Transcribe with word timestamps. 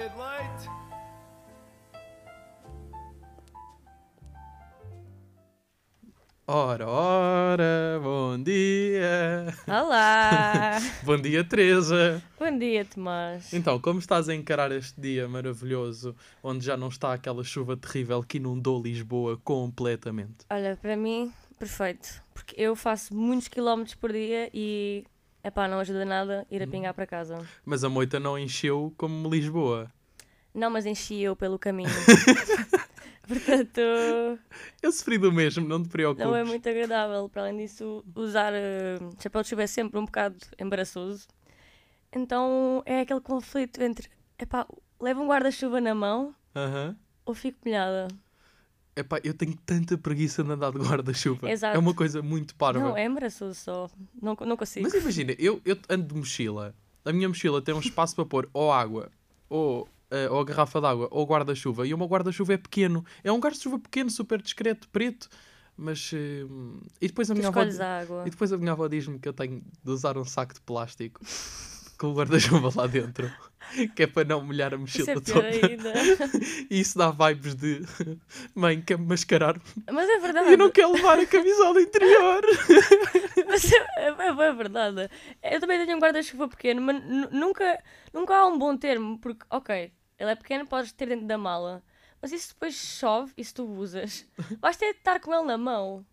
red 0.00 0.16
light. 0.16 0.68
Ora, 6.46 6.88
ora, 6.88 8.00
bom 8.02 8.42
dia. 8.42 9.54
Olá! 9.68 10.78
Bom 11.04 11.16
dia, 11.16 11.44
Teresa. 11.44 12.20
Bom 12.36 12.58
dia, 12.58 12.84
Tomás. 12.84 13.52
Então, 13.52 13.78
como 13.78 14.00
estás 14.00 14.28
a 14.28 14.34
encarar 14.34 14.72
este 14.72 15.00
dia 15.00 15.28
maravilhoso, 15.28 16.16
onde 16.42 16.64
já 16.64 16.76
não 16.76 16.88
está 16.88 17.12
aquela 17.12 17.44
chuva 17.44 17.76
terrível 17.76 18.20
que 18.24 18.38
inundou 18.38 18.82
Lisboa 18.82 19.38
completamente? 19.44 20.38
Olha, 20.50 20.76
para 20.80 20.96
mim, 20.96 21.32
perfeito. 21.56 22.20
Porque 22.34 22.54
eu 22.60 22.74
faço 22.74 23.14
muitos 23.14 23.46
quilómetros 23.46 23.94
por 23.94 24.10
dia 24.10 24.50
e, 24.52 25.04
epá, 25.44 25.66
não 25.68 25.78
ajuda 25.78 26.04
nada 26.04 26.46
ir 26.50 26.62
a 26.62 26.66
Hum. 26.66 26.70
pingar 26.70 26.94
para 26.94 27.06
casa. 27.06 27.38
Mas 27.64 27.82
a 27.84 27.88
moita 27.88 28.18
não 28.20 28.38
encheu 28.38 28.92
como 28.96 29.28
Lisboa. 29.28 29.90
Não, 30.54 30.68
mas 30.70 30.84
enchi 30.86 31.20
eu 31.20 31.36
pelo 31.36 31.58
caminho. 31.58 31.88
Portanto, 33.26 33.80
Eu 34.82 34.90
sofri 34.92 35.16
do 35.18 35.30
mesmo, 35.32 35.66
não 35.68 35.80
te 35.82 35.88
preocupes. 35.88 36.26
não 36.26 36.34
é 36.34 36.42
muito 36.42 36.68
agradável. 36.68 37.28
Para 37.28 37.42
além 37.42 37.56
disso, 37.58 38.04
usar 38.14 38.52
eh, 38.52 38.98
chapéu 39.22 39.42
de 39.42 39.48
chuva 39.48 39.62
é 39.62 39.66
sempre 39.68 39.98
um 40.00 40.04
bocado 40.04 40.36
embaraçoso. 40.58 41.28
Então, 42.12 42.82
é 42.84 43.00
aquele 43.00 43.20
conflito 43.20 43.80
entre, 43.80 44.08
epá, 44.38 44.66
levo 45.00 45.22
um 45.22 45.28
guarda-chuva 45.28 45.80
na 45.80 45.94
mão 45.94 46.34
Aham. 46.56 46.96
ou 47.24 47.34
fico 47.34 47.58
molhada? 47.64 48.08
Epá, 49.00 49.18
eu 49.24 49.32
tenho 49.34 49.56
tanta 49.64 49.96
preguiça 49.96 50.44
de 50.44 50.50
andar 50.52 50.70
de 50.72 50.78
guarda-chuva. 50.78 51.48
É 51.48 51.78
uma 51.78 51.94
coisa 51.94 52.20
muito 52.22 52.54
parva. 52.54 52.80
Não, 52.80 52.96
é 52.96 53.04
embaraçoso 53.04 53.54
só. 53.54 53.90
Não, 54.20 54.36
não 54.46 54.56
consigo. 54.56 54.84
Mas 54.84 54.94
imagina, 54.94 55.34
eu, 55.38 55.60
eu 55.64 55.76
ando 55.88 56.06
de 56.06 56.14
mochila. 56.14 56.74
A 57.04 57.12
minha 57.12 57.28
mochila 57.28 57.62
tem 57.62 57.74
um 57.74 57.80
espaço 57.80 58.14
para 58.14 58.26
pôr 58.26 58.48
ou 58.52 58.70
água, 58.70 59.10
ou, 59.48 59.88
eh, 60.10 60.28
ou 60.28 60.40
a 60.40 60.44
garrafa 60.44 60.80
de 60.80 60.86
água, 60.86 61.08
ou 61.10 61.26
guarda-chuva. 61.26 61.86
E 61.86 61.94
o 61.94 61.98
meu 61.98 62.06
guarda-chuva 62.06 62.52
é 62.52 62.56
pequeno. 62.58 63.04
É 63.24 63.32
um 63.32 63.40
guarda-chuva 63.40 63.78
pequeno, 63.78 64.10
super 64.10 64.40
discreto, 64.42 64.88
preto. 64.90 65.28
Mas. 65.76 66.10
eh, 66.12 66.44
e 67.00 67.06
depois 67.06 67.30
a 67.30 67.34
Tu 67.34 67.38
minha 67.38 67.48
avó. 67.48 67.60
a 67.60 68.00
água. 68.00 68.24
E 68.26 68.30
depois 68.30 68.52
a 68.52 68.58
minha 68.58 68.72
avó 68.72 68.86
diz-me 68.86 69.18
que 69.18 69.26
eu 69.28 69.32
tenho 69.32 69.62
de 69.82 69.90
usar 69.90 70.18
um 70.18 70.24
saco 70.26 70.52
de 70.52 70.60
plástico 70.60 71.20
com 72.00 72.08
o 72.08 72.14
guarda-chuva 72.14 72.70
lá 72.80 72.86
dentro. 72.86 73.30
Que 73.94 74.02
é 74.04 74.06
para 74.06 74.26
não 74.26 74.40
molhar 74.42 74.72
a 74.72 74.76
Isso 74.76 74.80
mochila 75.00 75.10
é 75.12 75.20
pior 75.20 75.42
toda. 75.42 75.46
ainda. 75.66 75.92
E 76.70 76.80
isso 76.80 76.96
dá 76.98 77.10
vibes 77.10 77.54
de 77.54 77.82
mãe, 78.54 78.80
quer-me 78.80 79.06
mascarar. 79.06 79.60
Mas 79.92 80.08
é 80.08 80.18
verdade. 80.18 80.50
Eu 80.52 80.58
não 80.58 80.70
quero 80.70 80.92
levar 80.92 81.18
a 81.20 81.26
camisola 81.26 81.80
interior. 81.80 82.42
Mas 83.46 83.70
é, 83.72 83.76
é, 83.76 84.08
é- 84.08 84.48
é 84.48 84.52
verdade. 84.52 85.10
Eu 85.42 85.60
também 85.60 85.84
tenho 85.84 85.96
um 85.96 86.00
guarda-chuva 86.00 86.48
pequeno, 86.48 86.80
mas 86.80 87.04
nu- 87.04 87.30
nunca, 87.30 87.82
nunca 88.12 88.34
há 88.36 88.46
um 88.46 88.58
bom 88.58 88.76
termo, 88.76 89.18
porque, 89.18 89.44
ok, 89.50 89.92
ele 90.18 90.30
é 90.30 90.34
pequeno, 90.36 90.66
podes 90.66 90.92
ter 90.92 91.06
dentro 91.06 91.26
da 91.26 91.38
mala, 91.38 91.82
mas 92.20 92.32
isso 92.32 92.54
depois 92.54 92.74
chove 92.74 93.32
e 93.36 93.44
se 93.44 93.54
tu 93.54 93.64
usas, 93.64 94.26
vais 94.60 94.76
ter 94.76 94.92
de 94.94 94.98
estar 94.98 95.20
com 95.20 95.32
ele 95.34 95.44
na 95.46 95.58
mão. 95.58 96.04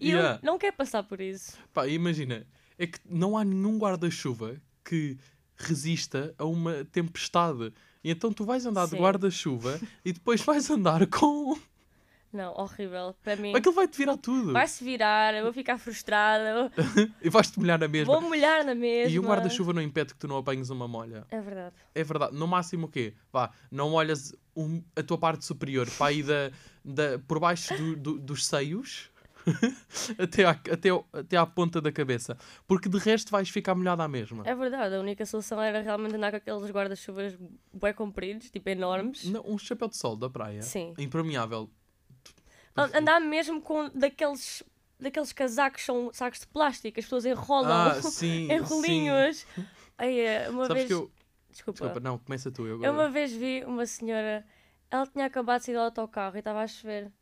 E 0.00 0.10
Yeah. 0.10 0.38
eu 0.42 0.46
não 0.46 0.58
quero 0.58 0.76
passar 0.76 1.02
por 1.02 1.20
isso. 1.20 1.56
Pá, 1.72 1.88
imagina, 1.88 2.46
é 2.78 2.86
que 2.86 2.98
não 3.04 3.36
há 3.36 3.44
nenhum 3.44 3.78
guarda-chuva 3.78 4.60
que 4.84 5.16
resista 5.56 6.34
a 6.38 6.44
uma 6.44 6.84
tempestade. 6.84 7.72
E 8.02 8.10
então 8.10 8.32
tu 8.32 8.44
vais 8.44 8.66
andar 8.66 8.84
de 8.86 8.90
Sim. 8.92 8.98
guarda-chuva 8.98 9.80
e 10.04 10.12
depois 10.12 10.40
vais 10.44 10.68
andar 10.70 11.06
com. 11.06 11.56
Não, 12.32 12.54
horrível. 12.54 13.14
Para 13.22 13.36
mim, 13.36 13.54
Aquilo 13.54 13.74
vai-te 13.74 13.96
virar 13.98 14.16
tudo. 14.16 14.52
vai-se 14.54 14.82
virar, 14.82 15.34
eu 15.34 15.42
vou 15.44 15.52
ficar 15.52 15.76
frustrada, 15.78 16.72
E 17.20 17.28
vais-te 17.28 17.60
molhar 17.60 17.78
na 17.78 17.86
mesma. 17.86 18.10
vou 18.12 18.22
molhar 18.22 18.64
na 18.64 18.74
mesma. 18.74 19.14
E 19.14 19.18
um 19.18 19.22
guarda-chuva 19.24 19.74
não 19.74 19.82
impede 19.82 20.14
que 20.14 20.18
tu 20.20 20.26
não 20.26 20.38
apanhes 20.38 20.70
uma 20.70 20.88
molha. 20.88 21.26
É 21.30 21.40
verdade. 21.42 21.74
É 21.94 22.02
verdade. 22.02 22.34
No 22.34 22.46
máximo 22.46 22.86
o 22.86 22.88
quê? 22.88 23.12
Vá, 23.30 23.50
não 23.70 23.90
molhas 23.90 24.34
um- 24.56 24.82
a 24.96 25.02
tua 25.02 25.18
parte 25.18 25.44
superior 25.44 25.86
para 25.90 26.06
aí 26.06 26.22
da, 26.22 26.50
da, 26.82 27.18
por 27.28 27.38
baixo 27.38 27.76
do- 27.76 27.96
do- 27.96 28.18
dos 28.18 28.46
seios 28.46 29.10
até, 30.18 30.44
à, 30.44 30.50
até, 30.50 30.88
ao- 30.88 31.06
até 31.12 31.36
à 31.36 31.44
ponta 31.46 31.80
da 31.80 31.90
cabeça. 31.92 32.36
Porque 32.66 32.88
de 32.88 32.98
resto 32.98 33.30
vais 33.30 33.48
ficar 33.48 33.74
molhada 33.74 34.02
à 34.02 34.08
mesma. 34.08 34.42
É 34.46 34.54
verdade, 34.54 34.94
a 34.94 35.00
única 35.00 35.24
solução 35.26 35.60
era 35.60 35.80
realmente 35.80 36.14
andar 36.16 36.30
com 36.30 36.36
aqueles 36.36 36.70
guarda-chuvas 36.70 37.36
bué 37.72 37.92
compridos, 37.92 38.50
tipo 38.50 38.68
enormes. 38.68 39.24
Não, 39.24 39.42
um 39.46 39.58
chapéu 39.58 39.88
de 39.88 39.96
sol 39.96 40.16
da 40.16 40.28
praia. 40.30 40.62
Sim. 40.62 40.94
Impermeável. 40.98 41.70
An- 42.76 42.90
Andar 42.94 43.20
mesmo 43.20 43.60
com 43.60 43.88
daqueles, 43.90 44.62
daqueles 44.98 45.32
casacos, 45.32 45.84
são 45.84 46.10
sacos 46.12 46.40
de 46.40 46.46
plástico, 46.46 46.98
as 46.98 47.04
pessoas 47.04 47.24
enrolam 47.26 47.70
Ah, 47.70 48.00
sim. 48.02 48.50
em 48.50 48.58
rolinhos. 48.60 49.46
Ai, 49.98 50.20
é, 50.20 50.48
uma 50.50 50.66
Sabes 50.66 50.74
vez. 50.84 50.86
que 50.88 50.94
eu. 50.94 51.10
Desculpa. 51.50 51.80
Desculpa, 51.84 52.00
não, 52.00 52.16
começa 52.18 52.50
tu. 52.50 52.62
Eu 52.62 52.68
Eu 52.68 52.74
agora. 52.76 52.92
uma 52.92 53.08
vez 53.10 53.30
vi 53.30 53.62
uma 53.66 53.84
senhora, 53.84 54.42
ela 54.90 55.06
tinha 55.06 55.26
acabado 55.26 55.58
de 55.60 55.66
sair 55.66 55.74
do 55.74 55.80
autocarro 55.82 56.34
e 56.36 56.38
estava 56.38 56.62
a 56.62 56.66
chover. 56.66 57.12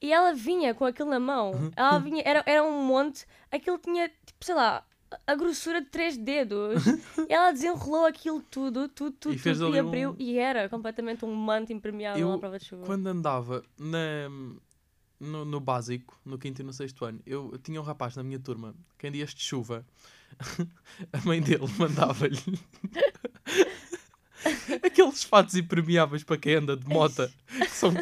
E 0.00 0.12
ela 0.12 0.34
vinha 0.34 0.74
com 0.74 0.84
aquilo 0.84 1.08
na 1.10 1.18
mão. 1.20 1.52
Uhum. 1.52 1.70
Ela 1.74 1.98
vinha, 1.98 2.22
era, 2.24 2.42
era 2.46 2.62
um 2.62 2.84
monte, 2.84 3.26
aquilo 3.50 3.78
tinha, 3.78 4.08
tipo, 4.26 4.44
sei 4.44 4.54
lá, 4.54 4.84
a- 5.26 5.34
grossura 5.34 5.80
de 5.80 5.86
três 5.88 6.16
dedos. 6.16 6.82
e 7.28 7.32
ela 7.32 7.50
desenrolou 7.52 8.04
aquilo 8.04 8.40
tudo, 8.42 8.88
tudo, 8.88 9.16
tudo, 9.18 9.34
E 9.34 9.38
fez 9.38 9.58
tudo, 9.58 9.74
e 9.74 9.78
abriu. 9.78 10.10
um- 10.10 10.16
E 10.18 10.38
era 10.38 10.68
completamente 10.68 11.24
um 11.24 11.34
manto 11.34 11.72
impermeável 11.72 12.30
à 12.32 12.38
prova 12.38 12.58
de 12.58 12.66
chuva. 12.66 12.84
Quando 12.84 13.06
andava 13.06 13.62
na, 13.78 14.28
no, 15.18 15.44
no 15.46 15.60
básico, 15.60 16.18
no 16.24 16.36
quinto 16.38 16.60
e 16.60 16.64
no 16.64 16.72
sexto 16.74 17.04
ano, 17.04 17.20
eu, 17.24 17.50
eu 17.52 17.58
tinha 17.58 17.80
um 17.80 17.84
rapaz 17.84 18.14
na 18.16 18.22
minha 18.22 18.38
turma 18.38 18.74
que 18.98 19.06
em 19.06 19.12
dias 19.12 19.34
de 19.34 19.42
chuva, 19.42 19.86
a 21.12 21.20
mãe 21.24 21.40
dele 21.40 21.64
mandava-lhe 21.78 22.36
aqueles 24.82 25.24
fatos 25.24 25.54
impermeáveis 25.54 26.22
para 26.22 26.36
quem 26.36 26.54
anda 26.54 26.76
de 26.76 26.86
mota. 26.88 27.32
São, 27.70 27.92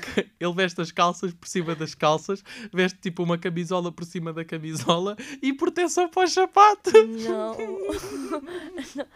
ele 0.40 0.52
veste 0.54 0.80
as 0.80 0.90
calças 0.90 1.32
por 1.32 1.48
cima 1.48 1.74
das 1.74 1.94
calças, 1.94 2.42
veste 2.72 2.98
tipo 3.00 3.22
uma 3.22 3.38
camisola 3.38 3.92
por 3.92 4.04
cima 4.04 4.32
da 4.32 4.44
camisola 4.44 5.16
e 5.42 5.52
proteção 5.52 6.08
para 6.08 6.24
os 6.24 6.32
sapatos. 6.32 6.92
Não. 6.92 7.56
Isso 8.78 9.06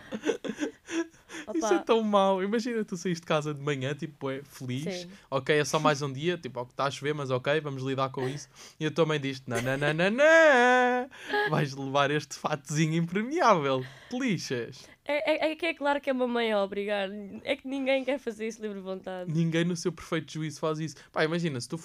Opa, 1.47 1.75
é 1.75 1.79
tão 1.79 2.03
mau. 2.03 2.43
Imagina 2.43 2.85
tu 2.85 2.97
saís 2.97 3.21
de 3.21 3.27
casa 3.27 3.55
de 3.55 3.61
manhã, 3.61 3.95
tipo, 3.95 4.31
é 4.31 4.43
feliz. 4.43 4.85
Sim. 4.85 5.11
Ok, 5.31 5.57
é 5.57 5.65
só 5.65 5.79
mais 5.79 6.03
um 6.03 6.13
dia, 6.13 6.37
tipo, 6.37 6.61
está 6.63 6.85
a 6.85 6.91
chover, 6.91 7.15
mas 7.15 7.31
ok, 7.31 7.61
vamos 7.61 7.83
lidar 7.83 8.11
com 8.11 8.29
isso. 8.29 8.49
E 8.79 8.87
a 8.87 8.91
tua 8.91 9.07
mãe 9.07 9.21
diz: 9.21 9.43
não, 9.47 9.61
não, 9.63 9.77
não, 9.77 9.95
não, 9.95 10.11
não. 10.11 11.51
Vais 11.51 11.75
levar 11.75 12.11
este 12.11 12.37
fatozinho 12.37 12.95
impermeável. 12.95 13.85
Te 14.11 14.19
lixas. 14.19 14.89
É, 15.05 15.49
é, 15.49 15.53
é 15.53 15.57
que 15.57 15.65
é 15.65 15.75
claro 15.75 16.01
que 16.01 16.11
é 16.11 16.13
uma 16.13 16.29
mãe 16.29 16.53
a 16.53 16.63
obrigar. 16.63 17.09
É 17.43 17.57
que 17.57 17.67
ninguém 17.67 18.05
quer 18.05 18.19
fazer 18.19 18.47
isso 18.47 18.61
livre 18.61 18.81
vontade. 18.81 19.33
Ninguém 19.33 19.65
no 19.65 19.75
seu 19.75 19.91
perfeito 19.91 20.31
juízo 20.33 20.61
faz 20.61 20.79
isso. 20.79 20.97
Pá, 21.11 21.25
imagina, 21.25 21.59
se 21.61 21.69
tu. 21.69 21.81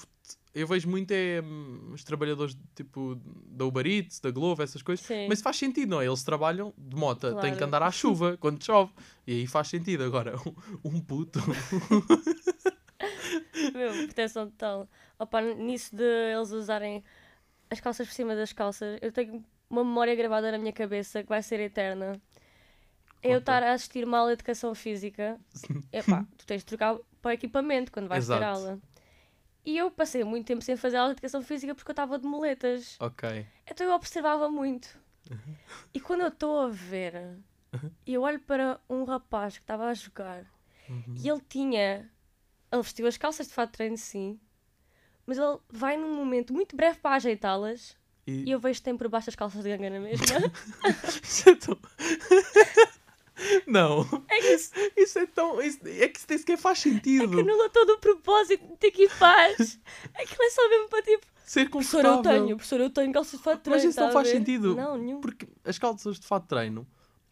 Eu 0.55 0.67
vejo 0.67 0.87
muito 0.87 1.09
é 1.11 1.41
hum, 1.41 1.91
os 1.93 2.03
trabalhadores 2.03 2.55
tipo 2.75 3.19
da 3.47 3.65
Uber 3.65 3.87
Eats, 3.87 4.19
da 4.19 4.29
Glovo, 4.29 4.61
essas 4.61 4.83
coisas. 4.83 5.03
Sim. 5.05 5.27
Mas 5.27 5.41
faz 5.41 5.57
sentido, 5.57 5.89
não 5.89 6.01
é? 6.01 6.05
Eles 6.05 6.23
trabalham 6.23 6.71
de 6.77 6.95
mota, 6.95 7.29
têm 7.31 7.39
Claro. 7.39 7.57
que 7.57 7.63
andar 7.63 7.81
à 7.81 7.89
chuva 7.91 8.37
quando 8.39 8.63
chove. 8.63 8.91
E 9.25 9.31
aí 9.33 9.47
faz 9.47 9.67
sentido. 9.69 10.03
Agora, 10.03 10.35
um, 10.85 10.89
um 10.97 11.01
puto. 11.01 11.39
Meu, 13.73 13.91
proteção 14.05 14.49
total. 14.49 14.87
Opa, 15.17 15.41
nisso 15.41 15.95
de 15.95 16.03
eles 16.03 16.51
usarem 16.51 17.03
as 17.69 17.79
calças 17.79 18.07
por 18.07 18.13
cima 18.13 18.35
das 18.35 18.53
calças, 18.53 18.99
eu 19.01 19.11
tenho 19.11 19.43
uma 19.69 19.83
memória 19.83 20.13
gravada 20.15 20.51
na 20.51 20.57
minha 20.57 20.73
cabeça 20.73 21.23
que 21.23 21.29
vai 21.29 21.41
ser 21.41 21.59
eterna. 21.59 22.21
É 23.21 23.29
Eu 23.29 23.39
Conta. 23.39 23.39
estar 23.39 23.63
a 23.63 23.73
assistir 23.73 24.05
uma 24.05 24.17
aula 24.19 24.31
de 24.31 24.35
educação 24.35 24.75
física. 24.75 25.39
Epá, 25.91 26.25
tu 26.37 26.45
tens 26.45 26.59
de 26.59 26.65
trocar 26.65 26.97
para 27.21 27.29
o 27.29 27.31
equipamento 27.31 27.91
quando 27.91 28.07
vais 28.07 28.27
ter 28.27 28.33
Exato. 28.33 28.57
aula. 28.59 28.79
E 29.65 29.77
eu 29.77 29.89
passei 29.89 30.23
muito 30.23 30.45
tempo 30.47 30.61
sem 30.61 30.75
fazer 30.75 30.97
aula 30.97 31.09
de 31.09 31.13
educação 31.13 31.41
física 31.41 31.73
porque 31.73 31.89
eu 31.89 31.93
estava 31.93 32.19
de 32.19 32.27
muletas. 32.27 32.97
ok. 32.99 33.45
Então 33.65 33.87
eu 33.87 33.93
observava 33.93 34.49
muito. 34.49 34.97
E 35.93 35.99
quando 36.01 36.21
eu 36.21 36.27
estou 36.27 36.59
a 36.61 36.67
ver, 36.67 37.37
eu 38.05 38.21
olho 38.23 38.39
para 38.41 38.79
um 38.89 39.05
rapaz 39.05 39.57
que 39.57 39.63
estava 39.63 39.85
a 39.87 39.93
jogar 39.93 40.45
Uhum. 40.89 41.15
e 41.17 41.29
ele 41.29 41.41
tinha. 41.47 42.09
Ele 42.71 42.81
vestiu 42.81 43.07
as 43.07 43.15
calças 43.17 43.47
de 43.47 43.53
fato 43.53 43.69
de 43.69 43.73
treino, 43.77 43.97
sim, 43.97 44.37
mas 45.25 45.37
ele 45.37 45.57
vai 45.69 45.95
num 45.95 46.13
momento 46.15 46.53
muito 46.53 46.75
breve 46.75 46.97
para 46.99 47.15
ajeitá-las 47.15 47.95
E, 48.27 48.43
e 48.45 48.51
eu 48.51 48.59
vejo 48.59 48.79
que 48.79 48.83
tem 48.83 48.97
por 48.97 49.07
baixo 49.07 49.29
as 49.29 49.35
calças 49.35 49.63
de 49.63 49.69
ganga 49.69 49.89
na 49.91 49.99
mesma. 50.01 50.25
É. 53.43 53.63
Não. 53.67 54.01
é 54.29 54.39
que 54.41 54.47
isso 54.53 54.71
Isso 54.97 55.19
é 55.19 55.25
tão. 55.25 55.61
Isso, 55.61 55.79
é 55.85 56.07
que 56.07 56.17
isso 56.19 56.27
sequer 56.39 56.57
faz 56.57 56.79
é 56.79 56.81
sentido. 56.81 57.29
que 57.35 57.39
anula 57.41 57.69
todo 57.69 57.91
o 57.93 57.97
propósito 57.99 58.65
de 58.67 58.77
ter 58.77 58.91
que 58.91 59.03
ir 59.03 59.09
faz. 59.09 59.79
Aquilo 60.15 60.43
é 60.43 60.49
só 60.49 60.69
mesmo 60.69 60.89
para 60.89 61.01
tipo. 61.03 61.25
Ser 61.45 61.69
Professor, 61.69 61.97
eu 61.99 62.03
confortável. 62.13 62.43
tenho, 62.45 62.55
professor, 62.55 62.79
eu 62.79 62.89
tenho 62.89 63.11
calças 63.13 63.37
de 63.37 63.43
fato 63.43 63.57
de 63.57 63.63
treino. 63.63 63.83
Mas 63.83 63.89
isso 63.91 63.99
não 63.99 64.07
a 64.07 64.11
faz 64.11 64.29
sentido. 64.29 64.75
Não, 64.75 64.97
nenhum. 64.97 65.19
Porque 65.21 65.47
as 65.65 65.77
calças 65.77 66.17
de 66.19 66.25
fato 66.25 66.43
de 66.43 66.49
treino, 66.49 66.87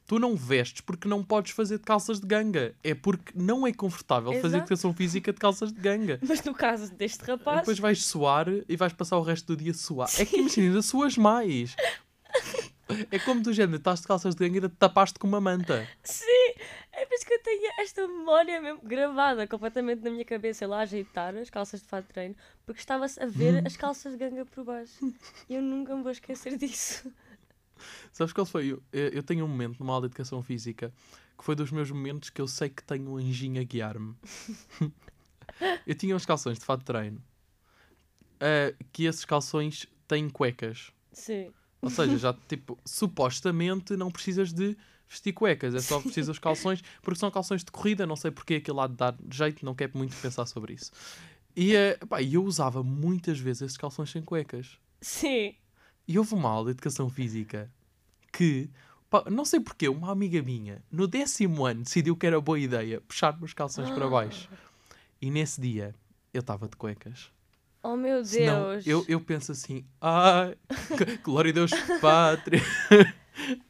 tu 0.05 0.19
não 0.19 0.35
vestes 0.35 0.81
porque 0.81 1.07
não 1.07 1.23
podes 1.23 1.53
fazer 1.53 1.77
de 1.77 1.85
calças 1.85 2.19
de 2.19 2.27
ganga. 2.27 2.75
É 2.83 2.93
porque 2.93 3.31
não 3.33 3.65
é 3.65 3.71
confortável 3.71 4.31
fazer 4.33 4.47
Exato. 4.47 4.63
educação 4.63 4.93
física 4.93 5.31
de 5.31 5.39
calças 5.39 5.71
de 5.71 5.79
ganga. 5.79 6.19
Mas 6.27 6.43
no 6.43 6.53
caso 6.53 6.93
deste 6.93 7.23
rapaz, 7.23 7.59
Depois 7.59 7.79
vais 7.79 8.03
suar 8.03 8.47
e 8.67 8.75
vais 8.75 8.91
passar 8.91 9.17
o 9.17 9.21
resto 9.21 9.55
do 9.55 9.63
dia 9.63 9.71
a 9.71 9.75
suar. 9.75 10.09
É 10.19 10.25
que 10.25 10.37
imagina, 10.37 10.81
suas 10.81 11.17
mais. 11.17 11.73
É 13.11 13.19
como 13.19 13.41
do 13.41 13.53
género, 13.53 13.77
estás 13.77 14.01
de 14.01 14.07
calças 14.07 14.35
de 14.35 14.47
ganga 14.47 14.65
e 14.65 14.69
tapaste 14.69 15.19
com 15.19 15.27
uma 15.27 15.41
manta. 15.41 15.87
sim, 16.03 16.53
é 16.93 17.05
Sabes 17.11 17.25
que 17.25 17.33
eu 17.33 17.43
tenho 17.43 17.71
esta 17.79 18.07
memória 18.07 18.61
mesmo 18.61 18.81
gravada 18.83 19.45
completamente 19.45 20.01
na 20.01 20.09
minha 20.09 20.25
cabeça, 20.25 20.65
lá 20.65 20.79
a 20.79 20.81
ajeitar 20.81 21.35
as 21.35 21.49
calças 21.49 21.81
de 21.81 21.87
fato 21.87 22.07
de 22.07 22.13
treino, 22.13 22.35
porque 22.65 22.79
estava-se 22.79 23.21
a 23.21 23.27
ver 23.27 23.65
as 23.67 23.75
calças 23.77 24.13
de 24.13 24.17
ganga 24.17 24.45
por 24.45 24.63
baixo. 24.63 25.13
E 25.47 25.53
eu 25.53 25.61
nunca 25.61 25.95
me 25.95 26.01
vou 26.01 26.11
esquecer 26.11 26.57
disso. 26.57 27.13
Sabes 28.11 28.33
qual 28.33 28.45
foi? 28.45 28.71
Eu, 28.71 28.81
eu 28.91 29.21
tenho 29.21 29.45
um 29.45 29.47
momento 29.47 29.79
numa 29.79 29.93
aula 29.93 30.07
de 30.07 30.13
educação 30.13 30.41
física 30.41 30.91
que 31.37 31.43
foi 31.43 31.53
dos 31.53 31.71
meus 31.71 31.91
momentos 31.91 32.29
que 32.29 32.41
eu 32.41 32.47
sei 32.47 32.69
que 32.69 32.83
tenho 32.83 33.11
um 33.11 33.17
anjinho 33.17 33.61
a 33.61 33.63
guiar-me. 33.63 34.15
eu 35.85 35.93
tinha 35.93 36.15
uns 36.15 36.25
calções 36.25 36.57
de 36.57 36.65
fato 36.65 36.79
de 36.79 36.85
treino 36.85 37.21
uh, 38.37 38.83
que 38.91 39.05
esses 39.05 39.25
calções 39.25 39.85
têm 40.07 40.29
cuecas. 40.29 40.91
Sim. 41.11 41.53
Ou 41.81 41.89
seja, 41.89 42.17
já 42.17 42.33
tipo, 42.47 42.77
supostamente 42.85 43.95
não 43.97 44.11
precisas 44.11 44.53
de 44.53 44.77
vestir 45.09 45.33
cuecas, 45.33 45.75
é 45.75 45.79
só 45.79 45.99
precisas 45.99 46.29
os 46.29 46.39
calções, 46.39 46.81
porque 47.01 47.19
são 47.19 47.29
calções 47.29 47.63
de 47.63 47.71
corrida, 47.71 48.07
não 48.07 48.15
sei 48.15 48.31
porque 48.31 48.55
aquele 48.55 48.77
lado 48.77 48.91
de 48.91 48.97
dar 48.97 49.15
jeito, 49.29 49.65
não 49.65 49.75
quero 49.75 49.97
muito 49.97 50.15
pensar 50.21 50.45
sobre 50.45 50.73
isso. 50.73 50.91
E 51.55 51.73
uh, 51.75 52.07
pá, 52.07 52.21
eu 52.21 52.43
usava 52.43 52.81
muitas 52.81 53.37
vezes 53.37 53.63
esses 53.63 53.77
calções 53.77 54.09
sem 54.09 54.21
cuecas. 54.21 54.77
Sim. 55.01 55.55
E 56.07 56.17
houve 56.17 56.33
uma 56.33 56.49
aula 56.49 56.67
de 56.67 56.71
educação 56.71 57.09
física 57.09 57.69
que, 58.31 58.69
pá, 59.09 59.25
não 59.29 59.43
sei 59.43 59.59
porquê, 59.59 59.89
uma 59.89 60.11
amiga 60.11 60.41
minha, 60.41 60.81
no 60.89 61.07
décimo 61.07 61.65
ano, 61.65 61.83
decidiu 61.83 62.15
que 62.15 62.25
era 62.25 62.39
boa 62.39 62.59
ideia 62.59 63.01
puxar-me 63.01 63.43
os 63.43 63.53
calções 63.53 63.89
para 63.89 64.07
baixo. 64.09 64.49
E 65.21 65.29
nesse 65.29 65.59
dia, 65.59 65.93
eu 66.33 66.39
estava 66.39 66.69
de 66.69 66.75
cuecas. 66.77 67.31
Oh 67.83 67.95
meu 67.95 68.23
Senão, 68.23 68.71
Deus. 68.73 68.85
eu, 68.87 69.05
eu 69.07 69.19
penso 69.19 69.51
assim, 69.51 69.83
ai, 69.99 70.55
glória 71.23 71.49
a 71.49 71.53
Deus, 71.53 71.71
pátria. 71.99 72.61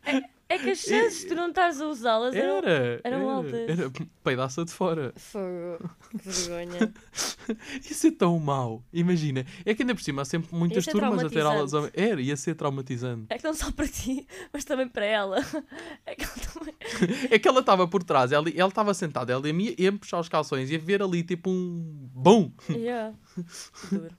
É 0.05 0.21
que 0.57 0.69
as 0.71 0.79
chances 0.79 1.21
de 1.21 1.27
tu 1.27 1.35
não 1.35 1.49
estares 1.49 1.79
a 1.79 1.87
usá-las 1.87 2.35
eram. 2.35 2.57
Era, 2.57 3.01
eram 3.03 3.21
era, 3.21 3.31
altas. 3.31 3.69
era 3.69 3.91
peidaça 4.23 4.65
de 4.65 4.71
fora. 4.71 5.13
Fogo. 5.15 5.89
Que 6.09 6.29
vergonha. 6.29 6.93
Isso 7.89 8.07
é 8.07 8.11
tão 8.11 8.39
mau. 8.39 8.83
Imagina, 8.91 9.45
é 9.65 9.73
que 9.73 9.83
ainda 9.83 9.95
por 9.95 10.01
cima 10.01 10.21
há 10.21 10.25
sempre 10.25 10.53
muitas 10.55 10.85
ser 10.85 10.91
turmas 10.91 11.23
a 11.23 11.29
ter 11.29 11.45
aulas. 11.45 11.71
Era, 11.93 12.21
ia 12.21 12.35
ser 12.35 12.55
traumatizante. 12.55 13.27
É 13.29 13.37
que 13.37 13.43
não 13.43 13.53
só 13.53 13.71
para 13.71 13.87
ti, 13.87 14.27
mas 14.51 14.65
também 14.65 14.87
para 14.87 15.05
ela. 15.05 15.37
É 16.05 16.15
que 16.15 16.23
ela 16.23 16.33
também. 16.53 16.73
É 17.29 17.39
que 17.39 17.47
ela 17.47 17.59
estava 17.59 17.87
por 17.87 18.03
trás, 18.03 18.31
ela 18.31 18.49
ela 18.49 18.69
estava 18.69 18.93
sentada, 18.93 19.31
ela 19.31 19.45
ia-me 19.47 19.75
ia 19.77 19.91
puxar 19.91 20.19
os 20.19 20.27
calções, 20.27 20.69
ia 20.69 20.79
ver 20.79 21.01
ali 21.01 21.23
tipo 21.23 21.49
um. 21.49 22.09
Bum! 22.13 22.51
Yeah. 22.69 23.15
Duro. 23.91 24.15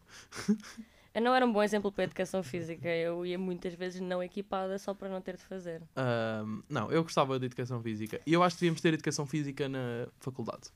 Eu 1.14 1.20
não 1.20 1.34
era 1.34 1.44
um 1.44 1.52
bom 1.52 1.62
exemplo 1.62 1.92
para 1.92 2.04
a 2.04 2.06
educação 2.06 2.42
física. 2.42 2.88
Eu 2.88 3.26
ia 3.26 3.38
muitas 3.38 3.74
vezes 3.74 4.00
não 4.00 4.22
equipada 4.22 4.78
só 4.78 4.94
para 4.94 5.08
não 5.08 5.20
ter 5.20 5.36
de 5.36 5.42
fazer. 5.42 5.82
Ahm, 5.94 6.62
não, 6.68 6.90
eu 6.90 7.02
gostava 7.02 7.38
de 7.38 7.46
educação 7.46 7.82
física. 7.82 8.20
E 8.26 8.32
eu 8.32 8.42
acho 8.42 8.56
que 8.56 8.60
devíamos 8.60 8.80
ter 8.80 8.94
educação 8.94 9.26
física 9.26 9.68
na 9.68 10.08
faculdade. 10.20 10.70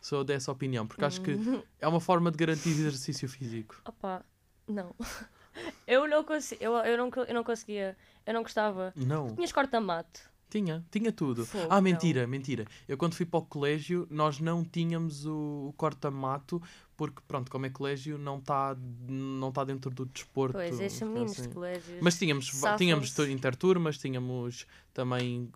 Sou 0.00 0.24
dessa 0.24 0.50
opinião, 0.52 0.86
porque 0.86 1.04
acho 1.04 1.20
que 1.20 1.30
é 1.80 1.88
uma 1.88 2.00
forma 2.00 2.30
de 2.30 2.36
garantir 2.36 2.70
exercício 2.70 3.28
físico. 3.28 3.80
Opa, 3.86 4.24
não. 4.66 4.94
Eu 5.86 6.06
não, 6.08 6.22
consi 6.22 6.56
eu, 6.60 6.72
eu, 6.76 6.96
não, 6.96 7.10
eu 7.26 7.34
não 7.34 7.42
conseguia. 7.42 7.96
Eu 8.24 8.32
não 8.32 8.42
gostava. 8.42 8.94
Não, 8.96 9.34
Tinhas 9.34 9.50
corta-mato. 9.50 10.29
Tinha, 10.50 10.84
tinha 10.90 11.12
tudo. 11.12 11.46
Fogo, 11.46 11.66
ah, 11.70 11.76
não. 11.76 11.82
mentira, 11.82 12.26
mentira. 12.26 12.66
Eu 12.88 12.98
quando 12.98 13.14
fui 13.14 13.24
para 13.24 13.38
o 13.40 13.42
colégio, 13.44 14.06
nós 14.10 14.40
não 14.40 14.64
tínhamos 14.64 15.24
o, 15.24 15.68
o 15.68 15.74
corta-mato, 15.76 16.60
porque 16.96 17.22
pronto, 17.26 17.50
como 17.50 17.64
é 17.66 17.70
colégio, 17.70 18.18
não 18.18 18.38
está 18.38 18.76
não 19.08 19.50
tá 19.52 19.64
dentro 19.64 19.90
do 19.90 20.04
desporto. 20.06 20.52
Pois, 20.54 20.78
estes 20.80 21.00
meninos 21.02 21.32
assim. 21.32 21.42
de 21.48 21.48
colégios. 21.54 21.98
Mas 22.02 22.18
tínhamos, 22.18 22.50
tínhamos 22.76 23.18
interturmas, 23.20 23.96
tínhamos 23.96 24.66
também 24.92 25.48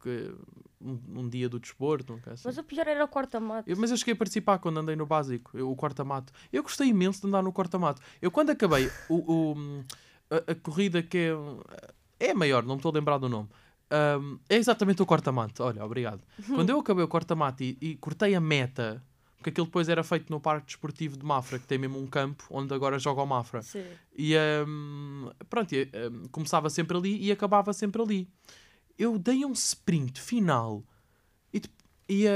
um, 0.81 0.99
um 1.21 1.29
dia 1.29 1.49
do 1.49 1.59
desporto. 1.59 2.15
bocado 2.15 2.35
assim. 2.35 2.43
Mas 2.47 2.57
o 2.59 2.63
pior 2.63 2.87
era 2.87 3.05
o 3.05 3.09
corta-mato. 3.09 3.71
Mas 3.77 3.91
eu 3.91 3.97
cheguei 3.97 4.15
a 4.15 4.17
participar 4.17 4.59
quando 4.59 4.79
andei 4.79 4.97
no 4.97 5.07
básico, 5.07 5.57
eu- 5.59 5.71
o 5.71 5.77
corta-mato. 5.77 6.33
Eu 6.53 6.63
gostei 6.63 6.89
imenso 6.89 7.21
de 7.23 7.27
andar 7.27 7.43
no 7.43 7.53
corta-mato. 7.53 8.01
Eu 8.23 8.31
quando 8.31 8.51
acabei 8.51 8.91
o, 9.09 9.17
o- 9.53 9.85
a, 10.31 10.53
a 10.53 10.55
corrida 10.55 11.03
que 11.03 11.19
é, 12.21 12.29
é 12.31 12.35
maior, 12.35 12.63
não 12.63 12.75
me 12.77 12.79
estou 12.79 12.91
a 12.91 12.95
lembrar 12.95 13.19
do 13.19 13.29
nome. 13.29 13.49
Ahm, 13.95 14.39
é 14.49 14.57
exatamente 14.57 15.01
o 15.01 15.07
corta-mato. 15.07 15.63
Olha, 15.63 15.85
obrigado. 15.85 16.21
Quando 16.47 16.71
eu 16.71 16.81
acabei 16.81 17.05
o 17.05 17.09
corta-mato 17.09 17.63
e, 17.63 17.79
e 17.81 17.95
cortei 17.97 18.35
a 18.35 18.41
meta, 18.41 19.01
porque 19.37 19.51
aquilo 19.51 19.67
depois 19.67 19.89
era 19.89 20.03
feito 20.03 20.31
no 20.31 20.41
Parque 20.41 20.67
Desportivo 20.67 21.17
de 21.17 21.25
Mafra, 21.25 21.59
que 21.59 21.67
tem 21.67 21.79
mesmo 21.79 22.01
um 22.01 22.07
campo 22.07 22.45
onde 22.51 22.75
agora 22.75 22.99
joga 22.99 23.23
o 23.23 23.27
Mafra. 23.27 23.63
Sim. 23.63 23.85
E 24.17 24.37
ahm, 24.37 25.29
pronto, 25.49 25.73
e, 25.73 25.89
ahm, 25.95 26.27
começava 26.33 26.69
sempre 26.69 26.97
ali 26.97 27.23
e 27.23 27.31
acabava 27.31 27.73
sempre 27.73 28.03
ali. 28.03 28.29
Eu 28.99 29.17
dei 29.17 29.45
um 29.45 29.53
sprint 29.53 30.21
final 30.21 30.83
e, 31.53 31.63
e 32.09 32.27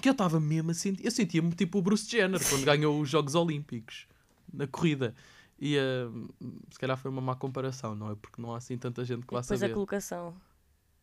que 0.00 0.08
eu 0.08 0.12
estava 0.12 0.40
mesmo 0.40 0.70
a 0.70 0.74
sentir. 0.74 1.04
Eu 1.04 1.10
sentia-me 1.10 1.52
tipo 1.52 1.78
o 1.78 1.82
Bruce 1.82 2.08
Jenner 2.08 2.40
quando 2.48 2.64
ganhou 2.64 2.98
os 2.98 3.08
Jogos 3.10 3.34
Olímpicos 3.34 4.06
na 4.52 4.66
corrida. 4.66 5.14
E 5.60 5.76
ahm, 5.78 6.26
se 6.70 6.78
calhar 6.78 6.96
foi 6.96 7.10
uma 7.10 7.20
má 7.20 7.36
comparação, 7.36 7.94
não 7.94 8.10
é? 8.10 8.14
Porque 8.14 8.40
não 8.40 8.54
há 8.54 8.56
assim 8.58 8.78
tanta 8.78 9.04
gente 9.04 9.26
que 9.26 9.34
E 9.34 9.36
vá 9.36 9.40
depois 9.42 9.62
a 9.62 9.66
saber. 9.66 9.74
colocação. 9.74 10.34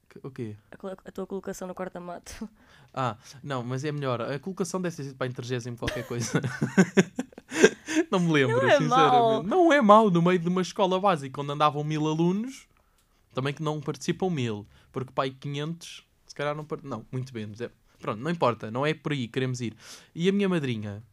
Que- 0.09 0.19
O 0.24 0.31
quê? 0.31 0.56
A, 0.71 1.09
a 1.09 1.12
tua 1.12 1.27
colocação 1.27 1.68
no 1.68 1.75
corta-mato. 1.75 2.48
Ah, 3.00 3.15
não, 3.44 3.62
mas 3.63 3.83
é 3.83 3.92
melhor. 3.92 4.19
A 4.21 4.39
colocação 4.39 4.81
deve 4.81 4.95
ter 4.95 5.04
sido 5.04 5.15
para 5.18 5.27
a 5.27 5.30
intergésimo 5.30 5.77
qualquer 5.77 6.07
coisa. 6.07 6.42
não 8.09 8.19
me 8.19 8.31
lembro, 8.31 8.59
Não 8.62 8.68
é 8.69 8.77
sinceramente. 8.77 8.89
mau. 8.89 9.44
Não 9.44 9.74
é 9.74 9.81
mau 9.81 10.09
no 10.09 10.21
meio 10.21 10.39
de 10.39 10.48
uma 10.48 10.62
escola 10.63 11.00
básica 11.00 11.39
onde 11.42 11.51
andavam 11.51 11.83
mil 11.83 12.07
alunos, 12.07 12.68
também 13.36 13.54
que 13.54 13.62
não 13.62 13.80
participam 13.81 14.30
mil, 14.31 14.65
porque 14.92 15.12
pai 15.12 15.30
500, 15.30 16.06
se 16.25 16.33
calhar 16.33 16.56
não 16.56 16.65
Não, 16.81 17.06
muito 17.12 17.31
menos. 17.36 17.62
É... 17.62 17.69
Pronto, 18.00 18.19
não 18.21 18.31
importa, 18.31 18.71
não 18.71 18.83
é 18.86 18.94
por 18.95 19.12
aí 19.12 19.27
que 19.27 19.33
queremos 19.33 19.62
ir. 19.62 19.75
E 20.15 20.27
a 20.27 20.31
minha 20.31 20.50
madrinha 20.50 21.04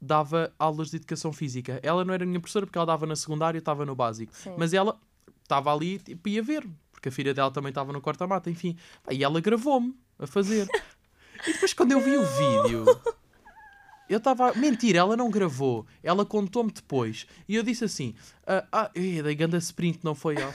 dava 0.00 0.52
aulas 0.58 0.90
de 0.90 0.96
educação 0.96 1.32
física. 1.32 1.80
Ela 1.82 2.04
não 2.04 2.12
era 2.14 2.24
minha 2.26 2.40
professora 2.40 2.66
porque 2.66 2.78
ela 2.78 2.86
dava 2.86 3.06
na 3.06 3.16
secundária 3.16 3.56
e 3.56 3.58
eu 3.58 3.60
estava 3.60 3.84
no 3.86 3.94
básico. 3.94 4.34
Sim. 4.34 4.54
Mas 4.56 4.72
ela 4.72 4.98
estava 5.42 5.72
ali 5.72 5.98
tipo, 5.98 6.28
ia 6.28 6.42
ver, 6.42 6.66
porque 6.92 7.08
a 7.08 7.12
filha 7.12 7.32
dela 7.32 7.50
também 7.50 7.70
estava 7.70 7.92
no 7.92 8.00
quarta-mata, 8.00 8.50
enfim. 8.50 8.76
E 9.10 9.22
ela 9.22 9.40
gravou-me 9.40 9.94
a 10.18 10.26
fazer. 10.26 10.68
e 11.46 11.52
depois, 11.52 11.72
quando 11.72 11.92
eu 11.92 12.00
vi 12.00 12.16
o 12.16 12.24
vídeo, 12.24 12.84
eu 14.08 14.18
estava. 14.18 14.54
Mentira, 14.54 15.00
ela 15.00 15.16
não 15.16 15.30
gravou. 15.30 15.86
Ela 16.02 16.24
contou-me 16.24 16.70
depois. 16.70 17.26
E 17.48 17.54
eu 17.54 17.62
disse 17.62 17.84
assim: 17.84 18.14
Ah, 18.46 18.66
ah 18.72 18.90
ei, 18.94 19.22
dei 19.22 19.34
ganda 19.34 19.56
sprint, 19.58 20.00
não 20.02 20.14
foi? 20.14 20.36
Ela 20.36 20.52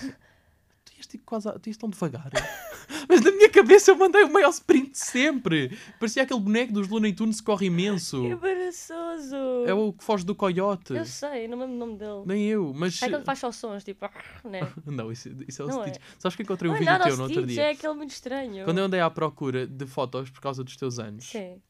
ias 1.01 1.07
tipo 1.07 1.23
quase. 1.25 1.49
ias 1.65 1.77
tão 1.77 1.89
devagar. 1.89 2.29
Mas 3.09 3.21
na 3.21 3.31
minha 3.31 3.49
cabeça 3.49 3.91
eu 3.91 3.95
mandei 3.97 4.23
o 4.23 4.31
maior 4.31 4.49
sprint 4.49 4.91
de 4.91 4.97
sempre. 4.99 5.77
Parecia 5.99 6.23
aquele 6.23 6.39
boneco 6.39 6.71
dos 6.73 6.87
Looney 6.87 7.13
Tunes 7.13 7.39
que 7.39 7.45
corre 7.45 7.65
imenso. 7.67 8.21
Que 8.21 8.27
embaraçoso! 8.27 9.35
É 9.65 9.73
o 9.73 9.91
que 9.93 10.03
foge 10.03 10.25
do 10.25 10.35
coiote. 10.35 10.93
Eu 10.93 11.05
sei, 11.05 11.47
não 11.47 11.59
lembro 11.59 11.75
o 11.75 11.77
nome 11.77 11.97
dele. 11.97 12.23
Nem 12.25 12.45
eu, 12.47 12.73
mas. 12.73 13.01
É 13.01 13.05
aquele 13.05 13.19
que 13.19 13.25
faz 13.25 13.39
só 13.39 13.51
sons, 13.51 13.83
tipo. 13.83 14.07
né? 14.43 14.61
Não, 14.85 15.11
isso, 15.11 15.29
isso 15.47 15.61
é 15.61 15.65
o 15.65 15.67
Não 15.67 15.83
é. 15.83 15.87
Stitch. 15.87 16.01
Sabes 16.19 16.35
que 16.35 16.43
encontrei 16.43 16.69
um 16.69 16.73
Não 16.73 16.77
é 16.77 16.79
vídeo 16.79 16.91
nada 16.91 17.05
teu 17.05 17.17
no 17.17 17.23
outro 17.23 17.45
dia? 17.45 17.63
é 17.63 17.71
aquele 17.71 17.93
muito 17.93 18.11
estranho. 18.11 18.65
Quando 18.65 18.77
eu 18.77 18.85
andei 18.85 18.99
à 18.99 19.09
procura 19.09 19.65
de 19.65 19.85
fotos 19.85 20.29
por 20.29 20.41
causa 20.41 20.63
dos 20.63 20.75
teus 20.75 20.99
anos. 20.99 21.25
Sim. 21.25 21.61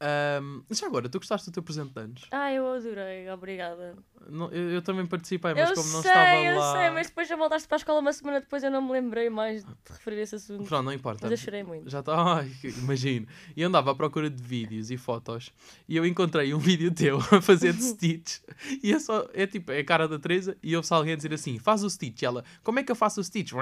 Ahm, 0.00 0.62
já 0.70 0.86
agora, 0.86 1.08
tu 1.08 1.18
gostaste 1.18 1.50
do 1.50 1.54
teu 1.54 1.62
presente 1.62 1.92
de 1.92 2.00
anos? 2.00 2.22
Ah, 2.30 2.52
eu 2.52 2.66
adorei, 2.72 3.28
obrigada. 3.30 3.96
Não, 4.28 4.50
eu, 4.50 4.70
eu 4.70 4.82
também 4.82 5.06
participei, 5.06 5.54
mas 5.54 5.70
eu 5.70 5.76
como 5.76 5.88
não 5.92 6.02
sei, 6.02 6.10
estava 6.10 6.42
eu 6.42 6.58
lá. 6.58 6.72
sei, 6.72 6.90
mas 6.90 7.06
depois 7.08 7.28
já 7.28 7.36
voltaste 7.36 7.68
para 7.68 7.76
a 7.76 7.78
escola 7.78 8.00
uma 8.00 8.12
semana 8.12 8.40
depois 8.40 8.62
eu 8.62 8.70
não 8.70 8.82
me 8.82 8.92
lembrei 8.92 9.30
mais 9.30 9.64
de 9.64 9.70
referir 9.88 10.20
esse 10.20 10.34
assunto. 10.34 10.64
Pronto, 10.64 10.84
não 10.84 10.92
importa. 10.92 11.20
Mas 11.22 11.30
eu 11.32 11.36
chorei 11.44 11.62
muito. 11.62 11.88
Já 11.88 12.00
está, 12.00 12.44
imagino. 12.78 13.26
E 13.56 13.62
eu 13.62 13.68
andava 13.68 13.92
à 13.92 13.94
procura 13.94 14.28
de 14.28 14.42
vídeos 14.42 14.90
e 14.90 14.96
fotos 14.96 15.52
e 15.88 15.96
eu 15.96 16.04
encontrei 16.04 16.52
um 16.52 16.58
vídeo 16.60 16.92
teu 16.92 17.18
a 17.18 17.40
fazer 17.40 17.72
de 17.72 17.82
Stitch. 17.84 18.38
E 18.82 18.92
é 18.92 18.98
só, 18.98 19.28
é 19.32 19.46
tipo, 19.46 19.70
é 19.70 19.78
a 19.78 19.84
cara 19.84 20.08
da 20.08 20.18
Teresa 20.18 20.56
e 20.62 20.74
ouve-se 20.74 20.92
alguém 20.92 21.16
dizer 21.16 21.32
assim: 21.32 21.58
faz 21.58 21.84
o 21.84 21.90
Stitch. 21.90 22.22
E 22.22 22.26
ela, 22.26 22.44
como 22.62 22.78
é 22.78 22.82
que 22.82 22.90
eu 22.90 22.96
faço 22.96 23.20
o 23.20 23.24
Stitch? 23.24 23.52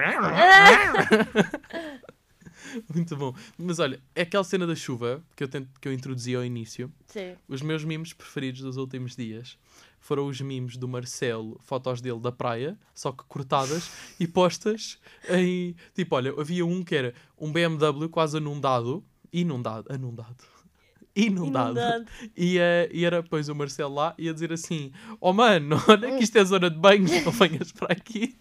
Muito 2.92 3.16
bom. 3.16 3.34
Mas 3.58 3.78
olha, 3.78 4.00
é 4.14 4.22
aquela 4.22 4.44
cena 4.44 4.66
da 4.66 4.74
chuva 4.74 5.22
que 5.36 5.44
eu, 5.44 5.48
tento, 5.48 5.68
que 5.80 5.88
eu 5.88 5.92
introduzi 5.92 6.34
ao 6.34 6.44
início. 6.44 6.90
Sim. 7.06 7.34
Os 7.48 7.62
meus 7.62 7.84
memes 7.84 8.12
preferidos 8.12 8.62
dos 8.62 8.76
últimos 8.76 9.16
dias 9.16 9.58
foram 10.00 10.26
os 10.26 10.40
memes 10.40 10.76
do 10.76 10.86
Marcelo, 10.86 11.58
fotos 11.62 12.00
dele 12.00 12.20
da 12.20 12.30
praia, 12.30 12.78
só 12.94 13.10
que 13.10 13.24
cortadas 13.24 13.90
e 14.20 14.26
postas 14.26 14.98
em. 15.30 15.74
Tipo, 15.94 16.16
olha, 16.16 16.34
havia 16.38 16.64
um 16.64 16.82
que 16.82 16.94
era 16.94 17.14
um 17.38 17.52
BMW 17.52 18.08
quase 18.08 18.36
inundado. 18.36 19.04
Inundado. 19.32 19.92
Inundado. 19.92 20.44
Inundado. 21.16 21.78
Inundado. 21.78 22.06
E, 22.36 22.58
eh, 22.58 22.90
e 22.92 23.04
era 23.04 23.22
depois 23.22 23.48
o 23.48 23.54
Marcelo 23.54 23.94
lá 23.94 24.14
e 24.18 24.24
ia 24.24 24.34
dizer 24.34 24.52
assim: 24.52 24.92
Oh 25.20 25.32
mano, 25.32 25.76
olha 25.88 26.16
que 26.16 26.24
isto 26.24 26.36
é 26.36 26.44
zona 26.44 26.68
de 26.68 26.78
banhos, 26.78 27.10
não 27.24 27.32
venhas 27.32 27.72
para 27.72 27.92
aqui. 27.92 28.36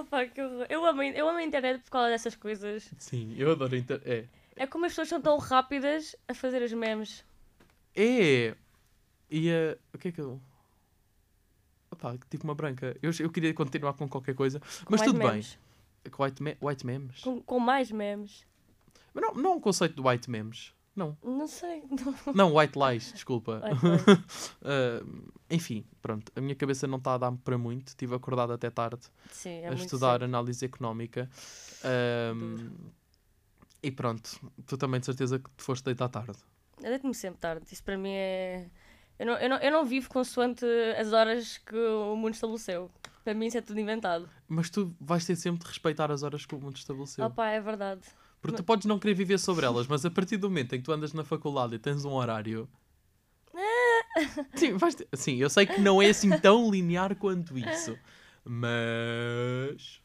Opa, 0.00 0.26
que 0.26 0.40
horror. 0.40 0.66
Eu 0.68 0.84
amo, 0.86 1.02
eu 1.02 1.28
amo 1.28 1.38
a 1.38 1.42
internet 1.42 1.82
por 1.82 1.90
causa 1.90 2.08
dessas 2.08 2.34
coisas. 2.34 2.90
Sim, 2.98 3.34
eu 3.36 3.50
adoro. 3.52 3.76
Inter... 3.76 4.00
É. 4.04 4.24
É 4.56 4.66
como 4.66 4.86
as 4.86 4.92
pessoas 4.92 5.08
são 5.08 5.20
tão 5.20 5.36
rápidas 5.38 6.16
a 6.26 6.34
fazer 6.34 6.62
os 6.62 6.72
memes. 6.72 7.24
É. 7.94 8.54
E 9.30 9.48
eh, 9.48 9.78
o 9.92 9.98
que 9.98 10.08
é 10.08 10.12
que 10.12 10.20
eu. 10.20 10.40
Opá, 11.90 12.16
tive 12.30 12.44
uma 12.44 12.54
branca. 12.54 12.96
Eu, 13.02 13.10
eu 13.20 13.30
queria 13.30 13.52
continuar 13.52 13.92
com 13.94 14.08
qualquer 14.08 14.34
coisa, 14.34 14.60
Com 14.60 14.90
mas 14.90 15.02
tudo 15.02 15.18
memes. 15.18 15.58
bem. 16.02 16.10
Com 16.12 16.24
white, 16.24 16.42
me 16.42 16.56
white 16.62 16.86
memes? 16.86 17.20
Com, 17.20 17.42
com 17.42 17.58
mais 17.60 17.90
memes. 17.90 18.46
Mas 19.12 19.22
não, 19.22 19.34
não 19.34 19.50
é 19.52 19.54
um 19.56 19.60
conceito 19.60 19.94
de 19.94 20.08
white 20.08 20.30
memes. 20.30 20.72
Não. 21.00 21.16
Não 21.24 21.46
sei. 21.46 21.82
Não. 22.26 22.34
Não, 22.34 22.56
white 22.56 22.78
lies, 22.78 23.12
desculpa. 23.12 23.62
White 23.64 23.86
lies. 23.86 24.50
Ah, 24.62 25.02
enfim, 25.48 25.84
pronto. 26.02 26.30
A 26.36 26.40
minha 26.40 26.54
cabeça 26.54 26.86
não 26.86 26.98
está 26.98 27.14
a 27.14 27.18
dar 27.18 27.32
para 27.32 27.56
muito. 27.56 27.88
Estive 27.88 28.14
acordado 28.14 28.52
até 28.52 28.68
tarde 28.70 29.06
Sim, 29.30 29.60
é 29.60 29.68
a 29.68 29.74
estudar 29.74 30.12
cedo. 30.12 30.24
análise 30.24 30.64
económica. 30.64 31.28
Ahm, 31.82 32.70
e 33.82 33.90
pronto, 33.90 34.38
tu 34.66 34.76
também 34.76 35.00
de 35.00 35.06
certeza 35.06 35.38
que 35.38 35.48
te 35.56 35.62
foste 35.62 35.84
deitar 35.86 36.08
tarde. 36.10 36.38
Eu 36.82 36.90
deito-me 36.90 37.14
sempre 37.14 37.40
tarde. 37.40 37.64
Isso 37.72 37.82
para 37.82 37.96
mim 37.96 38.12
é. 38.12 38.68
Eu 39.18 39.26
não, 39.26 39.34
eu, 39.38 39.48
não, 39.48 39.56
eu 39.56 39.70
não 39.72 39.84
vivo 39.84 40.08
consoante 40.08 40.64
as 40.98 41.12
horas 41.12 41.58
que 41.58 41.76
o 41.76 42.14
mundo 42.16 42.34
estabeleceu. 42.34 42.90
Para 43.24 43.34
mim 43.34 43.46
isso 43.46 43.58
é 43.58 43.60
tudo 43.60 43.80
inventado. 43.80 44.28
Mas 44.48 44.70
tu 44.70 44.94
vais 45.00 45.24
ter 45.26 45.36
sempre 45.36 45.60
de 45.60 45.66
respeitar 45.66 46.10
as 46.10 46.22
horas 46.22 46.46
que 46.46 46.54
o 46.54 46.60
mundo 46.60 46.76
estabeleceu. 46.76 47.24
Opa, 47.26 47.48
é 47.48 47.60
verdade. 47.60 48.02
Porque 48.40 48.56
tu 48.56 48.64
podes 48.64 48.86
não 48.86 48.98
querer 48.98 49.14
viver 49.14 49.38
sobre 49.38 49.66
elas, 49.66 49.86
mas 49.86 50.04
a 50.04 50.10
partir 50.10 50.36
do 50.38 50.48
momento 50.48 50.74
em 50.74 50.78
que 50.78 50.84
tu 50.84 50.92
andas 50.92 51.12
na 51.12 51.24
faculdade 51.24 51.74
e 51.74 51.78
tens 51.78 52.04
um 52.04 52.12
horário. 52.12 52.68
Sim, 54.54 54.76
vais 54.76 54.94
ter- 54.94 55.08
Sim, 55.14 55.36
eu 55.36 55.48
sei 55.50 55.66
que 55.66 55.80
não 55.80 56.00
é 56.00 56.08
assim 56.08 56.30
tão 56.40 56.70
linear 56.70 57.14
quanto 57.16 57.56
isso. 57.58 57.98
Mas. 58.44 60.00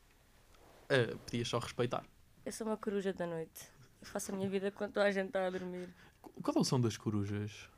ah, 0.90 1.16
podias 1.26 1.48
só 1.48 1.60
respeitar. 1.60 2.06
Eu 2.46 2.52
sou 2.52 2.68
uma 2.68 2.78
coruja 2.78 3.14
da 3.14 3.26
noite. 3.26 3.68
Eu 4.02 4.08
faço 4.08 4.32
a 4.32 4.36
minha 4.36 4.50
vida 4.50 4.70
quando 4.72 4.98
a 5.00 5.12
gente 5.12 5.28
está 5.28 5.48
a 5.48 5.50
dormir. 5.50 5.90
Qual 6.22 6.56
é 6.56 6.60
o 6.60 6.64
som 6.64 6.80
das 6.80 6.98
corujas? 6.98 7.70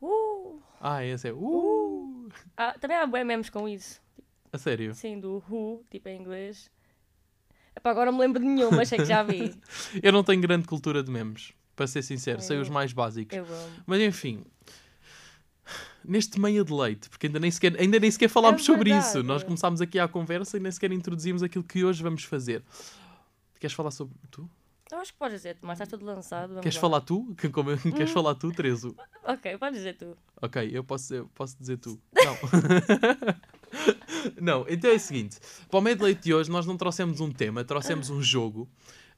Uh! 0.00 0.60
Ah, 0.80 1.04
esse 1.04 1.28
é. 1.28 1.32
Uh! 1.32 2.28
Ah, 2.56 2.76
também 2.78 2.96
há 2.96 3.06
bué 3.06 3.22
memes 3.24 3.48
com 3.48 3.68
isso. 3.68 4.02
A 4.52 4.58
sério. 4.58 4.94
Sim, 4.94 5.18
do 5.20 5.42
Who, 5.48 5.84
tipo 5.90 6.08
em 6.08 6.20
inglês. 6.20 6.70
Epá, 7.76 7.90
agora 7.90 8.10
não 8.10 8.18
me 8.18 8.24
lembro 8.24 8.40
de 8.40 8.46
nenhum, 8.46 8.70
mas 8.70 8.88
sei 8.88 8.98
que 8.98 9.04
já 9.04 9.22
vi. 9.22 9.54
Eu 10.02 10.12
não 10.12 10.22
tenho 10.22 10.40
grande 10.40 10.66
cultura 10.66 11.02
de 11.02 11.10
memes, 11.10 11.52
para 11.74 11.86
ser 11.86 12.02
sincero, 12.02 12.38
Ah, 12.38 12.42
sei 12.42 12.56
eu- 12.58 12.62
os 12.62 12.68
mais 12.68 12.92
básicos. 12.92 13.36
Eu 13.36 13.44
amo. 13.44 13.72
Mas 13.86 14.00
enfim, 14.00 14.44
neste 16.04 16.38
meia 16.38 16.64
de 16.64 16.72
leite, 16.72 17.08
porque 17.08 17.26
ainda 17.28 17.38
nem 17.40 17.50
sequer, 17.50 17.78
ainda 17.80 17.98
nem 17.98 18.10
sequer 18.10 18.28
falámos 18.28 18.64
sobre 18.64 18.90
isso. 18.96 19.22
Nós 19.22 19.42
começámos 19.42 19.80
aqui 19.80 19.98
à 19.98 20.06
conversa 20.06 20.56
e 20.56 20.60
nem 20.60 20.70
sequer 20.70 20.92
introduzimos 20.92 21.42
aquilo 21.42 21.64
que 21.64 21.84
hoje 21.84 22.02
vamos 22.02 22.24
fazer. 22.24 22.62
Queres 23.58 23.74
falar 23.74 23.90
sobre 23.90 24.14
tu? 24.30 24.48
Eu 24.90 24.98
acho 24.98 25.12
que 25.12 25.18
podes 25.18 25.36
dizer, 25.38 25.56
Tomás, 25.56 25.80
está 25.80 25.86
tudo 25.96 26.04
lançado. 26.04 26.56
Queres 26.60 26.74
lá. 26.74 26.80
falar 26.80 27.00
tu? 27.00 27.34
Que- 27.38 27.48
como- 27.48 27.74
Queres 27.78 28.10
Hum. 28.10 28.12
falar 28.12 28.34
tu, 28.34 28.52
Terezo? 28.52 28.94
Ok, 29.24 29.56
podes 29.56 29.78
dizer 29.78 29.96
tu. 29.96 30.14
Ok, 30.42 30.68
eu 30.70 30.84
posso 30.84 31.04
dizer, 31.04 31.24
posso 31.34 31.56
dizer 31.58 31.78
tu. 31.78 31.98
Não. 32.22 32.36
não, 34.40 34.64
então 34.68 34.90
é 34.90 34.94
o 34.94 35.00
seguinte: 35.00 35.38
para 35.70 35.78
o 35.78 35.82
meio 35.82 35.96
de 36.14 36.34
hoje, 36.34 36.50
nós 36.50 36.66
não 36.66 36.76
trouxemos 36.76 37.20
um 37.20 37.30
tema, 37.30 37.64
trouxemos 37.64 38.10
um 38.10 38.22
jogo. 38.22 38.68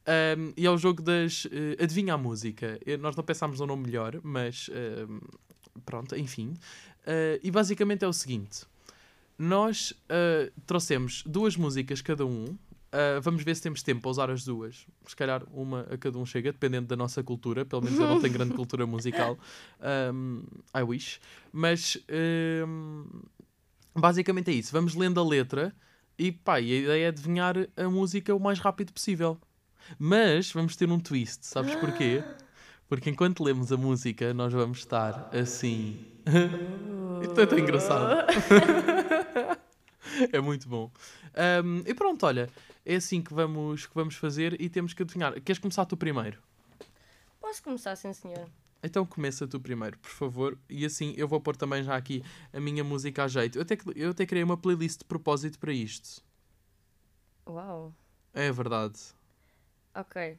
ahm, 0.06 0.52
e 0.56 0.66
é 0.66 0.70
o 0.70 0.76
jogo 0.76 1.02
das. 1.02 1.46
eh, 1.50 1.82
adivinha 1.82 2.14
a 2.14 2.18
música. 2.18 2.78
Eh, 2.86 2.96
nós 2.96 3.16
não 3.16 3.24
pensámos 3.24 3.60
no 3.60 3.66
nome 3.66 3.84
melhor, 3.86 4.20
mas. 4.22 4.70
pronto, 5.84 6.16
enfim. 6.16 6.54
Ah, 7.06 7.38
e 7.42 7.50
basicamente 7.50 8.04
é 8.04 8.08
o 8.08 8.12
seguinte: 8.12 8.64
nós 9.38 9.92
ah, 10.08 10.50
trouxemos 10.66 11.22
duas 11.26 11.56
músicas 11.56 12.00
cada 12.00 12.24
um. 12.26 12.56
Ah, 12.92 13.18
vamos 13.20 13.42
ver 13.42 13.56
se 13.56 13.62
temos 13.62 13.82
tempo 13.82 14.02
para 14.02 14.10
usar 14.10 14.30
as 14.30 14.44
duas. 14.44 14.86
Se 15.06 15.16
calhar 15.16 15.42
uma 15.52 15.80
a 15.90 15.98
cada 15.98 16.16
um 16.18 16.24
chega, 16.24 16.52
dependendo 16.52 16.86
da 16.86 16.96
nossa 16.96 17.22
cultura. 17.22 17.64
Pelo 17.64 17.82
menos 17.82 17.98
eu 17.98 18.06
não 18.06 18.20
tenho 18.20 18.32
grande 18.32 18.54
cultura 18.54 18.86
musical. 18.86 19.38
Um, 20.12 20.42
I 20.74 20.82
wish. 20.82 21.20
Mas 21.52 21.98
um, 22.66 23.04
basicamente 23.94 24.50
é 24.50 24.54
isso. 24.54 24.72
Vamos 24.72 24.94
lendo 24.94 25.20
a 25.20 25.24
letra 25.24 25.74
e 26.18 26.32
pá, 26.32 26.60
e 26.60 26.72
a 26.72 26.78
ideia 26.78 27.04
é 27.04 27.08
adivinhar 27.08 27.56
a 27.76 27.88
música 27.88 28.34
o 28.34 28.40
mais 28.40 28.58
rápido 28.58 28.92
possível. 28.92 29.38
Mas 29.98 30.50
vamos 30.52 30.76
ter 30.76 30.90
um 30.90 30.98
twist, 30.98 31.46
sabes 31.46 31.74
porquê? 31.76 32.22
Porque 32.88 33.10
enquanto 33.10 33.42
lemos 33.42 33.72
a 33.72 33.76
música, 33.76 34.34
nós 34.34 34.52
vamos 34.52 34.78
estar 34.78 35.30
assim. 35.34 36.04
Isto 37.22 37.40
é 37.40 37.46
tão 37.46 37.58
engraçado. 37.58 38.26
é 40.30 40.40
muito 40.40 40.68
bom. 40.68 40.90
Um, 41.64 41.82
e 41.86 41.94
pronto, 41.94 42.26
olha, 42.26 42.48
é 42.84 42.96
assim 42.96 43.22
que 43.22 43.32
vamos, 43.32 43.86
que 43.86 43.94
vamos 43.94 44.14
fazer 44.16 44.60
e 44.60 44.68
temos 44.68 44.92
que 44.92 45.02
adivinhar. 45.02 45.32
Queres 45.40 45.58
começar 45.58 45.86
tu 45.86 45.96
primeiro? 45.96 46.38
Posso 47.40 47.62
começar, 47.62 47.96
sim 47.96 48.12
senhor. 48.12 48.48
Então 48.84 49.06
começa 49.06 49.48
tu 49.48 49.58
primeiro, 49.58 49.98
por 49.98 50.10
favor. 50.10 50.58
E 50.68 50.84
assim 50.84 51.14
eu 51.16 51.26
vou 51.26 51.40
pôr 51.40 51.56
também 51.56 51.82
já 51.82 51.96
aqui 51.96 52.22
a 52.52 52.60
minha 52.60 52.84
música 52.84 53.24
a 53.24 53.28
jeito. 53.28 53.56
Eu 53.56 53.62
até, 53.62 53.78
eu 53.96 54.10
até 54.10 54.26
criei 54.26 54.44
uma 54.44 54.58
playlist 54.58 54.98
de 54.98 55.04
propósito 55.06 55.58
para 55.58 55.72
isto. 55.72 56.22
Uau. 57.48 57.94
É 58.34 58.52
verdade. 58.52 59.00
Ok. 59.94 60.38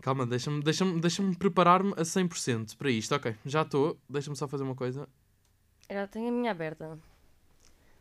Calma, 0.00 0.26
deixa-me 0.26 0.62
deixa 0.62 0.84
deixa 1.00 1.22
preparar-me 1.38 1.92
a 1.92 2.02
100% 2.02 2.76
para 2.76 2.90
isto. 2.90 3.14
Ok, 3.14 3.36
já 3.44 3.62
estou. 3.62 3.96
Deixa-me 4.08 4.36
só 4.36 4.48
fazer 4.48 4.64
uma 4.64 4.74
coisa. 4.74 5.08
Eu 5.88 5.96
já 5.96 6.06
tenho 6.08 6.28
a 6.28 6.32
minha 6.32 6.50
aberta. 6.50 6.98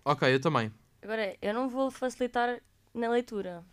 Ok, 0.04 0.34
eu 0.34 0.40
também. 0.40 0.72
Agora, 1.02 1.36
eu 1.42 1.54
não 1.54 1.70
vou 1.70 1.92
facilitar 1.92 2.60
na 2.94 3.10
leitura. 3.10 3.64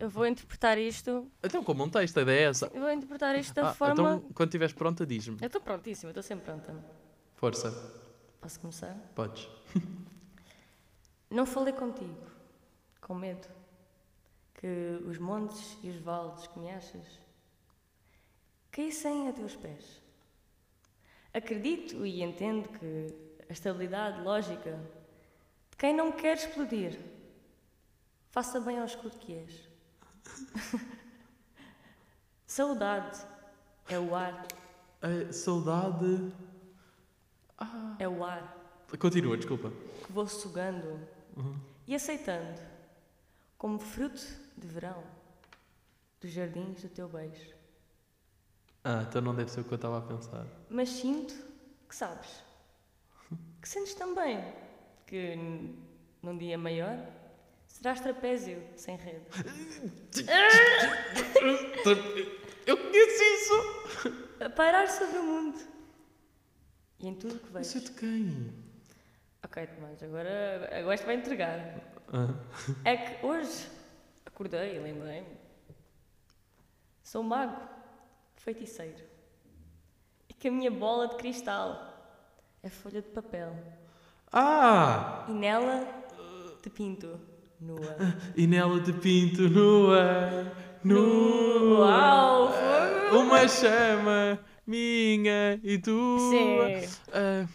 Eu 0.00 0.08
vou 0.08 0.26
interpretar 0.26 0.78
isto. 0.78 1.30
Então, 1.44 1.62
como 1.62 1.84
um 1.84 1.90
texto, 1.90 2.18
a 2.18 2.22
ideia 2.22 2.40
é 2.46 2.50
essa. 2.50 2.70
Eu 2.72 2.80
vou 2.80 2.90
interpretar 2.90 3.36
isto 3.38 3.52
da 3.54 3.68
Ah, 3.70 3.74
forma. 3.74 3.92
Então, 3.92 4.20
quando 4.34 4.48
estiveres 4.48 4.72
pronta, 4.74 5.06
diz-me. 5.06 5.36
Eu 5.40 5.46
estou 5.46 5.60
prontíssima, 5.60 6.08
eu 6.08 6.12
estou 6.12 6.22
sempre 6.22 6.46
pronta. 6.46 6.74
Força, 7.36 7.70
Posso 8.40 8.58
começar? 8.60 8.94
podes. 9.14 9.46
Não 11.30 11.44
falei 11.46 11.72
contigo, 11.74 12.16
com 13.00 13.14
medo, 13.14 13.46
que 14.54 14.98
os 15.06 15.18
montes 15.18 15.76
e 15.82 15.90
os 15.90 16.00
vales 16.00 16.46
que 16.48 16.58
me 16.58 16.70
achas 16.70 17.06
caíssem 18.72 19.28
a 19.28 19.32
teus 19.32 19.54
pés. 19.54 20.00
Acredito 21.32 22.04
e 22.06 22.22
entendo 22.22 22.68
que 22.78 23.14
a 23.48 23.52
estabilidade 23.52 24.22
lógica 24.22 24.80
de 25.70 25.76
quem 25.76 25.94
não 25.94 26.10
quer 26.10 26.36
explodir 26.36 26.98
faça 28.30 28.60
bem 28.60 28.78
ao 28.78 28.84
escudo 28.86 29.16
que 29.18 29.34
és. 29.34 29.69
Saudade 32.46 33.20
é 33.88 33.98
o 33.98 34.14
ar, 34.14 34.46
A 35.02 35.32
saudade. 35.32 36.32
é 37.98 38.08
o 38.08 38.24
ar 38.24 38.56
Continua, 38.98 39.36
desculpa. 39.36 39.70
que 40.04 40.12
vou 40.12 40.26
sugando 40.26 40.98
e 41.86 41.94
aceitando 41.94 42.60
como 43.56 43.78
fruto 43.78 44.20
de 44.56 44.66
verão 44.66 45.02
dos 46.20 46.30
jardins 46.32 46.82
do 46.82 46.88
teu 46.88 47.08
beijo. 47.08 47.54
Ah, 48.82 49.04
então 49.08 49.20
não 49.22 49.34
deve 49.34 49.50
ser 49.50 49.60
o 49.60 49.64
que 49.64 49.72
eu 49.72 49.76
estava 49.76 49.98
a 49.98 50.02
pensar. 50.02 50.46
Mas 50.68 50.88
sinto 50.88 51.34
que 51.88 51.94
sabes, 51.94 52.42
que 53.62 53.68
sentes 53.68 53.94
também 53.94 54.42
que 55.06 55.36
num 56.22 56.36
dia 56.36 56.58
maior 56.58 56.98
serás 57.70 58.00
trapézio 58.00 58.62
sem 58.76 58.96
rede. 58.96 59.24
Eu 62.66 62.76
conheço 62.76 63.22
isso! 63.22 64.14
A 64.44 64.48
pairar 64.50 64.88
sobre 64.88 65.18
o 65.18 65.22
mundo 65.22 65.58
e 66.98 67.08
em 67.08 67.14
tudo 67.14 67.38
que 67.38 67.58
Isso 67.60 67.78
é 67.78 67.80
vejo. 67.80 67.92
de 67.92 67.98
quem? 67.98 68.54
Ok, 69.42 69.66
Tomás, 69.66 70.02
agora, 70.02 70.70
agora 70.78 70.94
isto 70.94 71.06
vai 71.06 71.14
entregar. 71.14 71.58
Ah. 72.12 72.34
É 72.84 72.96
que 72.96 73.24
hoje 73.26 73.68
acordei 74.26 74.76
e 74.76 74.78
lembrei-me. 74.78 75.38
Sou 77.02 77.22
mago, 77.22 77.60
feiticeiro. 78.36 79.02
E 80.28 80.34
que 80.34 80.48
a 80.48 80.52
minha 80.52 80.70
bola 80.70 81.08
de 81.08 81.16
cristal 81.16 81.86
é 82.62 82.68
folha 82.68 83.00
de 83.00 83.08
papel. 83.08 83.56
Ah! 84.32 85.24
E 85.28 85.32
nela 85.32 85.86
te 86.62 86.68
pinto 86.70 87.18
nua. 87.60 87.96
E 88.36 88.46
nela 88.46 88.80
te 88.82 88.92
pinto 88.92 89.48
nua, 89.48 90.52
nua. 90.82 91.78
Uau! 91.80 92.52
Uma 93.20 93.48
chama 93.48 94.38
minha 94.66 95.60
e 95.62 95.78
tua. 95.78 96.18
Sim. 96.30 96.94
Ah, 97.12 97.46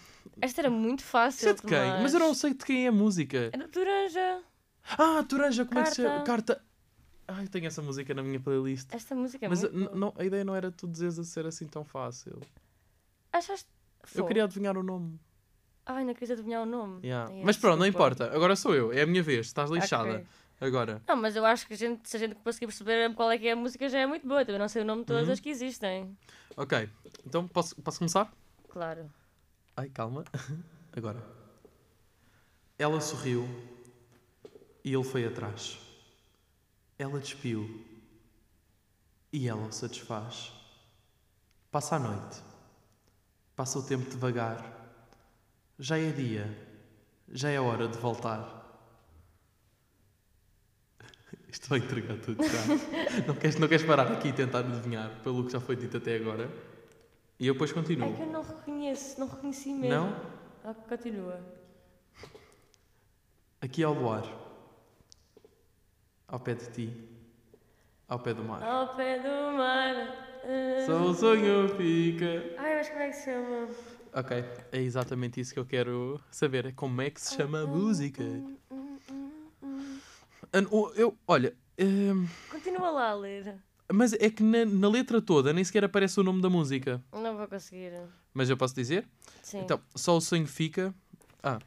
Esta 0.42 0.62
era 0.62 0.70
muito 0.70 1.04
fácil. 1.04 1.50
é 1.50 1.54
de 1.54 1.62
quem? 1.62 1.70
Tomás. 1.70 2.02
Mas 2.04 2.14
eu 2.14 2.20
não 2.20 2.34
sei 2.34 2.54
de 2.54 2.66
quem 2.66 2.86
é 2.86 2.90
a 2.90 2.92
música. 2.92 3.50
É 3.54 3.58
do 3.58 3.68
Toranja. 3.68 4.42
Ah, 4.98 5.24
Toranja, 5.28 5.66
como 5.66 5.80
é 5.80 5.84
que 5.84 5.90
se 5.90 5.96
chama? 5.96 6.24
Carta. 6.24 6.56
Carta. 6.56 6.66
Ai, 7.28 7.48
tenho 7.48 7.66
essa 7.66 7.82
música 7.82 8.14
na 8.14 8.22
minha 8.22 8.40
playlist. 8.40 8.94
Esta 8.94 9.16
música 9.16 9.46
é 9.46 9.50
Mas 9.50 9.64
muito. 9.64 9.96
não, 9.96 10.14
a 10.16 10.24
ideia 10.24 10.44
não 10.44 10.56
era 10.56 10.70
tu 10.72 10.88
dizeres 10.88 11.18
a 11.18 11.24
ser 11.24 11.46
assim 11.48 11.66
tão 11.66 11.84
fácil. 11.84 12.40
Achaste. 13.34 13.68
Eu 14.14 14.26
queria 14.28 14.44
adivinhar 14.44 14.78
o 14.78 14.84
nome. 14.84 15.20
Ai, 15.86 16.04
não 16.04 16.14
queria 16.14 16.34
adivinhar 16.34 16.64
o 16.64 16.66
nome. 16.66 17.00
Yeah. 17.06 17.32
Ai, 17.32 17.42
Mas 17.44 17.58
pronto, 17.58 17.80
não 17.80 17.86
importa. 17.86 18.34
Agora 18.34 18.56
sou 18.56 18.74
eu. 18.74 18.92
É 18.92 19.02
a 19.02 19.06
minha 19.06 19.22
vez. 19.22 19.48
Estás 19.48 19.70
lixada. 19.70 20.10
Ok. 20.16 20.26
Agora. 20.62 21.02
Não, 21.08 21.16
mas 21.18 21.36
eu 21.36 21.46
acho 21.46 21.68
que 21.68 21.74
a 21.74 21.78
gente, 21.78 22.10
se 22.10 22.16
a 22.16 22.20
gente 22.20 22.36
conseguir 22.36 22.66
perceber 22.68 23.14
qual 23.14 23.30
é 23.30 23.38
que 23.38 23.48
é 23.48 23.52
a 23.52 23.56
música 23.56 23.88
já 23.90 24.00
é 24.00 24.06
muito 24.08 24.28
boa. 24.28 24.44
Também 24.46 24.60
não 24.60 24.68
sei 24.70 24.82
o 24.82 24.86
nome 24.86 25.02
de 25.02 25.08
todas 25.08 25.28
Uhum. 25.28 25.34
as 25.34 25.40
que 25.40 25.50
existem. 25.50 26.18
Ok. 26.58 26.90
Então 27.26 27.48
posso, 27.48 27.76
posso 27.82 28.00
começar? 28.00 28.32
Claro. 28.70 29.12
Ai, 29.78 29.90
calma. 29.90 30.24
Agora. 30.96 31.22
Ela 32.80 33.00
sorriu 33.02 33.48
e 34.84 34.94
ele 34.94 35.04
foi 35.04 35.26
atrás. 35.26 35.78
Ela 36.98 37.20
despiu 37.20 37.86
e 39.32 39.48
ela 39.48 39.68
o 39.68 39.72
satisfaz. 39.72 40.52
Passa 41.72 41.98
a 41.98 42.00
noite, 42.00 42.42
passa 43.56 43.78
o 43.80 43.84
tempo 43.84 44.10
devagar, 44.10 44.85
já 45.80 45.98
é 45.98 46.12
dia, 46.12 46.58
já 47.32 47.50
é 47.50 47.60
hora 47.60 47.88
de 47.88 47.98
voltar. 47.98 48.64
Isto 51.52 51.70
vai 51.70 51.80
entregar 51.80 52.18
tudo 52.18 52.44
já. 52.44 52.62
não, 53.28 53.36
queres, 53.36 53.58
não 53.58 53.68
queres 53.68 53.86
parar 53.86 54.12
aqui 54.12 54.30
e 54.30 54.34
tentar 54.34 54.60
adivinhar 54.60 55.10
pelo 55.24 55.46
que 55.46 55.52
já 55.52 55.60
foi 55.60 55.76
dito 55.76 55.98
até 55.98 56.16
agora? 56.16 56.50
E 57.40 57.48
eu 57.48 57.54
depois 57.54 57.72
É 57.72 57.74
continuo. 57.74 58.16
que 58.16 58.22
eu 58.22 58.28
não 58.28 58.42
reconheço, 58.42 59.20
não 59.20 59.28
reconheci 59.28 59.74
mesmo. 59.74 59.90
Não? 60.06 60.16
Ah, 60.64 60.74
continua. 60.74 61.40
Aqui 63.62 63.84
ao 63.84 63.94
luar, 63.94 64.24
ao 66.28 66.40
pé 66.40 66.54
de 66.54 66.70
ti, 66.72 67.10
ao 68.08 68.20
pé 68.20 68.34
do 68.34 68.44
mar. 68.44 68.62
Ao 68.64 68.96
pé 68.96 69.20
do 69.20 69.58
mar. 69.58 69.96
ah, 70.44 70.86
Só 70.86 71.02
o 71.04 71.14
sonho 71.14 71.68
fica. 71.76 72.54
Ai, 72.58 72.76
mas 72.76 72.90
como 72.90 73.02
é 73.02 73.08
que 73.10 73.14
se 73.16 73.26
chama? 73.26 73.68
Ok, 74.18 74.38
é 74.72 74.80
exatamente 74.82 75.42
isso 75.42 75.54
que 75.54 75.60
eu 75.60 75.66
quero 75.66 76.22
saber. 76.32 76.68
É 76.68 76.72
como 76.72 77.02
é 77.02 77.10
que 77.10 77.20
se 77.20 77.36
chama 77.36 77.64
a 77.64 77.68
música. 77.68 78.24
Hum, 78.24 78.58
hum, 78.72 78.98
hum. 79.62 80.00
Ah, 80.54 80.60
Eu, 80.96 81.18
olha, 81.28 81.54
hum, 81.78 82.26
Continua 82.50 82.92
lá 82.92 83.10
a 83.10 83.14
ler. 83.14 83.58
mas 83.92 84.14
é 84.14 84.30
que 84.30 84.42
na, 84.42 84.64
na 84.64 84.88
letra 84.88 85.22
toda 85.22 85.52
nem 85.52 85.66
sequer 85.66 85.84
aparece 85.84 86.18
o 86.18 86.24
nome 86.24 86.42
da 86.42 86.50
música. 86.50 87.04
Não 87.12 87.36
vou 87.36 87.46
conseguir. 87.46 87.92
Mas 88.34 88.50
eu 88.50 88.56
posso 88.56 88.74
dizer? 88.74 89.06
Sim. 89.44 89.60
Então, 89.60 89.82
só 89.94 90.16
o 90.16 90.22
sonho 90.22 90.48
fica. 90.48 90.96
Ah, 91.44 91.60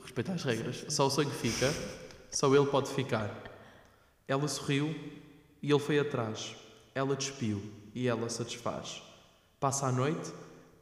respeita 0.00 0.32
as 0.32 0.44
regras. 0.44 0.84
Só 0.90 1.08
o 1.08 1.10
sonho 1.10 1.30
fica, 1.30 1.72
só 2.30 2.54
ele 2.54 2.66
pode 2.66 2.88
ficar. 2.94 3.34
Ela 4.28 4.46
sorriu 4.46 4.94
e 5.60 5.72
ele 5.72 5.80
foi 5.80 5.98
atrás. 5.98 6.54
Ela 6.94 7.16
despiu 7.16 7.60
e 7.92 8.06
ela 8.06 8.28
satisfaz. 8.28 9.02
Passa 9.58 9.86
a 9.86 9.92
noite, 9.92 10.32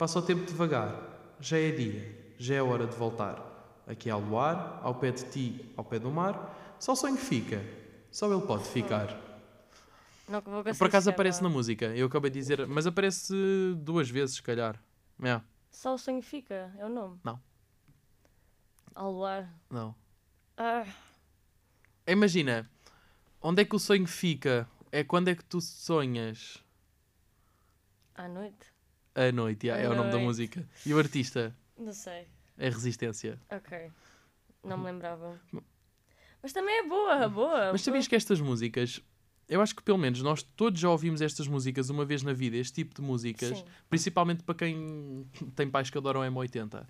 passa 0.02 0.18
o 0.18 0.22
tempo 0.22 0.44
devagar. 0.44 1.36
Já 1.38 1.58
é 1.58 1.70
dia, 1.70 2.34
já 2.36 2.56
é 2.56 2.60
hora 2.60 2.88
de 2.88 2.96
voltar. 2.96 3.40
Aqui 3.86 4.10
ao 4.10 4.18
luar, 4.18 4.80
ao 4.82 4.96
pé 4.96 5.12
de 5.12 5.30
ti, 5.30 5.72
ao 5.76 5.84
pé 5.84 6.00
do 6.00 6.10
mar, 6.10 6.74
só 6.80 6.94
o 6.94 6.96
sonho 6.96 7.16
fica. 7.16 7.64
Só 8.10 8.26
ele 8.32 8.44
pode 8.44 8.64
ficar. 8.64 9.16
não 10.28 10.40
vou 10.40 10.64
Por 10.64 10.88
acaso 10.88 11.04
chegar 11.04 11.14
aparece 11.14 11.40
na 11.40 11.48
música, 11.48 11.86
eu 11.94 12.08
acabei 12.08 12.32
de 12.32 12.40
dizer, 12.40 12.66
mas 12.66 12.84
aparece 12.84 13.32
duas 13.76 14.10
vezes, 14.10 14.34
se 14.34 14.42
calhar. 14.42 14.82
É, 15.22 15.40
Só 15.70 15.94
o 15.94 15.98
sonho 15.98 16.20
fica, 16.20 16.74
é 16.76 16.84
o 16.84 16.88
nome. 16.88 17.20
Não. 17.22 17.40
Ao 18.96 19.12
luar. 19.12 19.48
não. 19.70 19.94
Ah, 20.56 20.84
Imagina, 22.08 22.68
onde 23.40 23.62
é 23.62 23.64
que 23.64 23.76
o 23.76 23.78
sonho 23.78 24.08
fica? 24.08 24.68
É 24.90 25.04
quando 25.04 25.28
é 25.28 25.36
que 25.36 25.44
tu 25.44 25.60
sonhas? 25.60 26.58
à 28.16 28.26
noite? 28.26 28.72
À 29.14 29.30
noite, 29.32 29.66
yeah, 29.66 29.82
é 29.84 29.88
o 29.88 29.94
nome 29.94 30.10
da 30.10 30.16
Noite. 30.16 30.24
música. 30.26 30.68
E 30.86 30.94
o 30.94 30.98
artista? 30.98 31.54
Não 31.78 31.92
sei. 31.92 32.26
É 32.56 32.68
Resistência. 32.68 33.38
Ok. 33.50 33.90
Não 34.64 34.78
me 34.78 34.84
lembrava. 34.84 35.40
Mas 36.42 36.52
também 36.52 36.78
é 36.78 36.88
boa, 36.88 37.28
boa. 37.28 37.72
Mas 37.72 37.82
sabias 37.82 38.08
que 38.08 38.14
estas 38.16 38.40
músicas, 38.40 39.00
eu 39.48 39.60
acho 39.60 39.74
que 39.76 39.82
pelo 39.82 39.98
menos 39.98 40.22
nós 40.22 40.42
todos 40.42 40.80
já 40.80 40.88
ouvimos 40.88 41.20
estas 41.20 41.46
músicas 41.46 41.90
uma 41.90 42.04
vez 42.04 42.22
na 42.22 42.32
vida, 42.32 42.56
este 42.56 42.74
tipo 42.74 42.94
de 42.94 43.02
músicas, 43.02 43.58
Sim. 43.58 43.64
principalmente 43.88 44.42
para 44.42 44.54
quem 44.54 45.26
tem 45.54 45.68
pais 45.70 45.90
que 45.90 45.98
adoram 45.98 46.20
M80. 46.22 46.86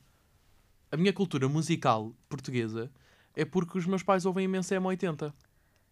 A 0.90 0.97
minha 0.97 1.12
cultura 1.12 1.49
musical 1.49 2.14
portuguesa 2.29 2.90
é 3.35 3.44
porque 3.44 3.79
os 3.79 3.87
meus 3.87 4.03
pais 4.03 4.25
ouvem 4.27 4.44
imenso 4.44 4.75
M80. 4.75 5.33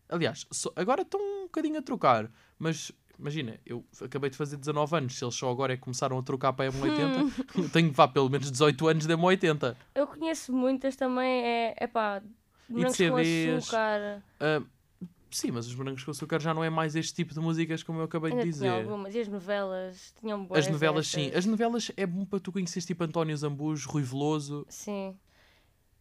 Aliás, 0.08 0.46
só- 0.50 0.72
agora 0.76 1.02
estão 1.02 1.20
um 1.20 1.42
bocadinho 1.44 1.78
a 1.78 1.82
trocar, 1.82 2.30
mas 2.58 2.92
imagina, 3.20 3.60
eu 3.66 3.84
acabei 4.00 4.30
de 4.30 4.36
fazer 4.36 4.56
19 4.56 4.96
anos, 4.96 5.16
se 5.18 5.24
eles 5.24 5.34
só 5.34 5.50
agora 5.50 5.74
é 5.74 5.76
que 5.76 5.82
começaram 5.82 6.18
a 6.18 6.22
trocar 6.22 6.52
para 6.52 6.70
M80, 6.72 7.70
tenho 7.70 7.90
que 7.90 7.96
vá 7.96 8.08
pelo 8.08 8.28
menos 8.28 8.50
18 8.50 8.88
anos 8.88 9.06
de 9.06 9.14
M80. 9.14 9.76
Eu 9.94 10.06
conheço 10.06 10.52
muitas 10.52 10.96
também, 10.96 11.42
é, 11.44 11.74
é 11.76 11.86
pá, 11.86 12.18
de 12.18 12.26
brancos 12.68 12.96
com 12.96 13.16
açúcar. 13.58 14.22
Ah, 14.40 14.62
sim, 15.30 15.50
mas 15.50 15.66
os 15.66 15.74
morangos 15.74 16.02
com 16.02 16.10
açúcar 16.10 16.40
já 16.40 16.54
não 16.54 16.64
é 16.64 16.70
mais 16.70 16.96
este 16.96 17.14
tipo 17.14 17.34
de 17.34 17.40
músicas 17.40 17.82
como 17.82 18.00
eu 18.00 18.04
acabei 18.04 18.30
de 18.30 18.38
Ainda 18.38 18.42
tinha 18.42 18.52
dizer. 18.52 18.68
algumas. 18.68 19.14
E 19.14 19.20
as 19.20 19.28
novelas 19.28 20.14
tinham 20.18 20.44
boas 20.44 20.66
As 20.66 20.72
novelas, 20.72 21.06
sim. 21.06 21.30
As 21.34 21.44
novelas 21.44 21.92
é 21.96 22.06
bom 22.06 22.24
para 22.24 22.40
tu 22.40 22.50
conheceres 22.50 22.86
tipo 22.86 23.04
António 23.04 23.36
Zambujo, 23.36 23.88
Rui 23.88 24.02
Veloso. 24.02 24.66
Sim. 24.68 25.14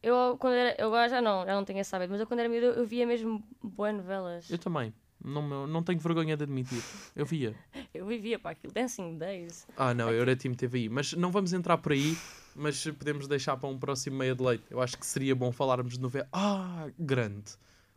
Eu, 0.01 0.38
quando 0.39 0.53
era, 0.53 0.82
eu 0.82 0.88
agora 0.88 1.10
já 1.10 1.21
não, 1.21 1.45
já 1.45 1.53
não 1.53 1.65
tenho 1.65 1.79
esse 1.79 1.93
hábito, 1.93 2.12
mas 2.12 2.21
eu 2.21 2.25
quando 2.25 2.39
era 2.39 2.47
miúdo 2.47 2.67
eu 2.67 2.86
via 2.86 3.05
mesmo 3.05 3.43
boas 3.62 3.93
novelas. 3.93 4.49
Eu 4.49 4.58
também. 4.58 4.93
Não, 5.23 5.67
não 5.67 5.84
tenho 5.84 5.99
vergonha 5.99 6.38
de 6.38 6.43
admitir. 6.43 6.82
Eu 7.15 7.25
via. 7.25 7.53
Eu 7.93 8.05
vivia 8.05 8.39
para 8.39 8.51
aquilo, 8.51 8.71
Dancing 8.73 9.17
Days. 9.17 9.67
Ah, 9.75 9.93
não, 9.93 10.10
eu 10.12 10.21
era 10.21 10.36
time 10.36 10.55
TVI. 10.55 10.88
Mas 10.88 11.13
não 11.13 11.32
vamos 11.32 11.51
entrar 11.51 11.77
por 11.77 11.91
aí, 11.91 12.17
mas 12.55 12.84
podemos 12.86 13.27
deixar 13.27 13.58
para 13.58 13.67
um 13.67 13.77
próximo 13.77 14.17
meia 14.17 14.34
de 14.34 14.41
leite. 14.41 14.63
Eu 14.69 14.82
acho 14.82 14.97
que 14.97 15.05
seria 15.05 15.36
bom 15.36 15.51
falarmos 15.51 15.93
de 15.93 15.99
novela. 15.99 16.27
Ah, 16.32 16.88
grande. 16.97 17.51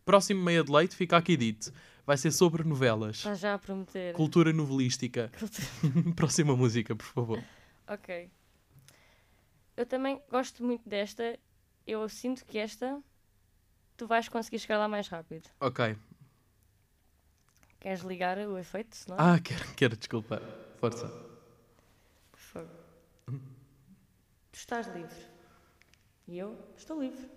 Próximo 0.05 0.43
meia 0.43 0.65
de 0.65 0.73
leite, 0.73 0.97
fica 0.97 1.17
aqui 1.17 1.37
dito. 1.37 1.73
Vai 2.05 2.17
ser 2.17 2.33
sobre 2.33 2.65
novelas. 2.65 3.19
Está 3.19 3.35
já 3.35 3.55
a 3.55 3.59
prometer. 3.59 4.15
Cultura 4.15 4.53
novelística. 4.53 5.31
Próxima 6.17 6.57
música, 6.57 6.97
por 6.97 7.07
favor. 7.07 7.45
ok. 7.87 8.29
Eu 9.77 9.87
também 9.87 10.21
gosto 10.31 10.65
muito 10.65 10.89
desta. 10.89 11.39
Eu 11.87 12.09
sinto 12.09 12.45
que 12.45 12.59
esta 12.59 13.01
tu 13.97 14.07
vais 14.07 14.29
conseguir 14.29 14.59
chegar 14.59 14.79
lá 14.79 14.89
mais 14.89 15.07
rápido. 15.09 15.49
Ok. 15.61 15.97
Queres 17.83 18.03
ligar 18.03 18.39
o 18.39 18.57
efeito? 18.57 18.95
Senão? 18.95 19.17
Ah, 19.19 19.41
quero, 19.41 19.65
quero 19.75 19.97
desculpa. 19.97 20.41
Força. 20.79 21.09
Fogo. 22.33 22.71
Tu 23.27 24.55
estás 24.55 24.87
livre. 24.87 25.27
E 26.29 26.39
eu 26.39 26.57
estou 26.77 27.01
livre. 27.01 27.29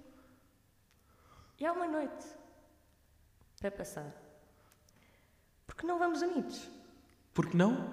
E 1.57 1.65
há 1.65 1.73
uma 1.73 1.87
noite 1.87 2.27
para 3.59 3.71
passar. 3.71 4.13
Porque 5.65 5.87
não 5.87 5.97
vamos 5.97 6.21
unidos? 6.21 6.69
Por 7.33 7.49
que 7.49 7.57
não? 7.57 7.91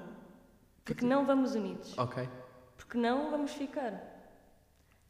Porque 0.85 1.07
não 1.07 1.25
vamos 1.25 1.55
unidos? 1.55 1.97
Ok. 1.97 2.29
Porque 2.77 2.99
não 2.99 3.31
vamos 3.31 3.53
ficar 3.53 3.99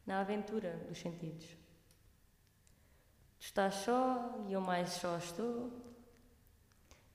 na 0.05 0.21
aventura 0.21 0.77
dos 0.87 0.97
sentidos? 0.97 1.43
Tu 3.37 3.47
estás 3.47 3.73
só 3.75 4.45
e 4.47 4.53
eu 4.53 4.61
mais 4.61 4.91
só 4.91 5.17
estou. 5.17 5.92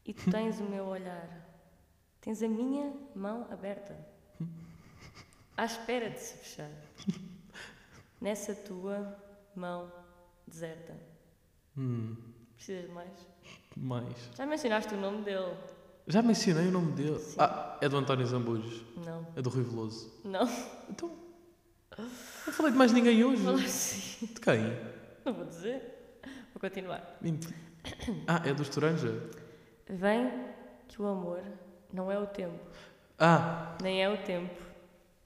E 0.09 0.13
tu 0.15 0.31
tens 0.31 0.59
o 0.59 0.65
meu 0.65 0.87
olhar. 0.87 1.29
Tens 2.21 2.43
a 2.43 2.49
minha 2.49 2.93
mão 3.15 3.47
aberta. 3.51 3.95
À 5.57 5.65
espera 5.67 6.09
de 6.11 6.19
se 6.19 6.39
fechar. 6.39 6.71
Nessa 8.21 8.55
tua 8.55 9.17
mão 9.55 9.93
deserta. 10.47 10.97
Hum, 11.77 12.17
Precisas 12.57 12.87
de 12.87 12.93
mais? 12.93 13.11
mais. 13.77 14.31
Já 14.37 14.47
mencionaste 14.47 14.95
o 14.95 15.01
nome 15.01 15.23
dele? 15.25 15.55
Já 16.07 16.23
mencionei 16.23 16.69
o 16.69 16.73
nome 16.73 16.93
dele. 16.93 17.19
Sim. 17.19 17.37
Ah, 17.39 17.79
é 17.83 17.89
do 17.89 17.97
António 17.99 18.27
Zambujo. 18.27 18.85
Não. 19.05 19.27
É 19.37 19.43
do 19.43 19.51
Rui 19.51 19.63
Veloso. 19.63 20.11
Não. 20.25 20.49
Então. 20.89 21.13
Não 21.99 22.53
falei 22.53 22.73
de 22.73 22.79
mais 22.79 22.93
ninguém 22.93 23.23
hoje. 23.25 23.43
Fala 23.45 23.61
assim. 23.61 24.27
De 24.27 24.41
quem? 24.41 24.63
Não 25.25 25.35
vou 25.35 25.45
dizer. 25.45 26.19
Vou 26.55 26.61
continuar. 26.61 27.19
Menti- 27.21 27.55
Ah, 28.27 28.43
é 28.49 28.55
do 28.55 28.63
Estoranja? 28.63 29.13
Vem 29.91 30.31
que 30.87 31.01
o 31.03 31.07
amor 31.07 31.43
não 31.93 32.11
é 32.11 32.19
o 32.19 32.27
tempo, 32.27 32.59
Ah, 33.19 33.77
nem 33.83 34.03
é 34.03 34.09
o 34.09 34.17
tempo 34.19 34.55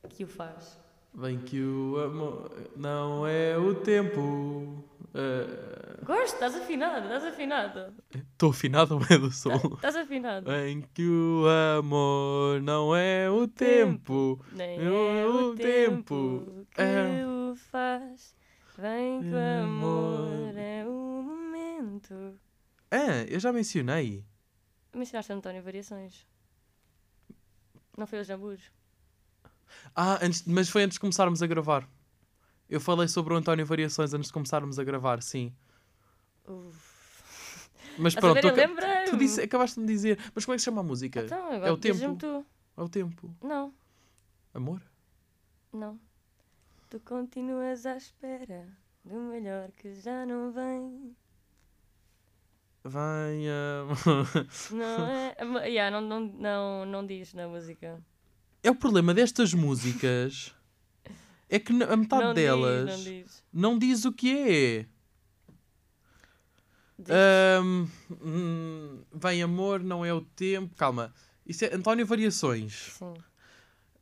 que 0.09 0.25
o 0.25 0.27
faz. 0.27 0.79
bem 1.15 1.39
que 1.39 1.61
o 1.63 1.99
amor 2.05 2.51
não 2.77 3.27
é 3.27 3.57
o 3.59 3.75
tempo. 3.75 4.85
Ah, 5.15 6.03
Gosto, 6.05 6.35
estás 6.35 6.57
afinado, 6.57 7.05
estás 7.05 7.25
afinado. 7.25 7.93
Estou 8.15 8.51
afinado 8.51 8.95
ou 8.97 9.03
é 9.11 9.19
do 9.19 9.31
som? 9.31 9.55
Estás 9.75 9.95
afinado. 9.97 10.47
Bem 10.47 10.83
que 10.95 11.07
o 11.07 11.45
amor 11.79 12.61
não 12.63 12.95
é 12.97 13.29
o 13.31 13.47
tempo. 13.47 14.41
Nem 14.53 14.79
não 14.79 15.09
é 15.11 15.27
o 15.27 15.55
tempo 15.55 16.67
que 16.75 16.81
É. 16.81 17.25
o 17.27 17.55
faz. 17.57 18.35
Vem 18.79 19.21
que 19.23 19.29
o 19.29 19.63
amor 19.65 20.57
é 20.57 20.85
o 20.87 21.23
momento. 21.23 22.35
Ah, 22.91 23.23
eu 23.29 23.39
já 23.39 23.53
mencionei. 23.53 24.25
Mencionaste 24.95 25.33
António 25.33 25.63
Variações. 25.63 26.27
Não 27.97 28.07
foi 28.07 28.21
o 28.21 28.25
Jambus? 28.25 28.71
Ah, 29.95 30.19
antes, 30.23 30.45
mas 30.47 30.69
foi 30.69 30.83
antes 30.85 30.97
de 30.97 31.01
começarmos 31.01 31.43
a 31.43 31.47
gravar. 31.47 31.89
Eu 32.69 32.81
falei 32.81 33.09
sobre 33.09 33.35
o 33.35 33.37
António 33.37 33.67
Variações 33.67 34.15
antes 34.15 34.29
de 34.29 34.33
começarmos 34.33 34.79
a 34.79 34.85
gravar, 34.85 35.23
sim. 35.23 35.53
Uf. 36.47 36.93
Mas 37.99 38.15
pronto, 38.15 38.41
tu, 38.41 39.11
tu 39.11 39.17
disse, 39.19 39.43
acabaste 39.43 39.77
de 39.77 39.83
me 39.83 39.87
dizer. 39.87 40.19
Mas 40.35 40.45
como 40.45 40.55
é 40.55 40.57
que 40.57 40.61
se 40.63 40.65
chama 40.65 40.81
a 40.81 40.85
música? 40.85 41.21
Então, 41.25 41.53
é 41.53 41.57
agora 41.57 41.73
o 41.75 41.77
tempo. 41.77 42.17
tu. 42.17 42.47
É 42.77 42.83
o 42.83 42.89
tempo. 42.89 43.37
Não, 43.43 43.75
Amor? 44.55 44.83
não. 45.73 46.01
Tu 46.89 47.01
continuas 47.01 47.87
à 47.87 47.97
espera 47.97 48.69
do 49.05 49.15
melhor 49.15 49.71
que 49.73 49.95
já 49.95 50.27
não 50.27 50.53
vem. 50.53 51.17
Venha. 52.85 53.85
Não, 54.71 55.59
é, 55.59 55.69
yeah, 55.69 56.01
não, 56.01 56.01
não, 56.01 56.21
não, 56.21 56.87
não 56.87 57.07
diz 57.07 57.33
na 57.33 57.47
música. 57.47 58.03
É 58.63 58.71
o 58.71 58.75
problema 58.75 59.15
destas 59.15 59.55
músicas. 59.55 60.55
É 61.49 61.59
que 61.59 61.73
a 61.83 61.97
metade 61.97 62.25
não 62.25 62.35
delas 62.35 62.87
diz, 62.89 62.97
não 62.97 63.05
diz. 63.05 63.45
não 63.53 63.79
diz 63.79 64.05
o 64.05 64.13
que 64.13 64.39
é. 64.39 64.87
Hum, 67.63 69.05
vem 69.13 69.43
amor, 69.43 69.81
não 69.81 70.05
é 70.05 70.13
o 70.13 70.21
tempo. 70.21 70.75
Calma. 70.77 71.13
Isso 71.47 71.65
é 71.65 71.75
António 71.75 72.07
Variações. 72.07 72.95
Sim. 72.99 73.15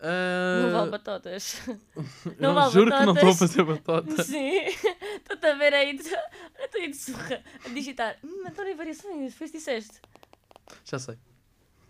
Ah, 0.03 0.63
Não 0.63 0.73
vale 0.73 0.91
batotas. 0.91 1.61
eu 1.69 2.35
não 2.39 2.55
vale 2.55 2.73
juro 2.73 2.91
que 2.91 3.05
não 3.07 3.15
estou 3.15 3.31
a 3.31 3.35
fazer 3.35 3.65
batota. 3.65 4.25
Sim. 4.25 4.61
Estou-te 5.21 5.47
a 5.47 5.55
ver 5.55 5.75
aí. 5.75 5.95
estou 5.97 6.81
aí 6.81 6.91
de 6.91 6.97
surra. 6.97 7.43
A 7.65 7.69
digitar. 7.69 8.17
Hum, 8.25 8.45
António 8.47 8.77
Variações. 8.77 9.35
Foste 9.35 9.59
disseste. 9.59 10.01
Já 10.85 10.99
sei. 10.99 11.19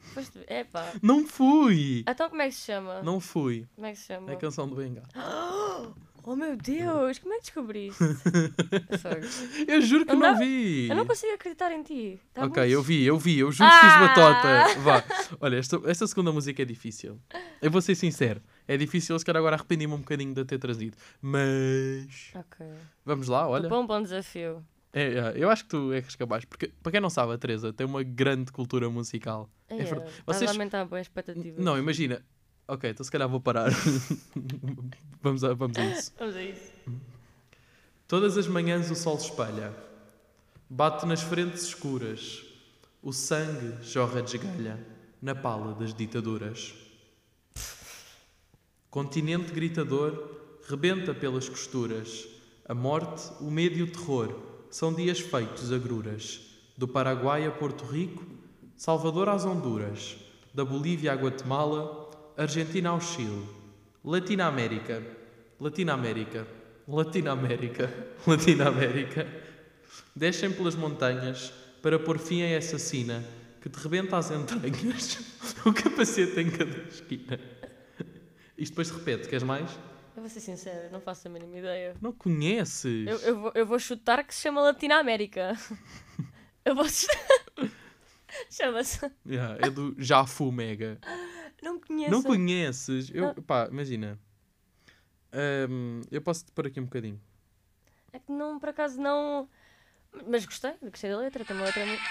Foste. 0.00 0.40
Epá. 0.48 0.92
Não 1.02 1.26
fui! 1.26 2.04
Então 2.06 2.28
como 2.28 2.42
é 2.42 2.46
que 2.48 2.54
se 2.54 2.66
chama? 2.66 3.00
Não 3.02 3.20
fui. 3.20 3.68
Como 3.76 3.86
é 3.86 3.92
que 3.92 3.98
se 3.98 4.06
chama? 4.06 4.30
É 4.30 4.34
a 4.34 4.36
canção 4.36 4.68
do 4.68 4.74
Bengala. 4.74 5.06
Oh 6.22 6.36
meu 6.36 6.56
Deus, 6.56 7.18
como 7.18 7.32
é 7.34 7.36
que 7.38 7.42
descobriste? 7.44 7.98
Eu 9.66 9.80
juro 9.82 10.04
que 10.06 10.12
Eu 10.12 10.16
não 10.16 10.32
não- 10.32 10.38
vi. 10.38 10.88
Eu 10.88 10.96
não 10.96 11.06
consigo 11.06 11.32
acreditar 11.34 11.72
em 11.72 11.82
ti. 11.82 12.20
Tá 12.34 12.44
Ok, 12.44 12.62
muito- 12.62 12.72
eu 12.74 12.82
vi, 12.82 13.04
eu 13.04 13.18
vi, 13.18 13.38
eu 13.38 13.50
juro 13.52 13.68
que 13.70 13.76
fiz 13.76 13.92
Ah! 13.92 14.08
batota. 14.08 14.80
Vá. 14.80 15.04
Olha, 15.40 15.56
esta, 15.56 15.80
esta 15.86 16.06
segunda 16.06 16.32
música 16.32 16.62
é 16.62 16.64
difícil. 16.64 17.18
Eu 17.62 17.70
vou 17.70 17.80
ser 17.80 17.94
sincero. 17.94 18.40
É 18.68 18.76
difícil, 18.76 19.18
se 19.18 19.24
calhar 19.24 19.38
agora 19.40 19.56
arrependi-me 19.56 19.94
um 19.94 19.98
bocadinho 19.98 20.34
de 20.34 20.40
a 20.40 20.44
ter 20.44 20.58
trazido. 20.58 20.96
Mas. 21.20 22.30
Ok. 22.34 22.66
Vamos 23.04 23.28
lá, 23.28 23.48
olha. 23.48 23.68
Bom, 23.68 23.86
bom 23.86 24.02
desafio. 24.02 24.64
É, 24.92 25.02
é, 25.02 25.32
eu 25.36 25.48
acho 25.48 25.64
que 25.64 25.70
tu 25.70 25.92
és 25.92 26.16
capaz. 26.16 26.44
Porque, 26.44 26.72
para 26.82 26.92
quem 26.92 27.00
não 27.00 27.10
sabe, 27.10 27.32
a 27.32 27.38
Teresa 27.38 27.72
tem 27.72 27.86
uma 27.86 28.02
grande 28.02 28.50
cultura 28.50 28.90
musical. 28.90 29.48
É, 29.68 29.76
verdade. 29.76 30.00
Vocês... 30.02 30.24
Vocês- 30.26 30.50
a 30.50 30.54
aumentar 30.54 30.84
boas 30.84 31.02
expectativas. 31.02 31.64
Não, 31.64 31.78
imagina. 31.78 32.22
Ok, 32.72 32.88
então 32.88 33.02
se 33.02 33.10
calhar 33.10 33.28
vou 33.28 33.40
parar. 33.40 33.68
vamos, 35.20 35.42
a, 35.42 35.52
vamos 35.52 35.76
a 35.76 35.84
isso. 35.86 36.12
Vamos 36.16 36.36
a 36.36 36.42
isso. 36.44 36.70
Todas 38.06 38.38
as 38.38 38.46
manhãs 38.46 38.88
o 38.92 38.94
sol 38.94 39.16
espalha, 39.16 39.74
bate 40.68 41.04
nas 41.04 41.20
frentes 41.20 41.64
escuras, 41.64 42.44
o 43.02 43.12
sangue 43.12 43.74
jorra 43.82 44.22
de 44.22 44.36
esgalha 44.36 44.78
na 45.20 45.34
pala 45.34 45.74
das 45.74 45.92
ditaduras. 45.92 46.72
Continente 48.88 49.52
gritador 49.52 50.30
rebenta 50.68 51.12
pelas 51.12 51.48
costuras, 51.48 52.28
a 52.68 52.72
morte, 52.72 53.32
o 53.40 53.50
medo 53.50 53.78
e 53.78 53.82
o 53.82 53.90
terror 53.90 54.32
são 54.70 54.94
dias 54.94 55.18
feitos 55.18 55.72
agruras. 55.72 56.40
Do 56.78 56.86
Paraguai 56.86 57.44
a 57.44 57.50
Porto 57.50 57.84
Rico, 57.84 58.24
Salvador 58.76 59.28
às 59.28 59.44
Honduras, 59.44 60.16
da 60.54 60.64
Bolívia 60.64 61.12
à 61.12 61.16
Guatemala, 61.16 61.99
Argentina 62.40 62.88
ao 62.88 62.98
Chile, 63.02 63.46
Latina 64.02 64.46
América, 64.46 65.02
Latina 65.60 65.92
América, 65.92 66.46
Latina 66.88 67.32
América, 67.32 67.92
Latina 68.26 68.64
América. 68.68 69.28
Descem 70.16 70.50
pelas 70.50 70.74
montanhas 70.74 71.52
para 71.82 71.98
pôr 71.98 72.18
fim 72.18 72.40
a 72.42 72.48
essa 72.48 72.78
sina 72.78 73.22
que 73.60 73.68
te 73.68 73.76
rebenta 73.76 74.16
as 74.16 74.30
entranhas, 74.30 75.18
o 75.66 75.70
capacete 75.74 76.40
em 76.40 76.50
cada 76.50 76.78
esquina. 76.88 77.38
Isto 78.56 78.72
depois 78.72 78.90
repete, 78.90 79.28
queres 79.28 79.42
mais? 79.42 79.70
Eu 80.16 80.22
vou 80.22 80.30
ser 80.30 80.40
sincera, 80.40 80.88
não 80.90 81.00
faço 81.02 81.28
a 81.28 81.30
mínima 81.30 81.58
ideia. 81.58 81.94
Não 82.00 82.10
conheces? 82.10 83.06
Eu, 83.06 83.18
eu, 83.18 83.38
vou, 83.38 83.52
eu 83.54 83.66
vou 83.66 83.78
chutar 83.78 84.24
que 84.24 84.34
se 84.34 84.40
chama 84.40 84.62
Latina 84.62 84.98
América. 84.98 85.54
Eu 86.62 86.74
vou 86.74 86.86
chutar. 86.86 87.16
Chama-se. 88.50 89.10
Yeah, 89.26 89.58
é 89.66 89.70
do 89.70 89.94
Jafu 89.98 90.52
Mega. 90.52 91.00
Não 91.62 91.78
conheço. 91.78 92.10
Não 92.10 92.22
conheces? 92.22 93.10
Eu, 93.12 93.26
Não. 93.26 93.34
pá, 93.34 93.68
imagina. 93.70 94.18
Ahm, 95.32 96.02
eu 96.10 96.20
posso 96.22 96.44
te 96.44 96.52
pôr 96.52 96.66
aqui 96.66 96.80
um 96.80 96.84
bocadinho. 96.84 97.20
É 98.12 98.18
que 98.18 98.32
não, 98.32 98.58
por 98.58 98.68
acaso 98.70 99.00
não. 99.00 99.48
Mas 100.26 100.44
gostei, 100.44 100.74
gostei 100.82 101.10
da 101.10 101.18
letra, 101.18 101.44
tem 101.44 101.54
uma 101.56 101.64
letra 101.66 101.86
muito. 101.86 102.02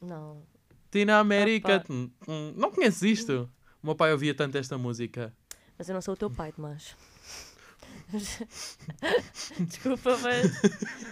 Não. 0.00 0.42
Tina 0.90 1.18
América. 1.18 1.84
Hum, 1.90 2.10
hum, 2.26 2.54
Não 2.56 2.70
conheces 2.70 3.02
isto? 3.02 3.50
O 3.82 3.86
meu 3.86 3.94
pai 3.94 4.12
ouvia 4.12 4.34
tanto 4.34 4.56
esta 4.56 4.78
música. 4.78 5.34
Mas 5.76 5.88
eu 5.88 5.94
não 5.94 6.00
sou 6.02 6.14
o 6.14 6.16
teu 6.16 6.30
pai, 6.30 6.52
Tomás. 6.52 6.96
Desculpa, 9.60 10.16
mas. 10.18 10.50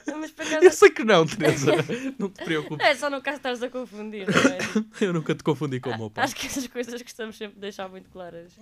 Mas 0.06 0.30
por 0.32 0.46
Eu 0.46 0.72
sei 0.72 0.90
que 0.90 1.04
não, 1.04 1.26
Teresa. 1.26 1.72
Não 2.18 2.28
te 2.28 2.44
preocupes. 2.44 2.84
É 2.86 2.94
só 2.94 3.08
no 3.08 3.22
caso 3.22 3.36
estás 3.36 3.62
a 3.62 3.70
confundir, 3.70 4.26
não 4.26 4.50
é? 4.52 4.58
Eu 5.06 5.12
nunca 5.12 5.34
te 5.34 5.42
confundi 5.42 5.80
com 5.80 5.90
o 5.90 5.98
meu 5.98 6.10
pai. 6.10 6.24
Acho 6.24 6.34
que 6.34 6.46
essas 6.46 6.66
coisas 6.66 7.00
gostamos 7.00 7.36
sempre 7.36 7.54
de 7.54 7.60
deixar 7.60 7.88
muito 7.88 8.10
claras. 8.10 8.52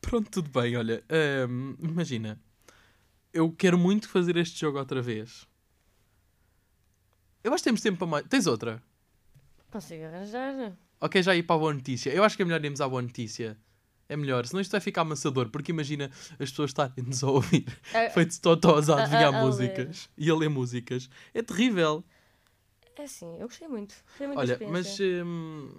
Pronto, 0.00 0.30
tudo 0.30 0.50
bem. 0.50 0.76
Olha, 0.76 1.04
ahm, 1.08 1.74
imagina. 1.80 2.40
Eu 3.32 3.52
quero 3.52 3.76
muito 3.76 4.08
fazer 4.08 4.36
este 4.36 4.58
jogo 4.60 4.78
outra 4.78 5.02
vez. 5.02 5.46
Eu 7.44 7.52
acho 7.52 7.62
que 7.62 7.68
temos 7.68 7.80
tempo 7.80 7.98
para 7.98 8.06
mais. 8.06 8.26
Tens 8.26 8.46
outra? 8.46 8.82
Consigo 9.70 10.04
arranjar. 10.04 10.76
Ok, 11.00 11.22
já 11.22 11.36
ir 11.36 11.42
para 11.42 11.56
a 11.56 11.58
boa 11.58 11.74
notícia. 11.74 12.10
Eu 12.10 12.24
acho 12.24 12.36
que 12.36 12.42
é 12.42 12.44
melhor 12.44 12.64
irmos 12.64 12.80
à 12.80 12.88
boa 12.88 13.02
notícia. 13.02 13.56
É 14.08 14.16
melhor, 14.16 14.46
senão 14.46 14.60
isto 14.60 14.70
vai 14.72 14.80
ficar 14.80 15.02
amassador, 15.02 15.50
porque 15.50 15.70
imagina 15.70 16.10
as 16.38 16.50
pessoas 16.50 16.70
estarem-nos 16.70 17.22
a 17.22 17.30
ouvir 17.30 17.66
É, 17.92 18.08
feitos 18.08 18.38
totós 18.38 18.88
a 18.88 18.94
A- 18.94 18.98
a- 18.98 19.02
adivinhar 19.02 19.28
a 19.28 19.38
ler. 19.38 19.44
músicas 19.44 20.08
e 20.16 20.30
a 20.30 20.34
ler 20.34 20.48
músicas. 20.48 21.10
É 21.34 21.42
terrível. 21.42 22.02
é 22.96 23.02
assim, 23.02 23.30
eu 23.38 23.46
gostei 23.46 23.68
muito. 23.68 23.94
Gostei 24.08 24.26
muito 24.26 24.38
Olha, 24.40 24.58
mas 24.70 24.98
hum, 25.00 25.70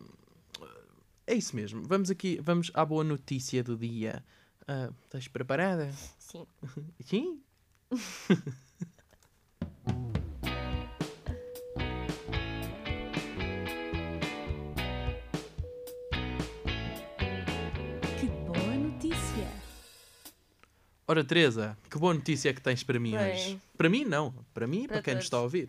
é 1.26 1.34
isso 1.34 1.56
mesmo. 1.56 1.82
Vamos 1.88 2.10
aqui, 2.12 2.40
vamos 2.42 2.70
à 2.74 2.86
boa 2.86 3.04
notícia 3.04 3.64
do 3.64 3.76
dia. 3.76 4.24
Ah, 4.68 4.92
estás 5.06 5.28
preparada? 5.28 5.92
Sim. 6.20 6.46
Sim? 7.04 7.42
Ora, 21.10 21.24
Teresa, 21.24 21.76
que 21.90 21.98
boa 21.98 22.14
notícia 22.14 22.50
é 22.50 22.54
que 22.54 22.62
tens 22.62 22.84
para 22.84 23.00
mim 23.00 23.18
Bem. 23.18 23.32
hoje? 23.34 23.60
Para 23.76 23.90
mim, 23.90 24.06
não. 24.06 24.32
Para 24.54 24.68
mim 24.68 24.84
e 24.84 24.88
para, 24.88 24.98
Para 24.98 25.02
quem 25.06 25.16
nos 25.16 25.24
está 25.24 25.38
a 25.38 25.42
ouvir. 25.42 25.68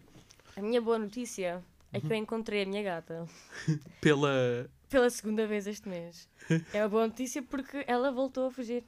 A 0.55 0.61
minha 0.61 0.83
boa 0.83 0.99
notícia 0.99 1.65
é 1.91 1.97
Uhum. 1.97 2.03
que 2.07 2.13
eu 2.13 2.17
encontrei 2.19 2.63
a 2.63 2.67
minha 2.67 2.83
gata 2.83 3.27
Pela. 4.03 4.69
pela 4.91 5.09
segunda 5.09 5.47
vez 5.47 5.67
este 5.67 5.89
mês. 5.89 6.29
É 6.75 6.83
uma 6.83 6.91
boa 6.91 7.07
notícia 7.07 7.43
porque 7.43 7.83
ela 7.87 8.13
voltou 8.13 8.49
a 8.49 8.51
fugir. 8.51 8.85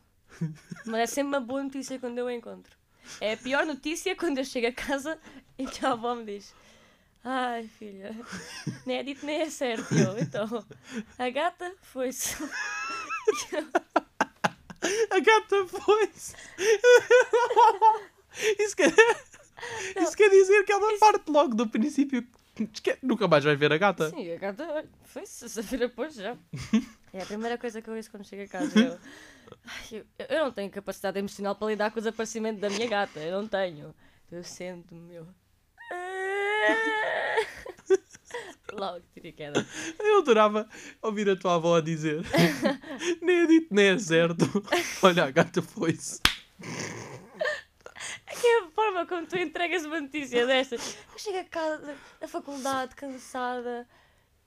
Mas 0.84 1.00
é 1.00 1.06
sempre 1.06 1.28
uma 1.28 1.40
boa 1.40 1.62
notícia 1.62 1.98
quando 1.98 2.18
eu 2.18 2.26
a 2.26 2.34
encontro. 2.34 2.76
É 3.18 3.32
a 3.32 3.36
pior 3.38 3.64
notícia 3.64 4.14
quando 4.14 4.36
eu 4.36 4.44
chego 4.44 4.66
a 4.66 4.72
casa 4.72 5.18
e 5.58 5.64
que 5.66 5.86
a 5.86 5.92
avó 5.92 6.14
me 6.14 6.26
diz: 6.26 6.54
Ai 7.24 7.66
filha, 7.78 8.14
nem 8.84 8.98
é 8.98 9.02
dito 9.02 9.24
nem 9.24 9.40
é 9.40 9.48
certo. 9.48 9.94
Eu, 9.94 10.18
então, 10.18 10.62
a 11.18 11.30
gata 11.30 11.74
foi-se. 11.80 12.36
A 15.12 15.20
gata 15.20 15.66
foi-se! 15.66 16.34
Isso 18.58 18.76
quer... 18.76 18.92
Isso 19.96 20.16
quer 20.16 20.30
dizer 20.30 20.64
que 20.64 20.72
ela 20.72 20.98
parte 20.98 21.30
logo 21.30 21.54
do 21.54 21.68
princípio. 21.68 22.26
que 22.54 22.98
Nunca 23.02 23.28
mais 23.28 23.44
vai 23.44 23.54
ver 23.54 23.72
a 23.72 23.78
gata. 23.78 24.10
Sim, 24.10 24.32
a 24.32 24.36
gata 24.36 24.64
olha, 24.64 24.88
foi-se, 25.04 25.44
essa 25.44 25.62
feira 25.62 25.88
depois 25.88 26.14
já. 26.14 26.36
É 27.14 27.20
a 27.20 27.26
primeira 27.26 27.58
coisa 27.58 27.82
que 27.82 27.90
eu 27.90 27.94
ouço 27.94 28.10
quando 28.10 28.24
chego 28.24 28.44
a 28.44 28.48
casa. 28.48 28.72
Eu, 28.80 28.98
Ai, 29.66 30.02
eu, 30.18 30.26
eu 30.30 30.44
não 30.44 30.50
tenho 30.50 30.70
capacidade 30.70 31.18
emocional 31.18 31.54
para 31.54 31.66
lidar 31.68 31.90
com 31.90 31.98
o 31.98 32.00
desaparecimento 32.00 32.58
da 32.58 32.70
minha 32.70 32.88
gata. 32.88 33.20
Eu 33.20 33.42
não 33.42 33.46
tenho. 33.46 33.94
Eu 34.30 34.42
sento-me, 34.42 34.98
meu. 35.02 35.28
Logo, 38.72 39.04
tirei 39.12 39.32
queda. 39.32 39.64
Eu 40.00 40.18
adorava 40.18 40.68
ouvir 41.02 41.28
a 41.28 41.36
tua 41.36 41.56
avó 41.56 41.76
a 41.76 41.80
dizer: 41.80 42.22
Nem 43.20 43.40
é 43.42 43.46
dito, 43.46 43.74
nem 43.74 43.86
é 43.86 43.98
certo. 43.98 44.44
Olha, 45.02 45.24
a 45.24 45.30
gata 45.30 45.60
foi-se. 45.60 46.20
É 48.26 48.34
que 48.34 48.46
é 48.46 48.60
a 48.60 48.70
forma 48.70 49.06
como 49.06 49.26
tu 49.26 49.36
entregas 49.36 49.84
uma 49.84 50.00
notícia 50.00 50.46
destas. 50.46 50.96
Eu 51.12 51.18
chego 51.18 51.38
a 51.38 51.44
casa 51.44 51.96
da 52.20 52.26
faculdade, 52.26 52.94
cansada. 52.94 53.86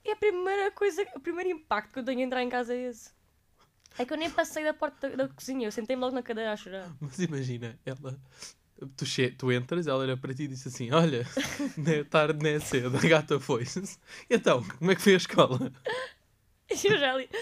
E 0.03 0.11
a 0.11 0.15
primeira 0.15 0.71
coisa, 0.71 1.05
o 1.15 1.19
primeiro 1.19 1.49
impacto 1.51 1.93
que 1.93 1.99
eu 1.99 2.03
tenho 2.03 2.19
a 2.19 2.23
entrar 2.23 2.43
em 2.43 2.49
casa 2.49 2.73
é 2.73 2.89
esse. 2.89 3.11
É 3.97 4.05
que 4.05 4.11
eu 4.11 4.17
nem 4.17 4.29
passei 4.29 4.63
da 4.63 4.73
porta 4.73 5.09
da, 5.09 5.25
da 5.25 5.33
cozinha, 5.33 5.67
eu 5.67 5.71
sentei-me 5.71 6.01
logo 6.01 6.15
na 6.15 6.21
cadeira 6.21 6.51
a 6.51 6.57
chorar. 6.57 6.91
Mas 6.99 7.17
imagina, 7.19 7.79
ela. 7.85 8.19
Tu, 8.97 9.31
tu 9.37 9.51
entras, 9.51 9.87
ela 9.87 9.99
olha 9.99 10.17
para 10.17 10.33
ti 10.33 10.43
e 10.43 10.47
diz 10.49 10.67
assim: 10.67 10.91
Olha, 10.91 11.25
nem 11.77 11.99
é 11.99 12.03
tarde 12.03 12.43
nem 12.43 12.55
é 12.55 12.59
cedo, 12.59 12.97
a 12.97 13.07
gata 13.07 13.39
foi-se. 13.39 13.97
Então, 14.29 14.63
como 14.77 14.91
é 14.91 14.95
que 14.95 15.01
foi 15.01 15.13
a 15.13 15.17
escola? 15.17 15.71
E 16.69 16.73
eu 16.87 16.97
já 16.97 17.13
ali. 17.13 17.29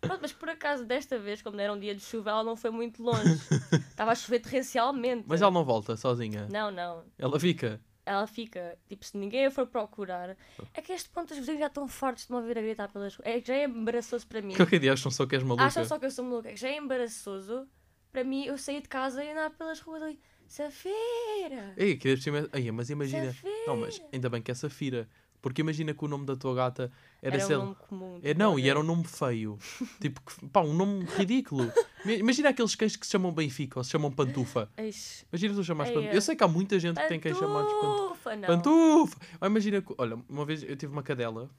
Pronto, 0.00 0.20
mas 0.20 0.32
por 0.32 0.48
acaso, 0.48 0.84
desta 0.84 1.18
vez, 1.18 1.40
como 1.40 1.60
era 1.60 1.72
um 1.72 1.78
dia 1.78 1.94
de 1.94 2.00
chuva, 2.00 2.30
ela 2.30 2.44
não 2.44 2.56
foi 2.56 2.70
muito 2.70 3.02
longe. 3.02 3.40
Estava 3.72 4.12
a 4.12 4.14
chover 4.14 4.40
torrencialmente. 4.40 5.24
Mas 5.26 5.40
ela 5.40 5.50
não 5.50 5.64
volta 5.64 5.96
sozinha. 5.96 6.46
Não, 6.50 6.70
não. 6.70 7.04
Ela 7.18 7.40
fica. 7.40 7.80
Ela 8.06 8.26
fica, 8.26 8.78
tipo, 8.86 9.04
se 9.04 9.16
ninguém 9.16 9.46
a 9.46 9.50
for 9.50 9.66
procurar. 9.66 10.36
É 10.74 10.82
que 10.82 10.92
a 10.92 10.94
este 10.94 11.08
ponto 11.08 11.32
os 11.32 11.38
vizinhos 11.38 11.60
já 11.60 11.68
estão 11.68 11.88
fortes 11.88 12.26
de 12.26 12.32
me 12.32 12.38
ouvir 12.38 12.58
a 12.58 12.62
gritar 12.62 12.88
pelas 12.92 13.16
ruas. 13.16 13.26
É, 13.26 13.40
já 13.40 13.54
é 13.54 13.64
embaraçoso 13.64 14.26
para 14.26 14.42
mim. 14.42 14.54
Qualquer 14.54 14.78
dia 14.78 14.92
acham 14.92 15.10
só 15.10 15.26
que 15.26 15.34
és 15.34 15.42
maluca. 15.42 15.64
Acham 15.64 15.84
só 15.84 15.98
que 15.98 16.04
eu 16.04 16.10
sou 16.10 16.24
maluca. 16.24 16.50
É 16.50 16.52
que 16.52 16.60
Já 16.60 16.68
é 16.68 16.76
embaraçoso 16.76 17.66
para 18.14 18.22
mim 18.22 18.44
eu 18.44 18.56
sair 18.56 18.80
de 18.80 18.88
casa 18.88 19.24
e 19.24 19.30
andar 19.32 19.50
pelas 19.50 19.80
ruas 19.80 20.00
ali. 20.00 20.20
Safira! 20.46 21.74
Ei, 21.76 21.96
que 21.96 22.06
deve 22.08 22.22
ser... 22.22 22.48
Ai, 22.52 22.70
mas 22.70 22.88
imagina. 22.88 23.26
Safira! 23.26 23.52
Não, 23.66 23.76
mas 23.76 24.00
ainda 24.12 24.30
bem 24.30 24.40
que 24.40 24.52
é 24.52 24.54
Safira. 24.54 25.08
Porque 25.42 25.60
imagina 25.62 25.92
que 25.92 26.04
o 26.04 26.06
nome 26.08 26.24
da 26.24 26.36
tua 26.36 26.54
gata 26.54 26.92
era, 27.20 27.36
Era 27.36 27.46
um 27.58 27.64
nome 27.64 27.74
comum. 27.88 28.20
É, 28.22 28.32
não, 28.34 28.56
e 28.56 28.68
era 28.70 28.78
um 28.78 28.84
nome 28.84 29.02
feio. 29.04 29.58
tipo, 30.00 30.20
pá, 30.52 30.60
um 30.60 30.72
nome 30.72 31.04
ridículo. 31.16 31.70
Imagina 32.06 32.50
aqueles 32.50 32.74
cães 32.76 32.94
que 32.94 33.04
se 33.04 33.10
chamam 33.12 33.32
Benfica 33.32 33.80
ou 33.80 33.84
se 33.84 33.90
chamam 33.90 34.12
Pantufa. 34.12 34.70
Eish, 34.76 35.26
Imagina 35.32 35.54
tu 35.54 35.64
chamares 35.64 35.92
Pantufa. 35.92 36.14
Eu 36.14 36.22
sei 36.22 36.36
que 36.36 36.44
há 36.44 36.48
muita 36.48 36.78
gente 36.78 37.00
que 37.00 37.08
tem 37.08 37.18
cães 37.18 37.36
chamados 37.36 37.72
Pantufa. 37.72 38.08
Pantufa, 38.08 38.36
não. 38.36 38.46
Pantufa! 38.46 39.16
Ou 39.40 39.46
imagina, 39.48 39.82
que- 39.82 39.94
olha, 39.98 40.18
uma 40.28 40.44
vez 40.46 40.62
eu 40.62 40.76
tive 40.76 40.92
uma 40.92 41.02
cadela 41.02 41.50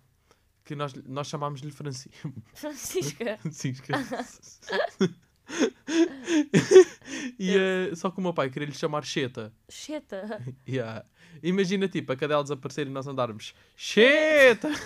que 0.64 0.74
nós, 0.74 0.94
nós 1.06 1.28
chamámos-lhe 1.28 1.70
Francisco. 1.70 2.34
Francisca. 2.54 3.38
Francisca. 3.44 3.94
e, 7.40 7.56
eh, 7.56 7.96
só 7.96 8.10
que 8.12 8.20
o 8.20 8.22
meu 8.22 8.34
pai 8.34 8.50
queria 8.50 8.68
lhe 8.68 8.74
chamar 8.74 9.04
Cheta. 9.06 9.54
Cheta. 9.70 10.42
Yeah. 10.68 11.06
Imagina, 11.44 11.88
tipo, 11.88 12.12
a 12.12 12.16
cadela 12.16 12.42
desaparecer 12.44 12.88
e 12.88 12.90
nós 12.90 13.08
andarmos 13.08 13.54
Cheta! 13.76 14.70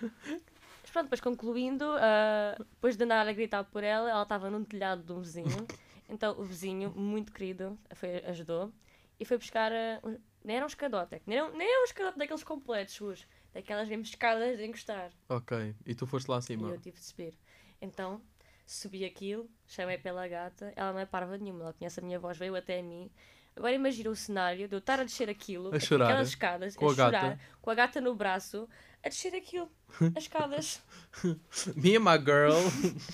Mas 0.00 0.90
pronto, 0.92 1.04
depois 1.06 1.20
concluindo, 1.20 1.84
ah, 1.98 2.54
depois 2.58 2.96
de 2.96 3.04
andar 3.04 3.26
a 3.26 3.32
gritar 3.32 3.64
por 3.64 3.82
ela, 3.82 4.08
ela 4.10 4.22
estava 4.22 4.50
num 4.50 4.64
telhado 4.64 5.02
de 5.02 5.12
um 5.12 5.20
vizinho. 5.20 5.66
Então 6.08 6.38
o 6.38 6.44
vizinho, 6.44 6.92
muito 6.94 7.32
querido, 7.32 7.78
foi, 7.94 8.18
ajudou 8.26 8.72
e 9.18 9.24
foi 9.24 9.38
buscar. 9.38 9.72
um- 10.04 10.18
nem 10.44 10.56
era 10.56 10.64
um 10.66 10.68
escadote, 10.68 11.14
é 11.14 11.20
nem 11.26 11.38
era, 11.38 11.46
um- 11.50 11.56
nem 11.56 11.66
era 11.66 11.80
um 11.80 11.84
escadote 11.84 12.18
daqueles 12.18 12.44
completos, 12.44 13.00
os, 13.00 13.26
daquelas 13.54 13.88
mesmo 13.88 14.04
escadas 14.04 14.58
de 14.58 14.64
encostar. 14.66 15.10
ok, 15.28 15.74
e 15.86 15.94
tu 15.94 16.06
foste 16.06 16.28
lá 16.30 16.36
E 16.36 16.38
acima. 16.38 16.68
eu 16.68 16.78
tive 16.78 16.98
de 16.98 17.04
subir. 17.04 17.34
Então 17.80 18.20
subi 18.66 19.04
aquilo, 19.04 19.48
chamei 19.66 19.98
pela 19.98 20.26
gata, 20.28 20.72
ela 20.76 20.92
não 20.92 20.98
é 21.00 21.06
parva 21.06 21.36
nenhuma, 21.38 21.62
ela 21.64 21.72
conhece 21.72 22.00
a 22.00 22.02
minha 22.02 22.18
voz, 22.18 22.36
veio 22.38 22.56
até 22.56 22.80
mim. 22.82 23.10
Agora 23.56 23.72
imagina 23.72 24.10
o 24.10 24.16
cenário 24.16 24.66
de 24.66 24.74
eu 24.74 24.78
estar 24.80 24.98
a 24.98 25.04
descer 25.04 25.30
aquilo, 25.30 25.72
A 25.74 25.78
chorar, 25.78 26.06
aquelas 26.06 26.28
escadas, 26.28 26.74
com 26.76 26.88
a, 26.88 26.92
a 26.92 26.94
gata. 26.94 27.18
chorar, 27.20 27.38
com 27.62 27.70
a 27.70 27.74
gata 27.74 28.00
no 28.00 28.14
braço, 28.14 28.68
a 29.02 29.08
descer 29.08 29.34
aquilo, 29.34 29.70
as 30.16 30.24
escadas. 30.24 30.82
Me 31.76 31.96
and 31.96 32.00
my 32.00 32.18
girl 32.18 32.54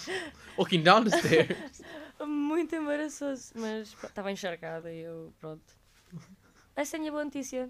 walking 0.57 0.83
down 0.83 1.05
the 1.05 1.17
stairs. 1.19 1.83
Muito 2.27 2.75
embaraçoso, 2.75 3.53
mas 3.57 3.95
estava 4.03 4.31
encharcada 4.33 4.93
e 4.93 5.01
eu, 5.01 5.33
pronto. 5.41 5.63
Essa 6.77 6.97
é 6.97 6.99
a 6.99 7.01
minha 7.01 7.13
boa 7.13 7.25
notícia. 7.25 7.69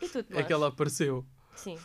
E 0.00 0.08
tu, 0.08 0.18
É 0.18 0.22
Tomás? 0.22 0.46
que 0.46 0.52
ela 0.52 0.68
apareceu. 0.68 1.24
Sim. 1.60 1.78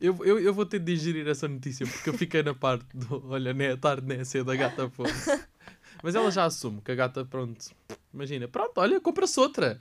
Eu, 0.00 0.24
eu, 0.24 0.38
eu 0.38 0.52
vou 0.52 0.66
ter 0.66 0.78
de 0.78 0.94
digerir 0.94 1.26
essa 1.26 1.48
notícia 1.48 1.86
porque 1.86 2.10
eu 2.10 2.14
fiquei 2.14 2.42
na 2.42 2.54
parte 2.54 2.86
do 2.94 3.30
olha, 3.30 3.52
nem 3.54 3.68
é 3.68 3.76
tarde, 3.76 4.06
nem 4.06 4.20
é 4.20 4.24
cedo, 4.24 4.50
a 4.50 4.56
gata 4.56 4.88
fosse. 4.90 5.44
Mas 6.02 6.14
ela 6.14 6.30
já 6.30 6.44
assume 6.44 6.82
que 6.82 6.92
a 6.92 6.94
gata, 6.94 7.24
pronto, 7.24 7.70
imagina, 8.12 8.46
pronto, 8.46 8.78
olha, 8.78 9.00
compra-se 9.00 9.40
outra. 9.40 9.80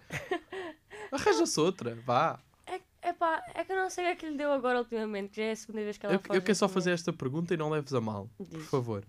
Arranja-se 1.12 1.60
outra, 1.60 1.96
vá. 2.06 2.40
É, 2.66 2.80
epá, 3.10 3.44
é 3.54 3.64
que 3.64 3.72
eu 3.72 3.76
não 3.76 3.90
sei 3.90 4.06
o 4.06 4.08
que 4.08 4.12
é 4.14 4.16
que 4.16 4.30
lhe 4.30 4.38
deu 4.38 4.52
agora 4.52 4.80
ultimamente, 4.80 5.32
que 5.32 5.38
já 5.38 5.44
é 5.44 5.52
a 5.52 5.56
segunda 5.56 5.82
vez 5.84 5.98
que 5.98 6.06
ela 6.06 6.16
Eu, 6.16 6.20
foge 6.20 6.38
eu 6.38 6.42
quero 6.42 6.56
só 6.56 6.68
da 6.68 6.74
fazer 6.74 6.92
esta 6.92 7.12
pergunta 7.12 7.54
e 7.54 7.58
não 7.58 7.70
leves 7.70 7.94
a 7.94 8.00
mal, 8.02 8.30
por 8.38 8.48
Diz. 8.48 8.66
favor. 8.68 9.04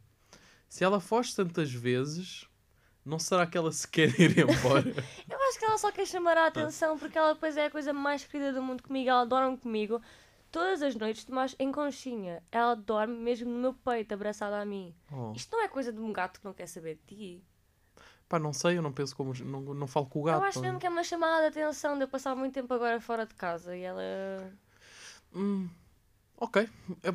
Se 0.68 0.82
ela 0.82 0.98
foge 0.98 1.34
tantas 1.36 1.72
vezes, 1.72 2.48
não 3.04 3.18
será 3.18 3.46
que 3.46 3.56
ela 3.56 3.70
se 3.70 3.86
quer 3.86 4.08
ir 4.18 4.36
embora? 4.38 4.88
Eu 5.30 5.48
acho 5.48 5.58
que 5.58 5.64
ela 5.64 5.78
só 5.78 5.92
quer 5.92 6.06
chamar 6.06 6.36
a 6.36 6.48
atenção 6.48 6.98
porque 6.98 7.16
ela 7.16 7.34
depois 7.34 7.56
é 7.56 7.66
a 7.66 7.70
coisa 7.70 7.92
mais 7.92 8.24
querida 8.24 8.52
do 8.52 8.62
mundo 8.62 8.82
comigo. 8.82 9.08
Ela 9.08 9.24
dorme 9.24 9.56
comigo 9.56 10.02
todas 10.54 10.82
as 10.82 10.94
noites, 10.94 11.26
mas 11.28 11.56
em 11.58 11.72
conchinha. 11.72 12.40
Ela 12.52 12.76
dorme 12.76 13.16
mesmo 13.16 13.50
no 13.50 13.58
meu 13.58 13.74
peito, 13.74 14.14
abraçada 14.14 14.60
a 14.60 14.64
mim. 14.64 14.94
Oh. 15.12 15.32
Isto 15.34 15.56
não 15.56 15.64
é 15.64 15.68
coisa 15.68 15.92
de 15.92 15.98
um 16.00 16.12
gato 16.12 16.38
que 16.38 16.44
não 16.46 16.54
quer 16.54 16.68
saber 16.68 16.94
de 16.94 17.16
ti. 17.16 17.44
Pá, 18.28 18.38
não 18.38 18.52
sei, 18.52 18.78
eu 18.78 18.82
não 18.82 18.92
penso 18.92 19.14
como. 19.16 19.32
Não, 19.44 19.60
não 19.74 19.86
falo 19.88 20.06
com 20.06 20.20
o 20.20 20.22
gato. 20.22 20.40
Eu 20.40 20.44
acho 20.48 20.60
mesmo 20.60 20.78
que 20.78 20.86
é 20.86 20.88
uma 20.90 21.02
chamada 21.02 21.50
de 21.50 21.60
atenção 21.60 21.96
de 21.98 22.04
eu 22.04 22.08
passar 22.08 22.34
muito 22.36 22.54
tempo 22.54 22.72
agora 22.72 23.00
fora 23.00 23.26
de 23.26 23.34
casa 23.34 23.76
e 23.76 23.82
ela. 23.82 24.00
Hum, 25.34 25.68
ok. 26.38 26.68
É, 27.02 27.12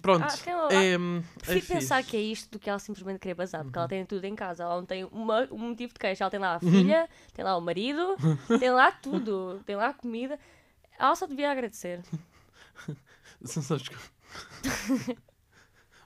pronto. 0.00 0.42
Que 0.42 0.50
eu- 0.50 0.68
é, 0.70 0.94
é 0.94 0.98
Prefiro 1.38 1.60
fixe. 1.60 1.72
pensar 1.74 2.02
que 2.04 2.16
é 2.16 2.20
isto 2.20 2.50
do 2.50 2.58
que 2.58 2.68
ela 2.68 2.78
simplesmente 2.80 3.20
querer 3.20 3.34
bazar, 3.34 3.62
porque 3.62 3.78
ela 3.78 3.84
Uhum. 3.84 3.88
tem 3.88 4.04
tudo 4.04 4.24
em 4.24 4.34
casa. 4.34 4.64
Ela 4.64 4.76
não 4.76 4.84
tem 4.86 5.04
uma- 5.04 5.48
um 5.50 5.58
motivo 5.70 5.92
de 5.94 5.98
queixa. 5.98 6.24
Ela 6.24 6.30
tem 6.30 6.40
lá 6.40 6.56
a 6.56 6.60
filha, 6.60 7.08
tem 7.32 7.44
lá 7.44 7.56
o 7.56 7.60
marido, 7.60 8.16
tem 8.60 8.70
lá 8.70 8.90
tudo, 8.92 9.60
tem 9.64 9.76
lá 9.76 9.88
a 9.88 9.94
comida. 9.94 10.38
Ela 10.98 11.14
só 11.16 11.26
devia 11.26 11.50
agradecer. 11.50 12.02
Só 13.44 13.60
os- 13.74 13.82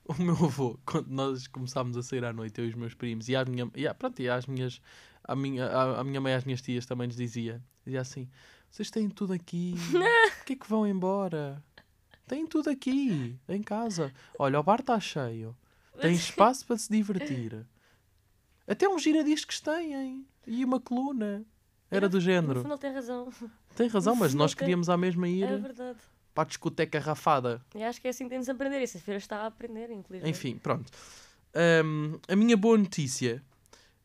o 0.07 0.15
meu 0.23 0.35
avô, 0.35 0.79
quando 0.85 1.09
nós 1.09 1.47
começámos 1.47 1.97
a 1.97 2.03
sair 2.03 2.25
à 2.25 2.33
noite, 2.33 2.61
eu 2.61 2.67
e 2.67 2.69
os 2.71 2.75
meus 2.75 2.95
primos, 2.95 3.29
e, 3.29 3.37
à 3.37 3.45
minha, 3.45 3.71
e, 3.75 3.87
à- 3.87 3.95
pronto, 3.95 4.21
e 4.21 4.29
às 4.29 4.47
minhas, 4.47 4.81
à 5.23 5.35
minha, 5.35 5.67
à, 5.67 6.01
à 6.01 6.05
minha 6.05 6.21
mãe 6.21 6.33
e 6.33 6.37
às 6.37 6.45
minhas 6.45 6.61
tias 6.63 6.87
também 6.87 7.07
nos 7.07 7.17
dizia, 7.17 7.63
dizia 7.85 8.01
assim, 8.01 8.29
vocês 8.71 8.91
têm 8.91 9.09
tudo 9.09 9.33
aqui, 9.33 9.75
por 10.39 10.45
que 10.45 10.53
é 10.53 10.57
que 10.57 10.69
vão 10.69 10.87
embora? 10.87 11.63
Têm 12.27 12.47
tudo 12.47 12.71
aqui, 12.71 13.39
em 13.49 13.63
casa. 13.63 14.13
Olha, 14.39 14.59
o 14.59 14.63
bar 14.63 14.81
está 14.81 14.99
cheio, 14.99 15.55
tem 16.01 16.15
espaço 16.15 16.65
para 16.67 16.79
se 16.79 16.91
divertir. 16.91 17.67
Até 18.67 18.89
uns 18.89 19.03
giradiscos 19.03 19.61
têm, 19.61 20.27
e 20.47 20.65
uma 20.65 20.81
coluna. 20.81 21.45
Era 21.91 22.09
do 22.09 22.15
No 22.17 22.21
género. 22.21 22.63
fundo, 22.63 22.73
ele 22.73 22.81
tem 22.81 22.93
razão. 22.95 23.31
Tem 23.77 23.89
razão, 23.89 24.17
mas 24.17 24.33
nós 24.35 24.53
tem- 24.53 24.59
queríamos 24.61 24.89
à 24.89 24.97
mesma 24.97 25.29
ir 25.29 25.45
É 25.45 25.57
verdade. 25.59 25.99
Para 26.35 26.43
a 26.43 26.47
discoteca 26.47 26.99
rafada. 26.99 27.65
E 27.75 27.83
acho 27.83 28.01
que 28.01 28.09
é 28.09 28.11
assim 28.11 28.25
que 28.25 28.31
temos 28.31 28.47
de 28.47 28.53
aprender. 28.53 28.83
E 28.83 28.87
sexta-feira 28.87 29.19
está 29.19 29.37
a 29.39 29.47
aprender, 29.47 29.91
infelizmente. 29.91 30.31
Enfim, 30.31 30.59
pronto. 30.59 30.91
Ahm, 31.55 32.19
a 32.29 32.35
minha 32.35 32.57
boa 32.57 32.77
notícia 32.77 33.43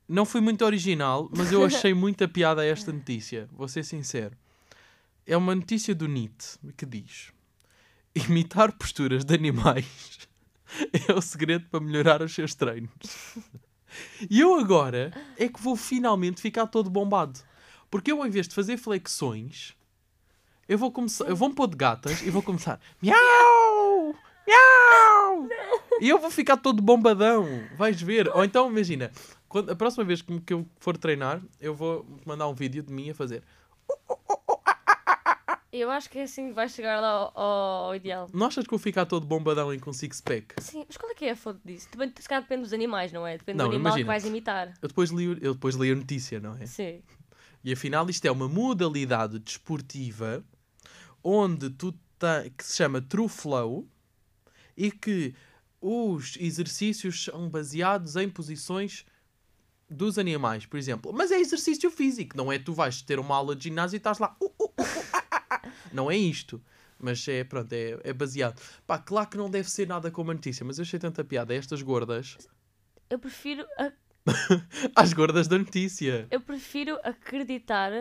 não 0.07 0.25
foi 0.25 0.39
muito 0.39 0.63
original, 0.63 1.29
mas 1.35 1.51
eu 1.51 1.65
achei 1.65 1.93
muita 1.95 2.27
piada 2.27 2.63
esta 2.65 2.93
notícia. 2.93 3.49
Vou 3.51 3.67
ser 3.67 3.83
sincero. 3.83 4.37
É 5.25 5.35
uma 5.35 5.55
notícia 5.55 5.95
do 5.95 6.07
NIT 6.07 6.59
que 6.77 6.85
diz: 6.85 7.33
imitar 8.13 8.71
posturas 8.71 9.25
de 9.25 9.33
animais 9.33 10.27
é 11.07 11.13
o 11.13 11.21
segredo 11.21 11.65
para 11.69 11.79
melhorar 11.79 12.21
os 12.21 12.33
seus 12.33 12.53
treinos. 12.53 12.89
E 14.29 14.39
eu 14.39 14.53
agora 14.59 15.11
é 15.35 15.47
que 15.47 15.59
vou 15.59 15.75
finalmente 15.75 16.41
ficar 16.41 16.67
todo 16.67 16.91
bombado. 16.91 17.39
Porque 17.89 18.11
eu, 18.11 18.23
em 18.23 18.29
vez 18.29 18.47
de 18.47 18.53
fazer 18.53 18.77
flexões, 18.77 19.75
eu 20.69 20.77
vou 20.77 20.91
começar. 20.91 21.25
Eu 21.25 21.35
vou-me 21.35 21.53
pôr 21.55 21.67
de 21.67 21.75
gatas 21.75 22.21
e 22.21 22.29
vou 22.29 22.41
começar. 22.41 22.79
Miau! 23.01 24.15
Miau! 24.47 25.47
E 25.99 26.07
eu 26.07 26.17
vou 26.19 26.31
ficar 26.31 26.55
todo 26.57 26.81
bombadão. 26.81 27.45
Vais 27.75 28.01
ver. 28.01 28.29
Ou 28.29 28.43
então, 28.45 28.69
imagina, 28.71 29.11
quando, 29.49 29.69
a 29.71 29.75
próxima 29.75 30.03
vez 30.05 30.21
que 30.21 30.53
eu 30.53 30.65
for 30.79 30.95
treinar, 30.97 31.41
eu 31.59 31.75
vou 31.75 32.05
mandar 32.25 32.47
um 32.47 32.53
vídeo 32.53 32.81
de 32.81 32.93
mim 32.93 33.09
a 33.09 33.13
fazer. 33.15 33.43
Eu 35.71 35.91
acho 35.91 36.09
que 36.09 36.17
é 36.17 36.23
assim 36.23 36.47
que 36.47 36.53
vais 36.53 36.71
chegar 36.71 36.99
lá 36.99 37.09
ao, 37.09 37.39
ao- 37.39 37.95
ideal. 37.95 38.27
Não 38.33 38.47
achas 38.47 38.65
que 38.65 38.73
eu 38.73 38.77
vou 38.77 38.83
ficar 38.83 39.05
todo 39.05 39.25
bombadão 39.27 39.71
e 39.71 39.79
com 39.79 39.93
six-pack? 39.93 40.55
Sim, 40.57 40.83
mas 40.87 40.97
qual 40.97 41.11
é 41.11 41.13
que 41.15 41.25
é 41.25 41.31
a 41.31 41.35
fonte 41.35 41.59
disso? 41.63 41.87
Também, 41.91 42.11
se 42.19 42.27
calhar 42.27 42.41
depende 42.41 42.63
dos 42.63 42.73
animais, 42.73 43.11
não 43.11 43.25
é? 43.25 43.37
Depende 43.37 43.59
Não, 43.59 43.65
do 43.65 43.75
animal 43.75 43.91
imagina. 43.91 44.03
que 44.03 44.07
vais 44.07 44.25
imitar. 44.25 44.73
Eu 44.81 44.87
depois, 44.87 45.11
li, 45.11 45.25
eu 45.41 45.53
depois 45.53 45.75
li 45.75 45.91
a 45.91 45.95
notícia, 45.95 46.39
não 46.39 46.55
é? 46.57 46.65
Sim. 46.65 47.03
E 47.63 47.71
afinal 47.71 48.09
isto 48.09 48.25
é 48.25 48.31
uma 48.31 48.47
modalidade 48.49 49.37
desportiva 49.37 50.43
onde 51.23 51.69
tu 51.69 51.91
te- 51.91 52.49
que 52.57 52.63
se 52.65 52.75
chama 52.77 53.01
True 53.01 53.29
Flow 53.29 53.87
e 54.75 54.91
que 54.91 55.33
os 55.81 56.35
exercícios 56.39 57.23
são 57.25 57.49
baseados 57.49 58.15
em 58.15 58.29
posições 58.29 59.05
dos 59.89 60.17
animais, 60.19 60.65
por 60.65 60.77
exemplo. 60.77 61.11
Mas 61.13 61.31
é 61.31 61.39
exercício 61.39 61.89
físico, 61.89 62.35
não 62.37 62.51
é 62.51 62.59
tu 62.59 62.73
vais 62.73 63.01
ter 63.01 63.19
uma 63.19 63.35
aula 63.35 63.55
de 63.55 63.63
ginásio 63.65 63.95
e 63.95 63.97
estás 63.97 64.19
lá. 64.19 64.35
"Uh, 64.41 64.45
uh, 64.45 64.63
uh, 64.63 64.65
uh, 64.65 64.75
ah, 65.13 65.23
ah, 65.31 65.45
ah." 65.63 65.71
Não 65.91 66.11
é 66.11 66.15
isto. 66.17 66.61
Mas 67.01 67.25
é, 67.27 67.43
pronto, 67.45 67.71
é, 67.73 67.97
é 68.03 68.13
baseado. 68.13 68.61
Pá, 68.85 68.99
claro 68.99 69.29
que 69.29 69.37
não 69.37 69.49
deve 69.49 69.69
ser 69.71 69.87
nada 69.87 70.11
como 70.11 70.31
a 70.31 70.33
notícia, 70.33 70.65
mas 70.65 70.77
eu 70.77 70.81
achei 70.83 70.99
tanta 70.99 71.23
piada. 71.23 71.53
Estas 71.55 71.81
gordas, 71.81 72.37
Eu 73.09 73.17
prefiro, 73.17 73.65
a- 73.77 73.91
às 74.95 75.13
gordas 75.13 75.47
da 75.47 75.57
notícia. 75.57 76.27
eu 76.29 76.41
prefiro 76.41 76.99
acreditar, 77.03 77.91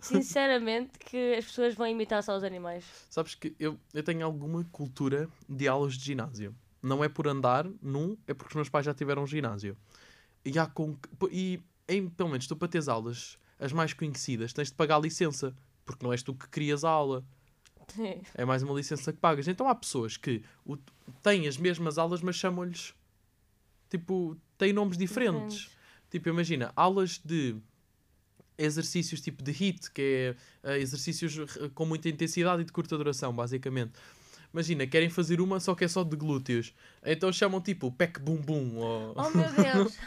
sinceramente, 0.00 0.98
que 0.98 1.34
as 1.34 1.44
pessoas 1.44 1.74
vão 1.74 1.86
imitar 1.86 2.22
só 2.22 2.36
os 2.36 2.42
animais. 2.44 2.84
Sabes 3.10 3.34
que 3.34 3.54
eu, 3.58 3.78
eu 3.94 4.02
tenho 4.02 4.24
alguma 4.24 4.64
cultura 4.64 5.28
de 5.48 5.68
aulas 5.68 5.94
de 5.94 6.04
ginásio. 6.04 6.54
Não 6.82 7.02
é 7.02 7.08
por 7.08 7.26
andar 7.26 7.66
num, 7.82 8.16
é 8.26 8.34
porque 8.34 8.50
os 8.52 8.54
meus 8.56 8.68
pais 8.68 8.84
já 8.86 8.94
tiveram 8.94 9.22
um 9.22 9.26
ginásio. 9.26 9.76
E, 10.44 10.58
há 10.58 10.66
com, 10.66 10.96
e 11.30 11.60
em, 11.88 12.08
pelo 12.08 12.28
menos 12.28 12.46
tu 12.46 12.54
para 12.54 12.68
teres 12.68 12.88
aulas, 12.88 13.38
as 13.58 13.72
mais 13.72 13.92
conhecidas, 13.92 14.52
tens 14.52 14.68
de 14.68 14.74
pagar 14.74 15.00
licença. 15.00 15.54
Porque 15.84 16.04
não 16.04 16.12
és 16.12 16.20
tu 16.22 16.34
que 16.34 16.48
crias 16.48 16.82
a 16.84 16.90
aula. 16.90 17.24
Sim. 17.94 18.20
É 18.34 18.44
mais 18.44 18.60
uma 18.62 18.74
licença 18.74 19.12
que 19.12 19.20
pagas. 19.20 19.46
Então 19.46 19.68
há 19.68 19.74
pessoas 19.74 20.16
que 20.16 20.42
o- 20.64 20.76
têm 21.22 21.46
as 21.46 21.56
mesmas 21.56 21.96
aulas, 21.96 22.20
mas 22.20 22.34
chamam-lhes. 22.34 22.92
Tipo, 23.88 24.36
têm 24.58 24.72
nomes 24.72 24.98
diferentes. 24.98 25.54
Diferentes. 25.54 25.76
Tipo, 26.10 26.28
imagina, 26.28 26.72
aulas 26.74 27.20
de 27.24 27.54
exercícios 28.58 29.20
tipo 29.20 29.42
de 29.42 29.50
HIIT, 29.52 29.90
que 29.92 30.34
é 30.64 30.72
eh, 30.74 30.78
exercícios 30.78 31.36
eh, 31.38 31.70
com 31.74 31.84
muita 31.84 32.08
intensidade 32.08 32.62
e 32.62 32.64
de 32.64 32.72
curta 32.72 32.96
duração, 32.96 33.32
basicamente. 33.34 33.92
Imagina, 34.52 34.86
querem 34.86 35.10
fazer 35.10 35.40
uma 35.40 35.60
só 35.60 35.74
que 35.74 35.84
é 35.84 35.88
só 35.88 36.02
de 36.02 36.16
glúteos. 36.16 36.72
Então 37.04 37.30
chamam 37.32 37.60
tipo 37.60 37.92
pec 37.92 38.18
bum 38.18 38.36
bum. 38.36 38.76
Ou... 38.76 39.14
Oh 39.14 39.30
meu 39.36 39.52
Deus! 39.52 39.98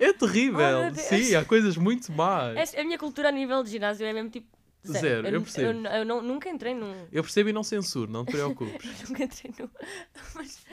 É 0.00 0.12
terrível. 0.12 0.88
Oh, 0.88 0.90
Deus. 0.90 1.06
Sim, 1.06 1.34
há 1.36 1.44
coisas 1.44 1.76
muito 1.76 2.10
más. 2.10 2.74
A 2.74 2.82
minha 2.82 2.98
cultura 2.98 3.28
a 3.28 3.32
nível 3.32 3.62
de 3.62 3.70
ginásio 3.70 4.04
é 4.04 4.12
mesmo 4.12 4.30
tipo. 4.30 4.48
Zero, 4.84 5.26
eu 5.26 5.34
eu, 5.34 5.42
percebo. 5.42 5.86
eu 5.88 6.04
não- 6.04 6.22
nunca 6.22 6.48
entrei 6.48 6.72
num. 6.72 7.06
Eu 7.10 7.22
percebo 7.22 7.48
e 7.48 7.52
não 7.52 7.64
censuro, 7.64 8.10
não 8.10 8.24
te 8.24 8.30
preocupes. 8.32 9.02
Nunca 9.08 9.24
entrei 9.24 9.52
num. 9.58 9.68
Mas 10.34 10.64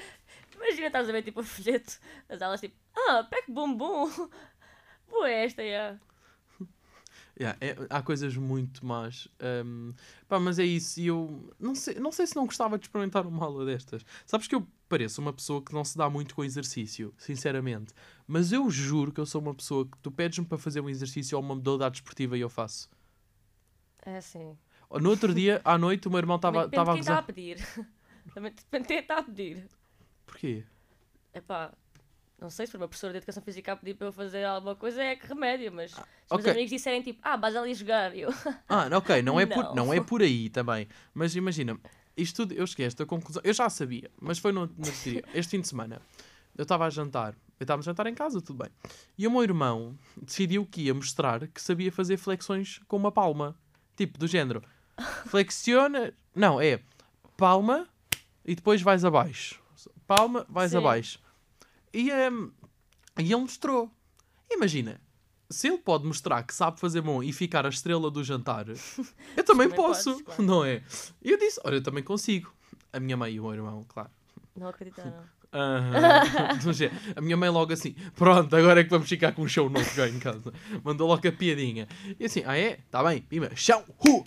imagina, 0.56 0.88
estás 0.88 1.10
a 1.10 1.12
ver 1.12 1.24
tipo 1.24 1.40
o 1.40 1.44
folheto, 1.44 2.00
as 2.30 2.40
aulas 2.42 2.62
tipo. 2.62 2.76
Ah, 2.96 3.24
pec 3.24 3.52
bum 3.52 3.74
bum! 3.76 4.10
Boa 5.10 5.30
esta, 5.30 5.64
yeah. 5.64 6.00
Yeah, 7.40 7.58
é- 7.60 7.76
há 7.90 8.02
coisas 8.04 8.38
muito 8.38 8.86
más. 8.86 9.28
Ahm, 9.40 9.94
pá, 10.28 10.40
mas 10.40 10.60
é 10.60 10.64
isso. 10.64 11.00
E 11.00 11.08
eu 11.08 11.52
não 11.60 11.74
sei, 11.74 11.96
não 11.96 12.12
sei 12.12 12.28
se 12.28 12.36
não 12.36 12.46
gostava 12.46 12.78
de 12.78 12.86
experimentar 12.86 13.26
uma 13.26 13.44
aula 13.44 13.66
destas. 13.66 14.06
Sabes 14.26 14.48
que 14.48 14.54
eu 14.54 14.68
pareço 14.88 15.20
uma 15.20 15.34
pessoa 15.34 15.60
que 15.62 15.74
não 15.74 15.84
se 15.84 15.98
dá 15.98 16.08
muito 16.10 16.36
com 16.36 16.44
exercício, 16.44 17.12
sinceramente. 17.18 17.92
Mas 18.28 18.52
eu 18.52 18.70
juro 18.70 19.12
que 19.12 19.20
eu 19.20 19.26
sou 19.26 19.42
uma 19.42 19.56
pessoa 19.56 19.86
que 19.86 19.98
tu 19.98 20.12
pedes-me 20.12 20.46
para 20.46 20.60
fazer 20.60 20.82
um 20.82 20.90
exercício 20.90 21.36
ou 21.36 21.44
uma 21.44 21.56
modalidade 21.56 21.98
esportiva 21.98 22.38
e 22.38 22.42
eu 22.42 22.50
faço. 22.50 22.88
É 24.06 24.18
assim. 24.18 24.56
No 24.92 25.10
outro 25.10 25.34
dia, 25.34 25.60
à 25.66 25.76
noite, 25.76 26.08
o 26.08 26.12
meu 26.12 26.20
irmão 26.20 26.36
estava 26.36 26.66
a 26.66 26.66
está 26.68 27.18
a 27.18 27.24
pedir. 27.24 27.58
Também 28.34 28.52
depende 28.54 28.84
de 28.84 28.88
quem 28.88 29.00
está 29.00 29.18
a 29.18 29.24
pedir. 29.24 29.68
Porquê? 30.26 30.64
Epá, 31.34 31.74
não 32.44 32.50
sei 32.50 32.66
se 32.66 32.74
for 32.74 32.78
uma 32.78 32.88
professora 32.90 33.14
de 33.14 33.18
educação 33.18 33.42
física 33.42 33.72
a 33.72 33.76
pedir 33.76 33.96
para 33.96 34.08
eu 34.08 34.12
fazer 34.12 34.44
alguma 34.44 34.76
coisa, 34.76 35.02
é 35.02 35.16
que 35.16 35.26
remédio, 35.26 35.72
mas 35.72 35.92
se 35.92 36.00
ok. 36.30 36.44
meus 36.44 36.48
amigos 36.48 36.70
disserem 36.72 37.02
tipo, 37.02 37.20
ah, 37.24 37.38
vais 37.38 37.56
ali 37.56 37.74
jogar, 37.74 38.16
eu. 38.16 38.30
Ah, 38.68 38.90
ok, 38.92 39.22
não 39.22 39.40
é, 39.40 39.46
Por, 39.46 39.64
Não. 39.64 39.76
não 39.76 39.94
é 39.94 40.02
por 40.02 40.22
aí 40.22 40.50
também. 40.50 40.88
Mas 41.14 41.36
imagina, 41.36 41.80
isto 42.18 42.44
tudo, 42.44 42.54
eu 42.54 42.68
cheguei 42.68 42.86
a 42.86 42.88
esta 42.88 43.06
conclusão. 43.06 43.42
Eu 43.46 43.54
já 43.54 43.70
sabia, 43.70 44.12
mas 44.20 44.40
foi 44.40 44.52
no, 44.52 44.66
no 44.66 44.74
este 45.34 45.52
fim 45.52 45.62
de 45.62 45.68
semana. 45.70 46.02
Eu 46.56 46.64
estava 46.64 46.86
a 46.86 46.90
jantar. 46.90 47.34
Eu 47.60 47.64
estava 47.64 47.80
a 47.80 47.84
jantar 47.84 48.08
em 48.08 48.14
casa, 48.14 48.42
tudo 48.42 48.62
bem. 48.62 48.72
E 49.18 49.26
o 49.26 49.32
meu 49.32 49.42
irmão 49.42 49.98
decidiu 50.22 50.66
que 50.66 50.82
ia 50.82 50.94
mostrar 50.94 51.48
que 51.48 51.62
sabia 51.62 51.92
fazer 51.92 52.18
flexões 52.18 52.80
com 52.88 52.98
uma 52.98 53.12
palma. 53.12 53.56
Tipo, 53.96 54.20
do 54.20 54.28
género. 54.28 54.62
Flexiona. 55.28 56.14
Não, 56.36 56.60
é 56.60 56.82
palma 57.38 57.88
e 58.44 58.54
depois 58.54 58.82
vais 58.82 59.06
abaixo. 59.06 59.62
Palma, 60.06 60.46
vais 60.50 60.72
Sim. 60.72 60.78
abaixo. 60.78 61.23
E, 61.94 62.12
hum, 62.12 62.52
e 63.20 63.32
ele 63.32 63.36
mostrou. 63.36 63.92
Imagina, 64.52 65.00
se 65.50 65.68
ele 65.68 65.78
pode 65.78 66.06
mostrar 66.06 66.44
que 66.44 66.54
sabe 66.54 66.80
fazer 66.80 67.02
bom 67.02 67.22
e 67.22 67.32
ficar 67.32 67.66
a 67.66 67.70
estrela 67.70 68.10
do 68.10 68.24
jantar, 68.24 68.66
eu 68.68 69.44
também, 69.46 69.70
posso, 69.70 70.24
claro. 70.24 70.44
não 70.44 70.66
é? 70.66 70.82
E 71.22 71.32
eu 71.32 71.38
disse: 71.38 71.60
Olha, 71.64 71.76
eu 71.76 71.84
também 71.84 72.04
consigo. 72.04 72.54
A 72.92 73.00
minha 73.00 73.18
mãe 73.18 73.34
e 73.34 73.40
o 73.40 73.44
meu 73.44 73.54
irmão, 73.54 73.84
claro. 73.88 74.10
Não 74.56 74.68
acreditaram. 74.68 75.24
Género. 76.74 76.98
a 77.16 77.22
minha 77.22 77.38
mãe 77.38 77.50
logo 77.50 77.72
assim, 77.72 77.96
pronto, 78.16 78.56
agora 78.56 78.82
é 78.82 78.84
que 78.84 78.90
vamos 78.90 79.08
ficar 79.08 79.34
com 79.34 79.44
um 79.44 79.48
show 79.48 79.70
novo 79.70 79.96
cá 79.96 80.08
em 80.08 80.20
casa. 80.20 80.52
Mandou 80.84 81.08
logo 81.08 81.28
a 81.28 81.32
piadinha. 81.32 81.88
E 82.20 82.26
assim, 82.26 82.42
ah 82.46 82.58
é? 82.58 82.80
Tá 82.90 83.04
bem, 83.04 83.22
pima, 83.22 83.56
chão, 83.56 83.84
hu! 84.04 84.26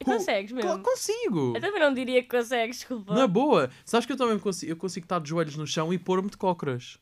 E 0.00 0.04
consegues 0.04 0.52
Claro, 0.52 0.68
mesmo? 0.68 0.82
consigo! 0.82 1.52
Eu 1.56 1.60
também 1.60 1.80
não 1.80 1.92
diria 1.94 2.22
que 2.22 2.28
consegues, 2.28 2.78
desculpa. 2.78 3.14
Na 3.14 3.26
boa! 3.26 3.70
Sabes 3.84 4.04
que 4.06 4.12
eu 4.12 4.16
também 4.16 4.38
consigo, 4.38 4.72
eu 4.72 4.76
consigo 4.76 5.04
estar 5.04 5.18
de 5.20 5.28
joelhos 5.28 5.56
no 5.56 5.66
chão 5.66 5.92
e 5.92 5.98
pôr-me 5.98 6.28
de 6.30 6.36
cócoras. 6.36 6.98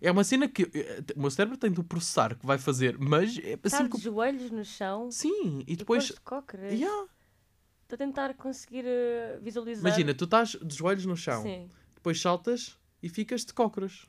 É 0.00 0.10
uma 0.10 0.24
cena 0.24 0.46
que 0.48 0.62
eh, 0.74 1.02
o 1.16 1.20
meu 1.20 1.30
cérebro 1.30 1.56
tem 1.56 1.70
de 1.70 1.82
processar 1.82 2.34
que 2.34 2.44
vai 2.46 2.58
fazer, 2.58 2.98
mas 2.98 3.38
é 3.38 3.52
Estar 3.54 3.66
assim 3.78 3.84
de 3.84 3.90
que... 3.90 3.98
joelhos 3.98 4.50
no 4.50 4.64
chão 4.64 5.10
Sim, 5.10 5.64
e 5.66 5.72
e 5.72 5.76
depois. 5.76 6.04
depois 6.04 6.06
de 6.08 6.20
cócoras. 6.20 6.72
Yeah. 6.72 7.06
Estou 7.82 7.94
a 7.94 7.98
tentar 7.98 8.34
conseguir 8.34 8.84
eh, 8.86 9.38
visualizar. 9.40 9.80
Imagina, 9.86 10.12
tu 10.14 10.24
estás 10.24 10.50
de 10.50 10.74
joelhos 10.74 11.06
no 11.06 11.16
chão, 11.16 11.42
Sim. 11.42 11.70
depois 11.94 12.20
saltas 12.20 12.76
e 13.02 13.08
ficas 13.08 13.44
de 13.44 13.52
cócoras. 13.54 14.06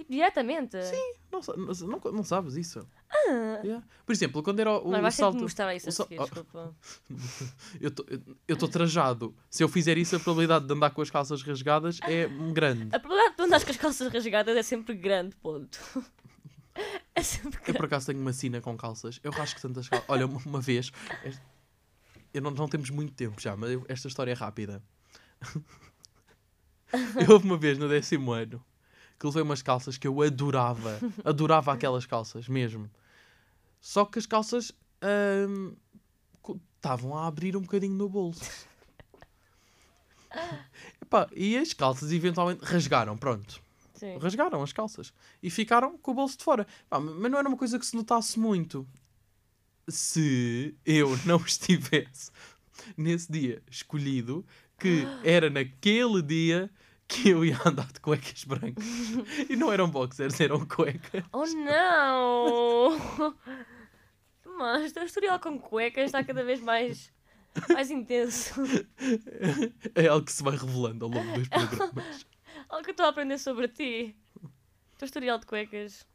Tipo, 0.00 0.12
diretamente. 0.12 0.82
Sim, 0.82 1.14
não, 1.30 1.40
não, 1.56 1.74
não, 2.02 2.12
não 2.12 2.22
sabes 2.24 2.56
isso. 2.56 2.86
Ah. 3.10 3.60
Yeah. 3.62 3.84
Por 4.06 4.12
exemplo, 4.12 4.42
quando 4.42 4.60
era 4.60 4.72
o, 4.78 4.90
Mas 4.90 5.00
o 5.00 5.04
ter 5.04 5.10
salto. 5.12 5.38
mostrar 5.42 5.74
isso 5.74 5.86
o 5.86 5.88
a 5.90 5.92
seguir, 5.92 6.18
oh. 6.20 6.72
Eu 8.48 8.54
estou 8.54 8.68
trajado. 8.68 9.34
Se 9.50 9.62
eu 9.62 9.68
fizer 9.68 9.98
isso, 9.98 10.16
a 10.16 10.20
probabilidade 10.20 10.66
de 10.66 10.72
andar 10.72 10.90
com 10.90 11.02
as 11.02 11.10
calças 11.10 11.42
rasgadas 11.42 11.98
é 12.04 12.26
grande. 12.52 12.88
A 12.94 12.98
probabilidade 12.98 13.30
de 13.32 13.36
tu 13.36 13.42
andares 13.44 13.64
com 13.64 13.70
as 13.70 13.76
calças 13.76 14.12
rasgadas 14.12 14.56
é 14.56 14.62
sempre 14.62 14.94
grande, 14.94 15.36
ponto. 15.36 15.78
É 17.14 17.22
sempre 17.22 17.58
Eu 17.58 17.62
grande. 17.64 17.76
por 17.78 17.84
acaso 17.86 18.06
tenho 18.06 18.20
uma 18.20 18.32
sina 18.32 18.60
com 18.60 18.74
calças. 18.76 19.20
Eu 19.22 19.32
rasgo 19.32 19.60
tantas 19.60 19.88
calças. 19.88 20.08
Olha, 20.08 20.24
uma, 20.24 20.40
uma 20.46 20.60
vez. 20.60 20.90
este- 21.24 21.42
Eu 22.32 22.40
não, 22.40 22.52
não 22.52 22.68
temos 22.68 22.88
muito 22.90 23.12
tempo 23.12 23.38
já, 23.40 23.54
mas 23.56 23.70
eu- 23.72 23.84
esta 23.88 24.08
história 24.08 24.30
é 24.30 24.34
rápida. 24.34 24.82
Eu 27.26 27.32
houve 27.34 27.44
uma 27.46 27.56
vez 27.58 27.76
no 27.76 27.88
décimo 27.88 28.32
ano 28.32 28.64
que 29.20 29.26
levei 29.26 29.42
umas 29.42 29.60
calças 29.62 29.98
que 29.98 30.08
eu 30.08 30.20
adorava. 30.22 30.98
Adorava 31.22 31.72
aquelas 31.72 32.06
calças, 32.06 32.48
mesmo. 32.48 32.90
Só 33.80 34.04
que 34.06 34.18
as 34.18 34.24
calças 34.26 34.72
co- 36.42 36.58
estavam 36.76 37.16
a 37.16 37.26
abrir 37.26 37.54
um 37.56 37.60
bocadinho 37.60 37.94
no 37.94 38.08
bolso. 38.08 38.40
Epá, 41.02 41.28
e 41.34 41.56
as 41.58 41.72
calças 41.72 42.12
eventualmente 42.12 42.64
rasgaram, 42.64 43.16
pronto. 43.16 43.60
Sim. 43.94 44.16
Rasgaram 44.18 44.62
as 44.62 44.72
calças 44.72 45.12
e 45.42 45.50
ficaram 45.50 45.98
com 45.98 46.12
o 46.12 46.14
bolso 46.14 46.38
de 46.38 46.44
fora. 46.44 46.66
Pá, 46.88 46.98
mas 46.98 47.30
não 47.30 47.38
era 47.38 47.48
uma 47.48 47.56
coisa 47.58 47.78
que 47.78 47.84
se 47.84 47.94
notasse 47.94 48.38
muito. 48.38 48.86
Se 49.88 50.74
eu 50.86 51.14
não 51.26 51.36
estivesse 51.44 52.30
nesse 52.96 53.30
dia 53.30 53.62
escolhido, 53.70 54.46
que 54.78 55.04
era 55.22 55.50
naquele 55.50 56.22
dia 56.22 56.70
que 57.10 57.30
eu 57.30 57.44
ia 57.44 57.58
andar 57.66 57.90
de 57.92 58.00
cuecas 58.00 58.44
brancas. 58.44 58.84
E 59.48 59.56
não 59.56 59.72
eram 59.72 59.90
boxers, 59.90 60.40
eram 60.40 60.64
cuecas. 60.64 61.24
Oh 61.32 61.44
não! 61.44 63.36
Mas 64.56 64.92
o 64.92 64.94
teu 64.94 65.04
historial 65.04 65.40
com 65.40 65.58
cuecas 65.58 66.06
está 66.06 66.22
cada 66.22 66.44
vez 66.44 66.60
mais, 66.60 67.12
mais 67.68 67.90
intenso. 67.90 68.54
É 69.94 70.06
algo 70.06 70.24
que 70.24 70.32
se 70.32 70.42
vai 70.42 70.56
revelando 70.56 71.06
ao 71.06 71.10
longo 71.10 71.32
dos 71.38 71.48
programas. 71.48 72.26
Algo 72.68 72.84
que 72.84 72.90
eu 72.90 72.92
estou 72.92 73.06
a 73.06 73.08
aprender 73.08 73.38
sobre 73.38 73.66
ti. 73.68 74.16
O 74.42 74.98
teu 74.98 75.06
historial 75.06 75.38
de 75.38 75.46
cuecas. 75.46 76.06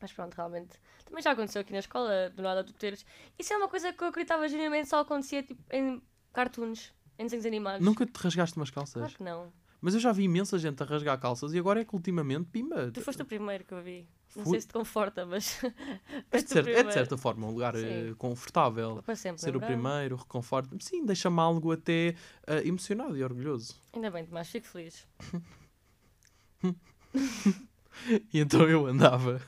Mas 0.00 0.12
pronto, 0.12 0.34
realmente. 0.34 0.78
Também 1.04 1.22
já 1.22 1.30
aconteceu 1.30 1.60
aqui 1.60 1.72
na 1.72 1.78
escola, 1.78 2.30
do 2.30 2.42
nada 2.42 2.64
tu 2.64 2.72
teres. 2.72 3.06
Isso 3.38 3.52
é 3.52 3.56
uma 3.56 3.68
coisa 3.68 3.92
que 3.92 4.02
eu 4.02 4.08
acreditava 4.08 4.48
genuinamente 4.48 4.88
só 4.88 5.00
acontecia 5.00 5.42
tipo, 5.42 5.62
em 5.70 6.02
cartoons, 6.32 6.92
em 7.18 7.24
desenhos 7.24 7.46
animados. 7.46 7.84
Nunca 7.86 8.04
te 8.04 8.16
rasgaste 8.18 8.56
umas 8.56 8.70
calças? 8.70 8.94
Claro 8.94 9.14
que 9.14 9.22
não. 9.22 9.52
Mas 9.86 9.94
eu 9.94 10.00
já 10.00 10.10
vi 10.10 10.24
imensa 10.24 10.58
gente 10.58 10.82
a 10.82 10.84
rasgar 10.84 11.16
calças 11.20 11.54
e 11.54 11.58
agora 11.60 11.80
é 11.80 11.84
que 11.84 11.94
ultimamente, 11.94 12.48
pimba. 12.50 12.90
Tu 12.90 13.00
foste 13.00 13.22
o 13.22 13.24
primeiro 13.24 13.62
que 13.62 13.72
eu 13.72 13.80
vi. 13.80 14.04
Não 14.34 14.42
Fui- 14.42 14.54
sei 14.54 14.62
se 14.62 14.66
te 14.66 14.72
conforta, 14.72 15.24
mas. 15.24 15.60
É 16.32 16.38
de, 16.38 16.44
o 16.44 16.48
certa, 16.48 16.70
é 16.70 16.82
de 16.82 16.92
certa 16.92 17.16
forma 17.16 17.46
um 17.46 17.52
lugar 17.52 17.76
Sim. 17.76 18.10
eh, 18.10 18.14
confortável. 18.18 19.00
Para 19.06 19.14
sempre. 19.14 19.40
Ser 19.40 19.50
o 19.50 19.60
lembrar? 19.60 19.68
primeiro, 19.68 20.16
reconforta 20.16 20.76
Sim, 20.80 21.06
deixa-me 21.06 21.38
algo 21.38 21.70
até 21.70 22.16
eh, 22.48 22.66
emocionado 22.66 23.16
e 23.16 23.22
orgulhoso. 23.22 23.80
Ainda 23.92 24.10
bem, 24.10 24.26
Tomás, 24.26 24.48
fico 24.48 24.66
feliz. 24.66 25.06
E 28.34 28.40
então 28.40 28.68
eu 28.68 28.86
andava. 28.88 29.40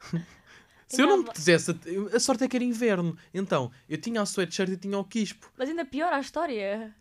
Se 0.88 1.02
eu 1.02 1.06
não 1.06 1.18
me 1.18 1.30
quisesse, 1.30 1.78
a 2.14 2.18
sorte 2.18 2.44
é 2.44 2.48
que 2.48 2.56
era 2.56 2.64
inverno. 2.64 3.18
Então, 3.34 3.70
eu 3.86 4.00
tinha 4.00 4.22
a 4.22 4.24
sweatshirt 4.24 4.70
e 4.70 4.76
tinha 4.78 4.98
o 4.98 5.04
quispo. 5.04 5.52
Mas 5.58 5.68
ainda 5.68 5.84
pior 5.84 6.10
a 6.12 6.20
história. 6.20 6.96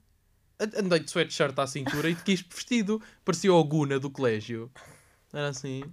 A- 0.60 0.80
Andei 0.80 1.00
de 1.00 1.10
sweatshirt 1.10 1.58
à 1.60 1.68
cintura 1.68 2.10
e 2.10 2.16
de 2.16 2.24
quispo 2.24 2.54
vestido. 2.56 3.02
Parecia 3.24 3.54
o 3.54 3.64
Guna 3.64 4.00
do 4.00 4.10
colégio. 4.10 4.72
Era 5.34 5.50
assim. 5.50 5.84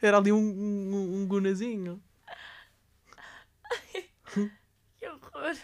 Era 0.00 0.18
ali 0.18 0.32
um, 0.32 0.36
um, 0.38 1.16
um 1.22 1.26
Gunazinho. 1.26 2.02
Que 4.98 5.08
horror. 5.08 5.56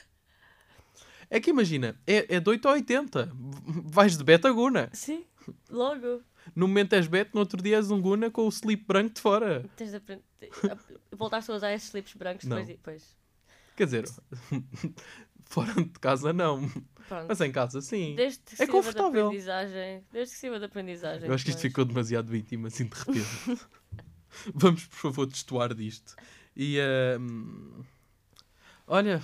É 1.29 1.39
que 1.41 1.51
imagina, 1.51 2.01
é, 2.07 2.37
é 2.37 2.41
de 2.41 2.49
8 2.51 2.69
a 2.69 2.73
80. 2.73 3.27
V- 3.27 3.33
Vais 3.87 4.17
de 4.17 4.25
beta 4.25 4.51
Guna. 4.51 4.91
Sim, 4.93 5.25
logo. 5.69 6.23
No 6.57 6.67
momento 6.67 6.95
és 6.95 7.07
beta, 7.07 7.31
no 7.35 7.41
outro 7.41 7.63
dia 7.63 7.77
és 7.77 7.91
um 7.91 8.01
Guna 8.01 8.31
com 8.31 8.47
o 8.47 8.49
slip 8.49 8.85
branco 8.87 9.15
de 9.15 9.21
fora. 9.21 9.65
Tens 9.77 9.91
de 9.91 9.97
aprender. 9.97 10.25
Voltaste 11.13 11.51
a 11.51 11.55
usar 11.55 11.73
esses 11.73 11.89
slips 11.89 12.15
brancos 12.15 12.47
Não. 12.47 12.57
depois. 12.57 12.69
e 12.71 12.77
depois. 12.77 13.20
Quer 13.77 13.85
dizer, 13.85 14.09
fora 15.45 15.73
de 15.75 15.85
casa 16.01 16.33
não. 16.33 16.69
Pronto. 17.09 17.27
Mas 17.29 17.41
em 17.41 17.51
casa 17.51 17.81
sim. 17.81 18.15
Desde 18.15 18.39
que 18.41 18.63
É 18.63 18.67
confortável. 18.67 19.11
de 19.13 19.19
aprendizagem. 19.21 20.05
Desde 20.13 20.35
que 20.35 20.41
sirva 20.41 20.59
de 20.59 20.65
aprendizagem. 20.67 21.29
Eu 21.29 21.35
acho 21.35 21.45
que 21.45 21.51
isto 21.51 21.61
ficou 21.63 21.85
demasiado 21.85 22.35
íntimo 22.37 22.67
assim 22.67 22.85
de 22.87 22.95
repente. 22.97 23.67
Vamos, 24.55 24.87
por 24.87 24.97
favor, 24.97 25.27
destoar 25.27 25.75
disto. 25.75 26.15
E 26.57 26.79
hum, 27.19 27.83
olha, 28.87 29.21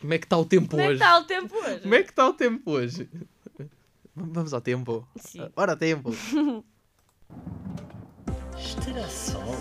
como 0.00 0.12
é 0.14 0.18
que 0.18 0.24
está 0.26 0.36
o 0.38 0.44
tempo 0.44 0.70
Como 0.70 0.82
é 0.82 0.86
que 0.86 0.90
hoje? 0.92 1.02
está 1.02 1.18
o 1.18 1.24
tempo 1.24 1.54
hoje? 1.56 1.80
Como 1.80 1.94
é 1.94 2.02
que 2.02 2.10
está 2.10 2.28
o 2.28 2.32
tempo 2.34 2.70
hoje? 2.72 3.08
Vamos 4.16 4.52
ao 4.52 4.60
tempo. 4.60 5.08
Sim. 5.16 5.48
Bora 5.54 5.76
tempo. 5.76 6.10
Estará 8.58 9.08
sol? 9.08 9.54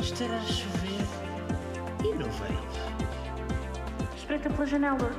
Estará 0.00 0.36
a 0.36 0.46
chover? 0.46 0.89
E 2.02 2.14
nuvens? 2.14 2.58
Espreita 4.16 4.50
pela 4.50 4.66
janela. 4.66 5.10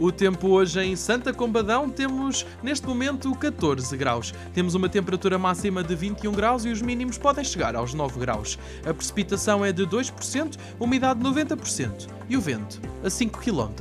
O 0.00 0.12
tempo 0.12 0.50
hoje 0.50 0.80
em 0.80 0.94
Santa 0.94 1.32
Combadão 1.32 1.90
temos 1.90 2.46
neste 2.62 2.86
momento 2.86 3.34
14 3.34 3.96
graus. 3.96 4.32
Temos 4.54 4.76
uma 4.76 4.88
temperatura 4.88 5.36
máxima 5.38 5.82
de 5.82 5.96
21 5.96 6.30
graus 6.32 6.64
e 6.64 6.68
os 6.68 6.80
mínimos 6.80 7.18
podem 7.18 7.42
chegar 7.42 7.74
aos 7.74 7.94
9 7.94 8.20
graus. 8.20 8.56
A 8.86 8.94
precipitação 8.94 9.64
é 9.64 9.72
de 9.72 9.84
2%, 9.84 10.56
umidade 10.78 11.18
90% 11.20 12.06
e 12.28 12.36
o 12.36 12.40
vento 12.40 12.80
a 13.04 13.10
5 13.10 13.40
km 13.40 13.72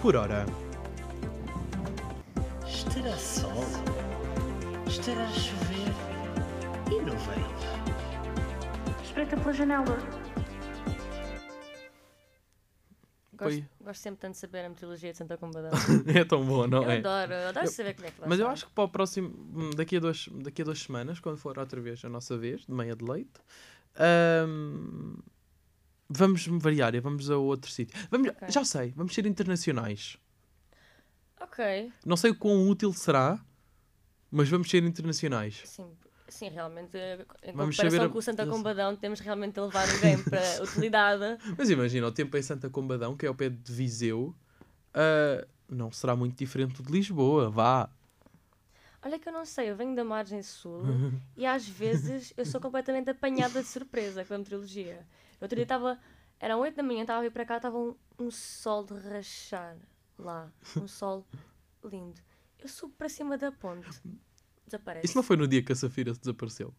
por 0.00 0.16
hora. 0.16 0.46
Estará 2.66 3.16
sol? 3.16 3.64
Estará 4.88 5.22
a 5.22 5.28
Espreita 9.22 9.36
pela 9.40 9.52
janela. 9.52 9.96
Gosto, 13.34 13.64
gosto 13.80 14.00
sempre 14.02 14.20
tanto 14.20 14.32
de 14.32 14.38
saber 14.38 14.64
a 14.64 14.68
meteorologia 14.68 15.12
de 15.12 15.18
Santa 15.18 15.36
Combadão. 15.36 15.70
É 16.12 16.24
tão 16.24 16.44
bom, 16.44 16.66
não 16.66 16.82
eu 16.82 16.90
é? 16.90 16.98
adoro, 16.98 17.32
eu 17.32 17.48
adoro 17.48 17.66
Eu- 17.66 17.70
saber 17.70 17.94
como 17.94 18.08
é 18.08 18.10
que 18.10 18.18
vai 18.20 18.28
Mas 18.28 18.40
eu 18.40 18.48
acho 18.48 18.66
que 18.66 18.72
para 18.72 18.82
o 18.84 18.88
próximo, 18.88 19.28
hum, 19.28 19.70
daqui 19.76 19.96
a, 19.96 20.00
duas, 20.00 20.28
daqui 20.42 20.62
a 20.62 20.64
duas 20.64 20.80
semanas, 20.80 21.20
quando 21.20 21.36
for 21.38 21.56
outra 21.56 21.80
vez 21.80 22.04
a 22.04 22.08
nossa 22.08 22.36
vez, 22.36 22.62
de 22.66 22.72
meia 22.72 22.96
de 22.96 23.04
leite, 23.04 23.30
hum, 24.48 25.16
vamos 26.08 26.44
variar 26.46 26.92
e 26.96 27.00
vamos 27.00 27.30
a 27.30 27.36
outro 27.36 27.70
sítio. 27.70 27.96
Vamos, 28.10 28.28
Ok. 28.28 28.48
Já 28.50 28.64
sei, 28.64 28.92
vamos 28.96 29.14
ser 29.14 29.24
internacionais. 29.24 30.18
Ok, 31.40 31.92
Não 32.04 32.16
sei 32.16 32.32
o 32.32 32.34
quão 32.34 32.68
útil 32.68 32.92
será, 32.92 33.38
mas 34.32 34.48
vamos 34.48 34.68
ser 34.68 34.82
internacionais. 34.82 35.62
sim, 35.64 35.96
sim, 36.32 36.48
realmente, 36.48 36.96
em 37.42 37.52
Vamos 37.52 37.76
comparação 37.76 38.04
a- 38.06 38.08
com 38.08 38.18
o 38.18 38.22
Santa. 38.22 38.46
Combadão, 38.46 38.96
temos 38.96 39.20
realmente 39.20 39.54
de 39.54 39.60
levar 39.60 39.88
o 39.88 39.98
game 40.00 40.22
para 40.24 40.62
utilidade. 40.64 41.38
Mas 41.56 41.70
imagina, 41.70 42.06
o 42.06 42.12
tempo 42.12 42.36
em 42.36 42.42
Santa 42.42 42.68
Combadão, 42.70 43.16
que 43.16 43.24
é 43.26 43.28
ao 43.28 43.34
pé 43.34 43.48
de 43.48 43.72
Viseu, 43.72 44.34
ah, 44.94 45.46
não 45.68 45.90
será 45.92 46.16
muito 46.16 46.36
diferente 46.36 46.74
do 46.74 46.82
de 46.82 46.92
Lisboa, 46.92 47.48
vá. 47.50 47.88
Olha 49.04 49.18
que 49.18 49.28
eu 49.28 49.32
não 49.32 49.44
sei, 49.44 49.70
eu 49.70 49.76
venho 49.76 49.94
da 49.96 50.04
margem 50.04 50.42
sul 50.42 50.82
e 51.36 51.44
às 51.44 51.66
vezes 51.68 52.32
eu 52.36 52.44
sou 52.46 52.60
completamente 52.60 53.10
apanhada 53.10 53.60
de 53.62 53.68
surpresa 53.68 54.24
com 54.24 54.34
a 54.34 54.38
meteorologia. 54.38 55.04
Outro 55.40 55.56
dia 55.56 55.64
estava, 55.64 55.98
eram 56.38 56.60
8 56.60 56.76
da 56.76 56.82
manhã, 56.84 57.00
estava 57.02 57.18
a 57.18 57.22
vir 57.22 57.32
para 57.32 57.44
cá, 57.44 57.56
estava 57.56 57.76
um, 57.76 57.96
um 58.18 58.30
sol 58.30 58.84
de 58.84 58.94
rachar 58.94 59.76
lá, 60.16 60.52
um 60.76 60.86
sol 60.86 61.26
lindo. 61.84 62.20
Eu 62.60 62.68
subo 62.68 62.94
para 62.96 63.08
cima 63.08 63.36
da 63.36 63.50
ponte, 63.50 64.00
desaparece. 64.66 65.06
Isso 65.06 65.16
não 65.16 65.22
foi 65.22 65.36
no 65.36 65.46
dia 65.48 65.62
que 65.62 65.72
a 65.72 65.76
Safira 65.76 66.12
desapareceu. 66.12 66.72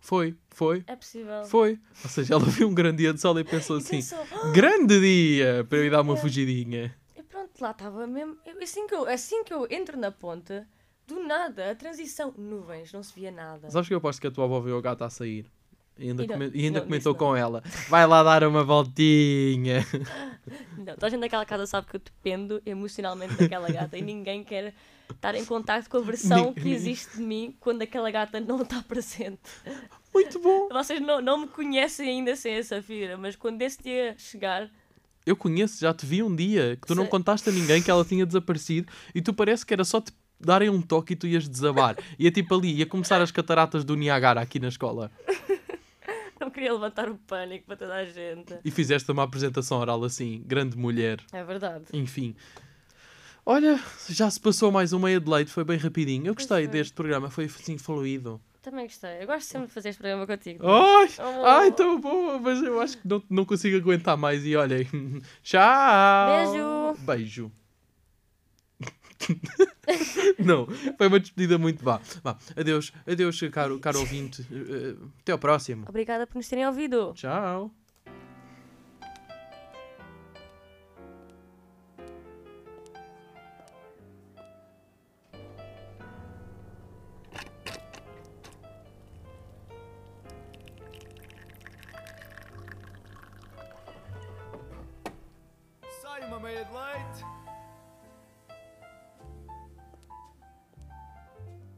Foi, 0.00 0.36
foi, 0.50 0.82
É 0.86 0.96
possível. 0.96 1.44
foi. 1.44 1.78
Ou 2.02 2.10
seja, 2.10 2.34
ela 2.34 2.44
viu 2.44 2.68
um 2.68 2.74
grande 2.74 2.98
dia 2.98 3.14
de 3.14 3.20
sol 3.20 3.38
e 3.38 3.44
pensou 3.44 3.76
E 3.76 3.80
assim: 3.80 3.96
pensou, 3.96 4.52
grande 4.52 4.98
dia 5.00 5.64
para 5.68 5.78
eu 5.78 5.84
ir 5.86 5.90
dar 5.90 6.00
uma 6.00 6.14
É. 6.14 6.16
fugidinha. 6.16 6.94
E 7.16 7.22
pronto, 7.22 7.50
lá 7.60 7.70
estava 7.70 8.06
mesmo. 8.06 8.36
assim, 8.60 8.86
que 8.88 8.94
eu, 8.94 9.08
assim 9.08 9.44
que 9.44 9.54
eu 9.54 9.66
entro 9.70 9.96
na 9.96 10.10
ponte, 10.10 10.60
do 11.06 11.20
nada, 11.24 11.70
a 11.70 11.74
transição, 11.76 12.34
nuvens, 12.36 12.92
não 12.92 13.02
se 13.02 13.14
via 13.14 13.30
nada. 13.30 13.70
Sabes 13.70 13.86
que 13.86 13.94
eu 13.94 13.98
aposto 13.98 14.20
que 14.20 14.26
a 14.26 14.30
tua 14.30 14.44
avó 14.44 14.60
viu 14.60 14.76
o 14.76 14.82
gato 14.82 15.04
a 15.04 15.10
sair? 15.10 15.46
E 15.98 16.08
ainda, 16.08 16.24
E 16.24 16.26
não- 16.26 16.34
comen- 16.34 16.50
e 16.54 16.64
ainda 16.64 16.78
não, 16.80 16.86
comentou 16.86 17.14
com 17.14 17.36
ela: 17.36 17.62
vai 17.88 18.04
lá 18.06 18.22
dar 18.24 18.42
uma 18.48 18.64
voltinha. 18.64 19.86
Não, 20.76 20.94
toda 20.94 21.06
a 21.06 21.10
gente 21.10 21.20
daquela 21.20 21.44
casa 21.46 21.66
sabe 21.66 21.86
que 21.86 21.94
eu 21.96 22.00
dependo 22.00 22.60
emocionalmente 22.66 23.34
daquela 23.34 23.70
gata 23.70 23.96
e 23.96 24.02
ninguém 24.02 24.42
quer 24.42 24.74
estar 25.10 25.34
em 25.34 25.44
contacto 25.44 25.88
com 25.90 25.98
a 25.98 26.00
versão 26.00 26.52
que 26.52 26.70
existe 26.70 27.16
de 27.16 27.22
mim 27.22 27.56
quando 27.60 27.82
aquela 27.82 28.10
gata 28.10 28.40
não 28.40 28.62
está 28.62 28.82
presente. 28.82 29.40
Muito 30.12 30.38
bom. 30.38 30.68
Vocês 30.68 31.00
não, 31.00 31.20
não 31.20 31.38
me 31.38 31.48
conhecem 31.48 32.08
ainda 32.08 32.36
sem 32.36 32.56
a 32.56 32.64
Safira, 32.64 33.16
mas 33.16 33.36
quando 33.36 33.62
esse 33.62 33.82
dia 33.82 34.14
chegar, 34.18 34.70
Eu 35.24 35.36
conheço, 35.36 35.80
já 35.80 35.94
te 35.94 36.04
vi 36.04 36.22
um 36.22 36.34
dia 36.34 36.76
que 36.80 36.86
tu 36.86 36.94
não 36.94 37.06
contaste 37.06 37.48
a 37.48 37.52
ninguém 37.52 37.82
que 37.82 37.90
ela 37.90 38.04
tinha 38.04 38.26
desaparecido 38.26 38.92
e 39.14 39.22
tu 39.22 39.32
parece 39.32 39.64
que 39.64 39.72
era 39.72 39.84
só 39.84 40.00
te 40.00 40.12
darem 40.38 40.68
um 40.68 40.82
toque 40.82 41.12
e 41.12 41.16
tu 41.16 41.26
ias 41.26 41.48
desabar. 41.48 41.96
Ia 42.18 42.30
tipo 42.30 42.54
ali, 42.54 42.74
ia 42.74 42.86
começar 42.86 43.20
as 43.22 43.30
cataratas 43.30 43.84
do 43.84 43.94
Niagara 43.94 44.40
aqui 44.40 44.58
na 44.58 44.68
escola. 44.68 45.10
não 46.40 46.50
queria 46.50 46.72
levantar 46.72 47.08
o 47.08 47.16
pânico 47.16 47.66
para 47.66 47.76
toda 47.76 47.94
a 47.94 48.04
gente. 48.04 48.58
E 48.64 48.70
fizeste 48.70 49.10
uma 49.10 49.22
apresentação 49.22 49.78
oral 49.78 50.02
assim, 50.02 50.42
grande 50.44 50.76
mulher. 50.76 51.20
É 51.32 51.44
verdade. 51.44 51.84
Enfim. 51.92 52.34
Olha, 53.44 53.80
já 54.08 54.30
se 54.30 54.38
passou 54.40 54.70
mais 54.70 54.92
um 54.92 55.00
meia 55.00 55.18
de 55.20 55.28
leite, 55.28 55.50
foi 55.50 55.64
bem 55.64 55.76
rapidinho. 55.76 56.26
Eu 56.28 56.34
gostei 56.34 56.66
deste 56.68 56.92
programa, 56.94 57.28
foi 57.28 57.46
assim 57.46 57.76
fluido. 57.76 58.40
Também 58.62 58.86
gostei. 58.86 59.20
Eu 59.22 59.26
gosto 59.26 59.48
sempre 59.48 59.66
de 59.66 59.72
fazer 59.74 59.88
este 59.88 59.98
programa 59.98 60.24
contigo. 60.26 60.64
Ai, 60.64 61.08
Oh. 61.18 61.44
ai, 61.44 61.72
tão 61.72 62.00
boa, 62.00 62.38
mas 62.38 62.62
eu 62.62 62.80
acho 62.80 62.96
que 62.98 63.08
não, 63.08 63.20
não 63.28 63.44
consigo 63.44 63.76
aguentar 63.76 64.16
mais. 64.16 64.46
E 64.46 64.54
olhem, 64.54 64.86
tchau! 65.42 66.94
Beijo. 67.04 67.04
Beijo. 67.04 67.52
não, 70.38 70.66
foi 70.96 71.06
uma 71.08 71.18
despedida 71.18 71.58
muito 71.58 71.82
vá. 71.84 72.00
vá. 72.22 72.38
Adeus, 72.56 72.92
adeus, 73.06 73.40
caro, 73.52 73.80
caro 73.80 73.98
ouvinte. 74.00 74.46
Eh, 74.52 74.54
eh, 74.54 75.06
Até 75.20 75.32
ao 75.32 75.38
próximo. 75.38 75.84
Obrigada 75.88 76.26
por 76.28 76.36
nos 76.36 76.48
terem 76.48 76.66
ouvido. 76.66 77.12
Tchau. 77.14 77.72